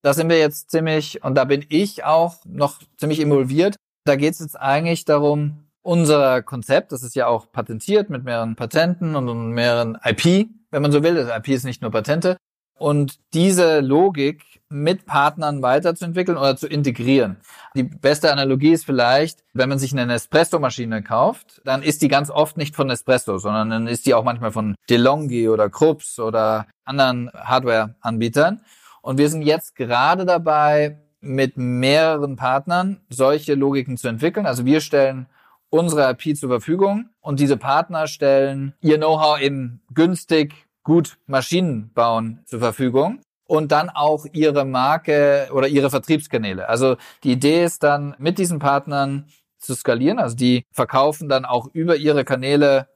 da 0.00 0.14
sind 0.14 0.30
wir 0.30 0.38
jetzt 0.38 0.70
ziemlich, 0.70 1.22
und 1.22 1.34
da 1.34 1.44
bin 1.44 1.62
ich 1.68 2.02
auch 2.04 2.36
noch 2.46 2.80
ziemlich 2.96 3.20
involviert. 3.20 3.76
Da 4.06 4.16
geht 4.16 4.32
es 4.32 4.40
jetzt 4.40 4.58
eigentlich 4.58 5.04
darum, 5.04 5.66
unser 5.82 6.40
Konzept, 6.40 6.92
das 6.92 7.02
ist 7.02 7.14
ja 7.16 7.26
auch 7.26 7.52
patentiert 7.52 8.08
mit 8.08 8.24
mehreren 8.24 8.56
Patenten 8.56 9.14
und 9.14 9.50
mehreren 9.50 9.98
IP, 10.02 10.48
wenn 10.70 10.80
man 10.80 10.90
so 10.90 11.02
will. 11.02 11.14
Das 11.14 11.36
IP 11.36 11.48
ist 11.48 11.64
nicht 11.64 11.82
nur 11.82 11.90
Patente. 11.90 12.38
Und 12.76 13.18
diese 13.32 13.80
Logik 13.80 14.42
mit 14.68 15.06
Partnern 15.06 15.62
weiterzuentwickeln 15.62 16.36
oder 16.36 16.56
zu 16.56 16.66
integrieren. 16.66 17.36
Die 17.76 17.84
beste 17.84 18.32
Analogie 18.32 18.72
ist 18.72 18.84
vielleicht, 18.84 19.44
wenn 19.52 19.68
man 19.68 19.78
sich 19.78 19.92
eine 19.92 20.06
Nespresso-Maschine 20.06 21.02
kauft, 21.02 21.60
dann 21.64 21.82
ist 21.82 22.02
die 22.02 22.08
ganz 22.08 22.30
oft 22.30 22.56
nicht 22.56 22.74
von 22.74 22.88
Nespresso, 22.88 23.38
sondern 23.38 23.70
dann 23.70 23.86
ist 23.86 24.06
die 24.06 24.14
auch 24.14 24.24
manchmal 24.24 24.50
von 24.50 24.74
DeLonghi 24.90 25.48
oder 25.48 25.70
Krups 25.70 26.18
oder 26.18 26.66
anderen 26.84 27.30
Hardware-Anbietern. 27.32 28.62
Und 29.02 29.18
wir 29.18 29.28
sind 29.28 29.42
jetzt 29.42 29.76
gerade 29.76 30.24
dabei, 30.24 30.98
mit 31.24 31.56
mehreren 31.56 32.36
Partnern 32.36 33.00
solche 33.08 33.54
Logiken 33.54 33.96
zu 33.96 34.08
entwickeln. 34.08 34.46
Also 34.46 34.64
wir 34.64 34.80
stellen 34.80 35.26
unsere 35.70 36.10
IP 36.10 36.36
zur 36.36 36.50
Verfügung 36.50 37.08
und 37.20 37.40
diese 37.40 37.56
Partner 37.56 38.06
stellen 38.06 38.74
ihr 38.80 38.98
Know-how 38.98 39.40
eben 39.40 39.80
günstig 39.92 40.54
gut 40.84 41.18
Maschinen 41.26 41.92
bauen 41.92 42.40
zur 42.46 42.60
Verfügung 42.60 43.20
und 43.46 43.72
dann 43.72 43.90
auch 43.90 44.26
ihre 44.32 44.64
Marke 44.64 45.48
oder 45.52 45.66
ihre 45.66 45.90
Vertriebskanäle. 45.90 46.68
Also 46.68 46.96
die 47.24 47.32
Idee 47.32 47.64
ist 47.64 47.82
dann 47.82 48.14
mit 48.18 48.38
diesen 48.38 48.58
Partnern 48.58 49.26
zu 49.58 49.74
skalieren. 49.74 50.18
Also 50.18 50.36
die 50.36 50.64
verkaufen 50.70 51.28
dann 51.28 51.44
auch 51.44 51.68
über 51.72 51.96
ihre 51.96 52.24
Kanäle 52.24 52.88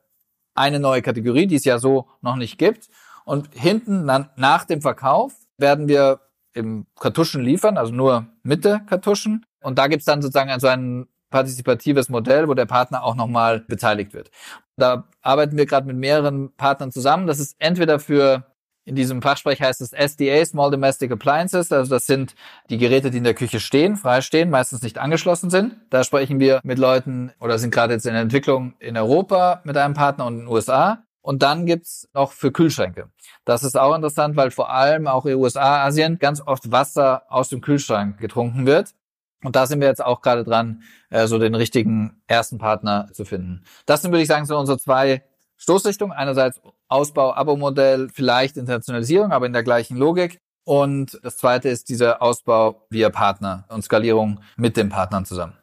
eine 0.54 0.80
neue 0.80 1.02
Kategorie, 1.02 1.46
die 1.46 1.56
es 1.56 1.64
ja 1.64 1.78
so 1.78 2.08
noch 2.20 2.36
nicht 2.36 2.58
gibt. 2.58 2.88
Und 3.24 3.50
hinten 3.54 4.04
nach 4.04 4.64
dem 4.64 4.80
Verkauf 4.80 5.34
werden 5.56 5.88
wir 5.88 6.20
im 6.54 6.86
Kartuschen 6.98 7.42
liefern, 7.42 7.76
also 7.76 7.92
nur 7.92 8.26
Mitte 8.42 8.80
Kartuschen. 8.86 9.44
Und 9.60 9.78
da 9.78 9.86
gibt's 9.86 10.06
dann 10.06 10.22
sozusagen 10.22 10.58
so 10.60 10.66
ein 10.66 11.06
partizipatives 11.30 12.08
Modell, 12.08 12.48
wo 12.48 12.54
der 12.54 12.66
Partner 12.66 13.04
auch 13.04 13.14
nochmal 13.14 13.60
beteiligt 13.60 14.14
wird. 14.14 14.30
Da 14.76 15.04
arbeiten 15.22 15.56
wir 15.56 15.66
gerade 15.66 15.86
mit 15.86 15.96
mehreren 15.96 16.54
Partnern 16.56 16.92
zusammen. 16.92 17.26
Das 17.26 17.38
ist 17.38 17.56
entweder 17.58 17.98
für 17.98 18.44
in 18.88 18.96
diesem 18.96 19.20
Fachsprech 19.20 19.60
heißt 19.60 19.82
es 19.82 19.90
SDA, 19.90 20.42
Small 20.46 20.70
Domestic 20.70 21.12
Appliances. 21.12 21.70
Also 21.72 21.90
das 21.90 22.06
sind 22.06 22.34
die 22.70 22.78
Geräte, 22.78 23.10
die 23.10 23.18
in 23.18 23.24
der 23.24 23.34
Küche 23.34 23.60
stehen, 23.60 23.96
frei 23.96 24.22
stehen, 24.22 24.48
meistens 24.48 24.80
nicht 24.80 24.96
angeschlossen 24.96 25.50
sind. 25.50 25.76
Da 25.90 26.04
sprechen 26.04 26.40
wir 26.40 26.60
mit 26.62 26.78
Leuten 26.78 27.32
oder 27.38 27.58
sind 27.58 27.70
gerade 27.70 27.92
jetzt 27.92 28.06
in 28.06 28.14
der 28.14 28.22
Entwicklung 28.22 28.72
in 28.78 28.96
Europa 28.96 29.60
mit 29.64 29.76
einem 29.76 29.92
Partner 29.92 30.24
und 30.24 30.34
in 30.34 30.40
den 30.40 30.48
USA. 30.48 31.04
Und 31.20 31.42
dann 31.42 31.66
gibt's 31.66 32.08
noch 32.14 32.32
für 32.32 32.50
Kühlschränke. 32.50 33.10
Das 33.44 33.62
ist 33.62 33.76
auch 33.76 33.94
interessant, 33.94 34.36
weil 34.36 34.50
vor 34.50 34.70
allem 34.70 35.06
auch 35.06 35.26
in 35.26 35.32
den 35.32 35.40
USA, 35.40 35.84
Asien 35.84 36.18
ganz 36.18 36.40
oft 36.40 36.72
Wasser 36.72 37.24
aus 37.28 37.50
dem 37.50 37.60
Kühlschrank 37.60 38.16
getrunken 38.16 38.64
wird. 38.64 38.94
Und 39.44 39.54
da 39.56 39.66
sind 39.66 39.80
wir 39.80 39.88
jetzt 39.88 40.04
auch 40.04 40.20
gerade 40.20 40.44
dran, 40.44 40.82
äh, 41.10 41.26
so 41.26 41.38
den 41.38 41.54
richtigen 41.54 42.20
ersten 42.26 42.58
Partner 42.58 43.08
zu 43.12 43.24
finden. 43.24 43.62
Das 43.86 44.02
sind, 44.02 44.10
würde 44.10 44.22
ich 44.22 44.28
sagen, 44.28 44.46
so 44.46 44.58
unsere 44.58 44.78
zwei 44.78 45.22
Stoßrichtung. 45.56 46.12
Einerseits 46.12 46.60
Ausbau, 46.88 47.34
Abo-Modell, 47.34 48.08
vielleicht 48.12 48.56
Internationalisierung, 48.56 49.32
aber 49.32 49.46
in 49.46 49.52
der 49.52 49.62
gleichen 49.62 49.96
Logik. 49.96 50.40
Und 50.64 51.18
das 51.22 51.38
zweite 51.38 51.68
ist 51.68 51.88
dieser 51.88 52.20
Ausbau 52.20 52.86
via 52.90 53.10
Partner 53.10 53.64
und 53.68 53.82
Skalierung 53.82 54.40
mit 54.56 54.76
den 54.76 54.88
Partnern 54.88 55.24
zusammen. 55.24 55.54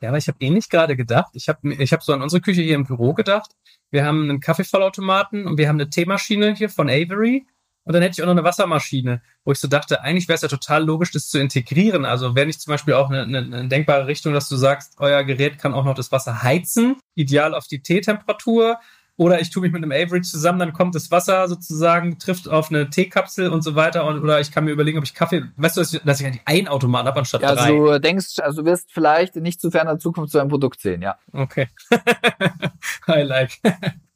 Ja, 0.00 0.08
aber 0.08 0.18
ich 0.18 0.28
habe 0.28 0.38
eh 0.40 0.58
gerade 0.70 0.96
gedacht. 0.96 1.30
Ich 1.34 1.48
habe 1.48 1.74
ich 1.74 1.92
hab 1.92 2.02
so 2.02 2.12
an 2.12 2.22
unsere 2.22 2.40
Küche 2.40 2.62
hier 2.62 2.74
im 2.74 2.84
Büro 2.84 3.12
gedacht. 3.12 3.52
Wir 3.90 4.04
haben 4.04 4.22
einen 4.22 4.40
Kaffeevollautomaten 4.40 5.46
und 5.46 5.58
wir 5.58 5.68
haben 5.68 5.76
eine 5.76 5.90
Teemaschine 5.90 6.54
hier 6.54 6.70
von 6.70 6.88
Avery. 6.88 7.46
Und 7.84 7.94
dann 7.94 8.02
hätte 8.02 8.12
ich 8.12 8.22
auch 8.22 8.26
noch 8.26 8.32
eine 8.32 8.44
Wassermaschine, 8.44 9.22
wo 9.44 9.52
ich 9.52 9.58
so 9.58 9.68
dachte, 9.68 10.02
eigentlich 10.02 10.28
wäre 10.28 10.36
es 10.36 10.42
ja 10.42 10.48
total 10.48 10.84
logisch, 10.84 11.12
das 11.12 11.28
zu 11.28 11.38
integrieren. 11.38 12.04
Also 12.04 12.34
wäre 12.34 12.46
nicht 12.46 12.60
zum 12.60 12.72
Beispiel 12.72 12.94
auch 12.94 13.10
eine, 13.10 13.22
eine, 13.22 13.38
eine 13.38 13.68
denkbare 13.68 14.06
Richtung, 14.06 14.34
dass 14.34 14.48
du 14.48 14.56
sagst, 14.56 14.94
euer 14.98 15.24
Gerät 15.24 15.58
kann 15.58 15.74
auch 15.74 15.84
noch 15.84 15.94
das 15.94 16.12
Wasser 16.12 16.42
heizen, 16.42 16.96
ideal 17.14 17.54
auf 17.54 17.66
die 17.66 17.82
Teetemperatur 17.82 18.78
oder 19.20 19.38
ich 19.38 19.50
tue 19.50 19.60
mich 19.60 19.70
mit 19.70 19.82
einem 19.82 19.92
Average 19.92 20.30
zusammen, 20.30 20.58
dann 20.58 20.72
kommt 20.72 20.94
das 20.94 21.10
Wasser 21.10 21.46
sozusagen, 21.46 22.18
trifft 22.18 22.48
auf 22.48 22.70
eine 22.70 22.88
Teekapsel 22.88 23.50
und 23.50 23.60
so 23.60 23.74
weiter. 23.74 24.06
Und, 24.06 24.22
oder 24.22 24.40
ich 24.40 24.50
kann 24.50 24.64
mir 24.64 24.70
überlegen, 24.70 24.96
ob 24.96 25.04
ich 25.04 25.12
Kaffee, 25.12 25.44
weißt 25.58 25.76
du, 25.76 25.82
dass 25.82 25.92
ich, 25.92 26.00
dass 26.00 26.20
ich 26.20 26.26
eigentlich 26.26 26.40
einen 26.46 26.68
Automaten 26.68 27.06
habe 27.06 27.18
anstatt 27.18 27.42
ja, 27.42 27.54
drei. 27.54 27.64
Also 27.64 27.92
du 27.92 28.00
denkst, 28.00 28.38
also 28.38 28.62
du 28.62 28.70
wirst 28.70 28.90
vielleicht 28.90 29.36
nicht 29.36 29.60
zu 29.60 29.70
ferner 29.70 29.98
Zukunft 29.98 30.32
zu 30.32 30.38
einem 30.38 30.48
Produkt 30.48 30.80
sehen, 30.80 31.02
ja. 31.02 31.18
Okay. 31.34 31.68
I 33.08 33.20
like. 33.20 33.60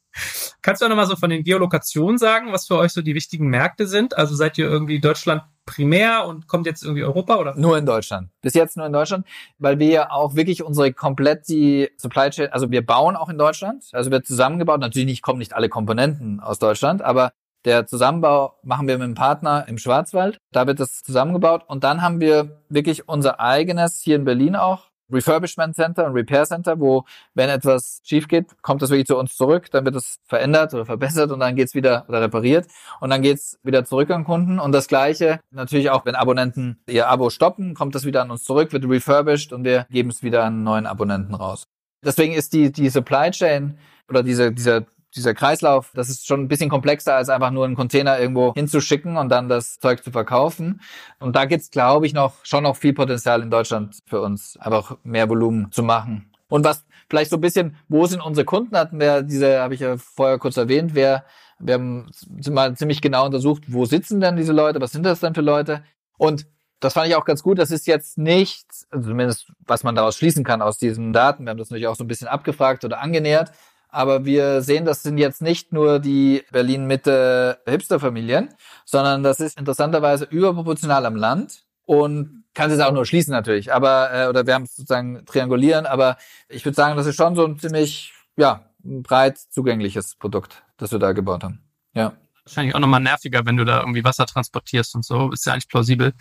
Kannst 0.61 0.81
du 0.81 0.85
auch 0.85 0.89
nochmal 0.89 1.07
so 1.07 1.15
von 1.15 1.29
den 1.29 1.43
Geolokationen 1.43 2.17
sagen, 2.17 2.51
was 2.51 2.67
für 2.67 2.77
euch 2.77 2.91
so 2.93 3.01
die 3.01 3.15
wichtigen 3.15 3.47
Märkte 3.47 3.87
sind? 3.87 4.17
Also 4.17 4.35
seid 4.35 4.57
ihr 4.57 4.65
irgendwie 4.65 4.99
Deutschland 4.99 5.43
primär 5.65 6.25
und 6.27 6.47
kommt 6.47 6.65
jetzt 6.65 6.83
irgendwie 6.83 7.03
Europa 7.03 7.35
oder? 7.37 7.55
Nur 7.55 7.77
in 7.77 7.85
Deutschland. 7.85 8.29
Bis 8.41 8.53
jetzt 8.53 8.77
nur 8.77 8.85
in 8.85 8.93
Deutschland, 8.93 9.25
weil 9.57 9.79
wir 9.79 9.89
ja 9.89 10.11
auch 10.11 10.35
wirklich 10.35 10.63
unsere 10.63 10.93
komplett 10.93 11.47
die 11.47 11.89
Supply 11.97 12.29
Chain, 12.29 12.51
also 12.51 12.71
wir 12.71 12.85
bauen 12.85 13.15
auch 13.15 13.29
in 13.29 13.37
Deutschland, 13.37 13.85
also 13.91 14.11
wird 14.11 14.25
zusammengebaut. 14.25 14.79
Natürlich 14.79 15.07
nicht, 15.07 15.21
kommen 15.21 15.39
nicht 15.39 15.53
alle 15.53 15.69
Komponenten 15.69 16.39
aus 16.39 16.59
Deutschland, 16.59 17.01
aber 17.01 17.31
der 17.65 17.87
Zusammenbau 17.87 18.59
machen 18.61 18.87
wir 18.87 18.95
mit 18.95 19.05
einem 19.05 19.15
Partner 19.15 19.65
im 19.67 19.79
Schwarzwald. 19.79 20.37
Da 20.51 20.67
wird 20.67 20.79
das 20.79 21.01
zusammengebaut. 21.01 21.63
Und 21.67 21.83
dann 21.83 22.03
haben 22.03 22.19
wir 22.19 22.61
wirklich 22.69 23.09
unser 23.09 23.39
eigenes 23.39 24.01
hier 24.01 24.17
in 24.17 24.23
Berlin 24.23 24.55
auch 24.55 24.91
Refurbishment 25.11 25.75
Center 25.75 26.05
und 26.05 26.13
Repair 26.13 26.45
Center, 26.45 26.79
wo, 26.79 27.05
wenn 27.33 27.49
etwas 27.49 28.01
schief 28.03 28.27
geht, 28.27 28.61
kommt 28.61 28.81
das 28.81 28.89
wirklich 28.89 29.07
zu 29.07 29.17
uns 29.17 29.35
zurück, 29.35 29.69
dann 29.71 29.85
wird 29.85 29.95
es 29.95 30.19
verändert 30.25 30.73
oder 30.73 30.85
verbessert 30.85 31.31
und 31.31 31.39
dann 31.39 31.55
geht's 31.55 31.75
wieder 31.75 32.05
oder 32.07 32.21
repariert 32.21 32.67
und 32.99 33.09
dann 33.09 33.21
geht's 33.21 33.59
wieder 33.63 33.85
zurück 33.85 34.09
an 34.11 34.23
Kunden. 34.23 34.59
Und 34.59 34.71
das 34.71 34.87
Gleiche 34.87 35.39
natürlich 35.51 35.89
auch, 35.89 36.05
wenn 36.05 36.15
Abonnenten 36.15 36.79
ihr 36.87 37.07
Abo 37.07 37.29
stoppen, 37.29 37.73
kommt 37.75 37.95
das 37.95 38.05
wieder 38.05 38.21
an 38.21 38.31
uns 38.31 38.43
zurück, 38.43 38.73
wird 38.73 38.85
refurbished 38.85 39.53
und 39.53 39.63
wir 39.63 39.85
geben 39.89 40.09
es 40.09 40.23
wieder 40.23 40.43
an 40.43 40.63
neuen 40.63 40.85
Abonnenten 40.85 41.35
raus. 41.35 41.67
Deswegen 42.03 42.33
ist 42.33 42.53
die, 42.53 42.71
die 42.71 42.89
Supply 42.89 43.31
Chain 43.31 43.77
oder 44.09 44.21
diese, 44.21 44.51
dieser 44.51 44.85
dieser 45.15 45.33
Kreislauf, 45.33 45.91
das 45.93 46.09
ist 46.09 46.27
schon 46.27 46.41
ein 46.41 46.47
bisschen 46.47 46.69
komplexer, 46.69 47.15
als 47.15 47.29
einfach 47.29 47.51
nur 47.51 47.65
einen 47.65 47.75
Container 47.75 48.19
irgendwo 48.19 48.53
hinzuschicken 48.53 49.17
und 49.17 49.29
dann 49.29 49.49
das 49.49 49.79
Zeug 49.79 50.03
zu 50.03 50.11
verkaufen. 50.11 50.81
Und 51.19 51.35
da 51.35 51.45
gibt's, 51.45 51.71
glaube 51.71 52.05
ich, 52.05 52.13
noch 52.13 52.33
schon 52.43 52.63
noch 52.63 52.75
viel 52.75 52.93
Potenzial 52.93 53.41
in 53.41 53.49
Deutschland 53.49 53.99
für 54.07 54.21
uns, 54.21 54.57
einfach 54.57 54.97
mehr 55.03 55.29
Volumen 55.29 55.71
zu 55.71 55.83
machen. 55.83 56.31
Und 56.47 56.63
was 56.63 56.85
vielleicht 57.09 57.31
so 57.31 57.37
ein 57.37 57.41
bisschen, 57.41 57.77
wo 57.87 58.05
sind 58.05 58.21
unsere 58.21 58.45
Kunden, 58.45 58.77
hatten 58.77 58.99
wir 58.99 59.21
diese, 59.21 59.59
habe 59.59 59.73
ich 59.73 59.79
ja 59.79 59.97
vorher 59.97 60.37
kurz 60.37 60.57
erwähnt, 60.57 60.95
wir, 60.95 61.23
wir 61.59 61.73
haben 61.75 62.11
mal 62.49 62.75
ziemlich 62.75 63.01
genau 63.01 63.25
untersucht, 63.25 63.63
wo 63.67 63.85
sitzen 63.85 64.19
denn 64.19 64.35
diese 64.35 64.53
Leute, 64.53 64.81
was 64.81 64.91
sind 64.91 65.03
das 65.03 65.19
denn 65.19 65.35
für 65.35 65.41
Leute? 65.41 65.83
Und 66.17 66.47
das 66.79 66.93
fand 66.93 67.07
ich 67.07 67.15
auch 67.15 67.25
ganz 67.25 67.41
gut. 67.41 67.57
Das 67.57 67.71
ist 67.71 67.87
jetzt 67.87 68.17
nicht, 68.17 68.65
also 68.89 69.09
zumindest 69.09 69.51
was 69.65 69.83
man 69.83 69.95
daraus 69.95 70.17
schließen 70.17 70.43
kann 70.43 70.61
aus 70.61 70.77
diesen 70.77 71.13
Daten. 71.13 71.45
Wir 71.45 71.51
haben 71.51 71.57
das 71.57 71.69
natürlich 71.69 71.87
auch 71.87 71.95
so 71.95 72.03
ein 72.03 72.07
bisschen 72.07 72.27
abgefragt 72.27 72.83
oder 72.83 73.01
angenähert. 73.01 73.51
Aber 73.95 74.25
wir 74.25 74.61
sehen, 74.61 74.85
das 74.85 75.03
sind 75.03 75.17
jetzt 75.17 75.41
nicht 75.41 75.71
nur 75.71 75.99
die 75.99 76.43
Berlin-Mitte 76.51 77.59
Hipster-Familien, 77.65 78.49
sondern 78.83 79.23
das 79.23 79.39
ist 79.39 79.57
interessanterweise 79.57 80.25
überproportional 80.25 81.05
am 81.05 81.15
Land. 81.15 81.63
und 81.85 82.43
kann 82.55 82.71
es 82.71 82.79
auch 82.79 82.91
nur 82.91 83.05
schließen 83.05 83.31
natürlich, 83.31 83.73
aber 83.73 84.11
äh, 84.13 84.27
oder 84.27 84.47
wir 84.47 84.53
haben 84.53 84.63
es 84.63 84.75
sozusagen 84.75 85.25
triangulieren, 85.25 85.85
aber 85.85 86.17
ich 86.47 86.63
würde 86.65 86.75
sagen, 86.75 86.95
das 86.95 87.05
ist 87.05 87.15
schon 87.15 87.35
so 87.35 87.45
ein 87.45 87.59
ziemlich 87.59 88.13
ja 88.37 88.69
breit 88.79 89.37
zugängliches 89.37 90.15
Produkt, 90.15 90.63
das 90.77 90.91
wir 90.91 90.99
da 90.99 91.11
gebaut 91.11 91.43
haben. 91.43 91.63
Ja. 91.93 92.13
Wahrscheinlich 92.45 92.73
auch 92.75 92.79
nochmal 92.79 93.01
nerviger, 93.01 93.45
wenn 93.45 93.57
du 93.57 93.65
da 93.65 93.81
irgendwie 93.81 94.03
Wasser 94.03 94.25
transportierst 94.25 94.95
und 94.95 95.03
so. 95.03 95.31
Ist 95.31 95.45
ja 95.45 95.53
eigentlich 95.53 95.67
plausibel. 95.67 96.13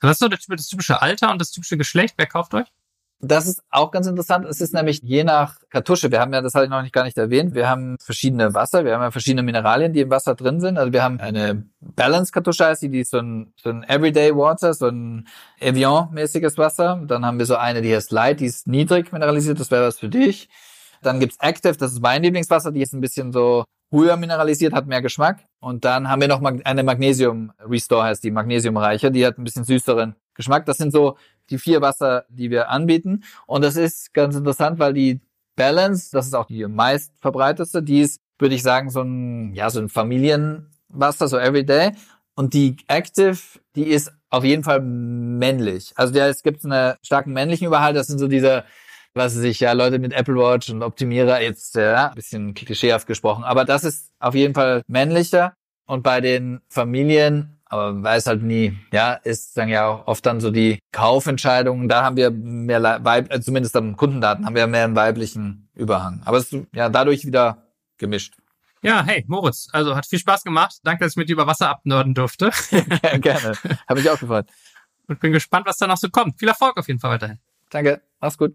Was 0.00 0.12
ist 0.12 0.18
so 0.20 0.28
das 0.28 0.66
typische 0.66 1.02
Alter 1.02 1.30
und 1.30 1.40
das 1.40 1.50
typische 1.50 1.76
Geschlecht? 1.76 2.14
Wer 2.16 2.26
kauft 2.26 2.54
euch? 2.54 2.68
Das 3.24 3.46
ist 3.46 3.62
auch 3.70 3.92
ganz 3.92 4.08
interessant. 4.08 4.44
Es 4.46 4.60
ist 4.60 4.74
nämlich 4.74 5.00
je 5.00 5.22
nach 5.22 5.60
Kartusche. 5.70 6.10
Wir 6.10 6.20
haben 6.20 6.32
ja, 6.32 6.40
das 6.40 6.54
hatte 6.54 6.64
ich 6.64 6.70
noch 6.70 6.82
nicht 6.82 6.92
gar 6.92 7.04
nicht 7.04 7.16
erwähnt, 7.16 7.54
wir 7.54 7.68
haben 7.68 7.96
verschiedene 8.00 8.52
Wasser, 8.52 8.84
wir 8.84 8.94
haben 8.94 9.02
ja 9.02 9.12
verschiedene 9.12 9.44
Mineralien, 9.44 9.92
die 9.92 10.00
im 10.00 10.10
Wasser 10.10 10.34
drin 10.34 10.60
sind. 10.60 10.76
Also 10.76 10.92
wir 10.92 11.04
haben 11.04 11.20
eine 11.20 11.64
Balance-Kartusche, 11.80 12.66
heißt 12.66 12.82
die, 12.82 12.88
die 12.88 13.00
ist 13.00 13.12
so 13.12 13.18
ein, 13.18 13.52
so 13.56 13.70
ein 13.70 13.84
Everyday 13.84 14.34
Water, 14.34 14.74
so 14.74 14.88
ein 14.88 15.28
Evian-mäßiges 15.60 16.58
Wasser. 16.58 17.00
Dann 17.06 17.24
haben 17.24 17.38
wir 17.38 17.46
so 17.46 17.54
eine, 17.54 17.80
die 17.80 17.94
heißt 17.94 18.10
Light, 18.10 18.40
die 18.40 18.46
ist 18.46 18.66
niedrig 18.66 19.12
mineralisiert, 19.12 19.60
das 19.60 19.70
wäre 19.70 19.86
was 19.86 20.00
für 20.00 20.08
dich. 20.08 20.48
Dann 21.00 21.20
gibt's 21.20 21.36
Active, 21.40 21.76
das 21.76 21.92
ist 21.92 22.02
mein 22.02 22.24
Lieblingswasser, 22.24 22.72
die 22.72 22.82
ist 22.82 22.92
ein 22.92 23.00
bisschen 23.00 23.32
so 23.32 23.64
höher 23.92 24.16
mineralisiert, 24.16 24.72
hat 24.72 24.88
mehr 24.88 25.00
Geschmack. 25.00 25.44
Und 25.60 25.84
dann 25.84 26.08
haben 26.08 26.20
wir 26.20 26.28
noch 26.28 26.42
eine 26.42 26.82
Magnesium 26.82 27.52
Restore, 27.60 28.02
heißt 28.02 28.24
die 28.24 28.32
Magnesiumreiche, 28.32 29.12
die 29.12 29.24
hat 29.24 29.38
ein 29.38 29.44
bisschen 29.44 29.64
süßeren 29.64 30.16
Geschmack. 30.34 30.66
Das 30.66 30.78
sind 30.78 30.92
so 30.92 31.16
die 31.50 31.58
vier 31.58 31.80
Wasser, 31.80 32.24
die 32.28 32.50
wir 32.50 32.70
anbieten. 32.70 33.24
Und 33.46 33.62
das 33.62 33.76
ist 33.76 34.14
ganz 34.14 34.36
interessant, 34.36 34.78
weil 34.78 34.92
die 34.92 35.20
Balance, 35.56 36.10
das 36.12 36.26
ist 36.26 36.34
auch 36.34 36.46
die 36.46 36.66
meist 36.66 37.12
verbreiteste, 37.20 37.82
die 37.82 38.00
ist, 38.00 38.20
würde 38.38 38.54
ich 38.54 38.62
sagen, 38.62 38.90
so 38.90 39.02
ein, 39.02 39.54
ja, 39.54 39.70
so 39.70 39.80
ein 39.80 39.88
Familienwasser, 39.88 41.28
so 41.28 41.38
everyday. 41.38 41.92
Und 42.34 42.54
die 42.54 42.76
Active, 42.88 43.38
die 43.76 43.84
ist 43.84 44.10
auf 44.30 44.44
jeden 44.44 44.64
Fall 44.64 44.80
männlich. 44.80 45.92
Also 45.96 46.14
ja, 46.14 46.26
es 46.26 46.42
gibt 46.42 46.64
einen 46.64 46.94
starken 47.02 47.32
männlichen 47.32 47.66
Überhalt. 47.66 47.96
Das 47.96 48.06
sind 48.06 48.18
so 48.18 48.28
diese, 48.28 48.64
was 49.12 49.34
sich 49.34 49.60
ja 49.60 49.72
Leute 49.72 49.98
mit 49.98 50.14
Apple 50.14 50.36
Watch 50.36 50.70
und 50.70 50.82
Optimierer 50.82 51.42
jetzt 51.42 51.74
ja, 51.74 52.08
ein 52.08 52.14
bisschen 52.14 52.54
klischeehaft 52.54 53.06
gesprochen. 53.06 53.44
Aber 53.44 53.66
das 53.66 53.84
ist 53.84 54.10
auf 54.18 54.34
jeden 54.34 54.54
Fall 54.54 54.82
männlicher. 54.86 55.54
Und 55.86 56.02
bei 56.02 56.22
den 56.22 56.62
Familien 56.68 57.60
aber 57.72 57.94
man 57.94 58.02
weiß 58.02 58.26
halt 58.26 58.42
nie, 58.42 58.78
ja, 58.92 59.14
ist 59.14 59.56
dann 59.56 59.70
ja 59.70 59.86
auch 59.86 60.06
oft 60.06 60.26
dann 60.26 60.40
so 60.40 60.50
die 60.50 60.78
Kaufentscheidungen, 60.92 61.88
da 61.88 62.04
haben 62.04 62.16
wir 62.16 62.30
mehr 62.30 62.82
Weib, 63.02 63.32
äh, 63.32 63.40
zumindest 63.40 63.74
am 63.76 63.96
Kundendaten 63.96 64.44
haben 64.44 64.54
wir 64.54 64.66
mehr 64.66 64.84
einen 64.84 64.94
weiblichen 64.94 65.70
Überhang. 65.74 66.20
Aber 66.26 66.36
es 66.36 66.52
ist 66.52 66.66
ja 66.74 66.90
dadurch 66.90 67.24
wieder 67.24 67.66
gemischt. 67.96 68.34
Ja, 68.82 69.02
hey, 69.04 69.24
Moritz, 69.26 69.68
also 69.72 69.96
hat 69.96 70.04
viel 70.04 70.18
Spaß 70.18 70.42
gemacht. 70.44 70.80
Danke, 70.82 71.04
dass 71.04 71.12
ich 71.12 71.16
mit 71.16 71.30
dir 71.30 71.32
über 71.32 71.46
Wasser 71.46 71.70
abnörden 71.70 72.12
durfte. 72.12 72.50
ja, 72.70 73.16
gerne. 73.18 73.54
Habe 73.88 74.00
ich 74.00 74.10
auch 74.10 74.20
gefreut. 74.20 74.46
Und 75.06 75.20
bin 75.20 75.32
gespannt, 75.32 75.66
was 75.66 75.78
da 75.78 75.86
noch 75.86 75.96
so 75.96 76.10
kommt. 76.10 76.38
Viel 76.38 76.48
Erfolg 76.48 76.76
auf 76.76 76.88
jeden 76.88 77.00
Fall 77.00 77.12
weiterhin. 77.12 77.38
Danke. 77.70 78.02
Mach's 78.20 78.36
gut. 78.36 78.54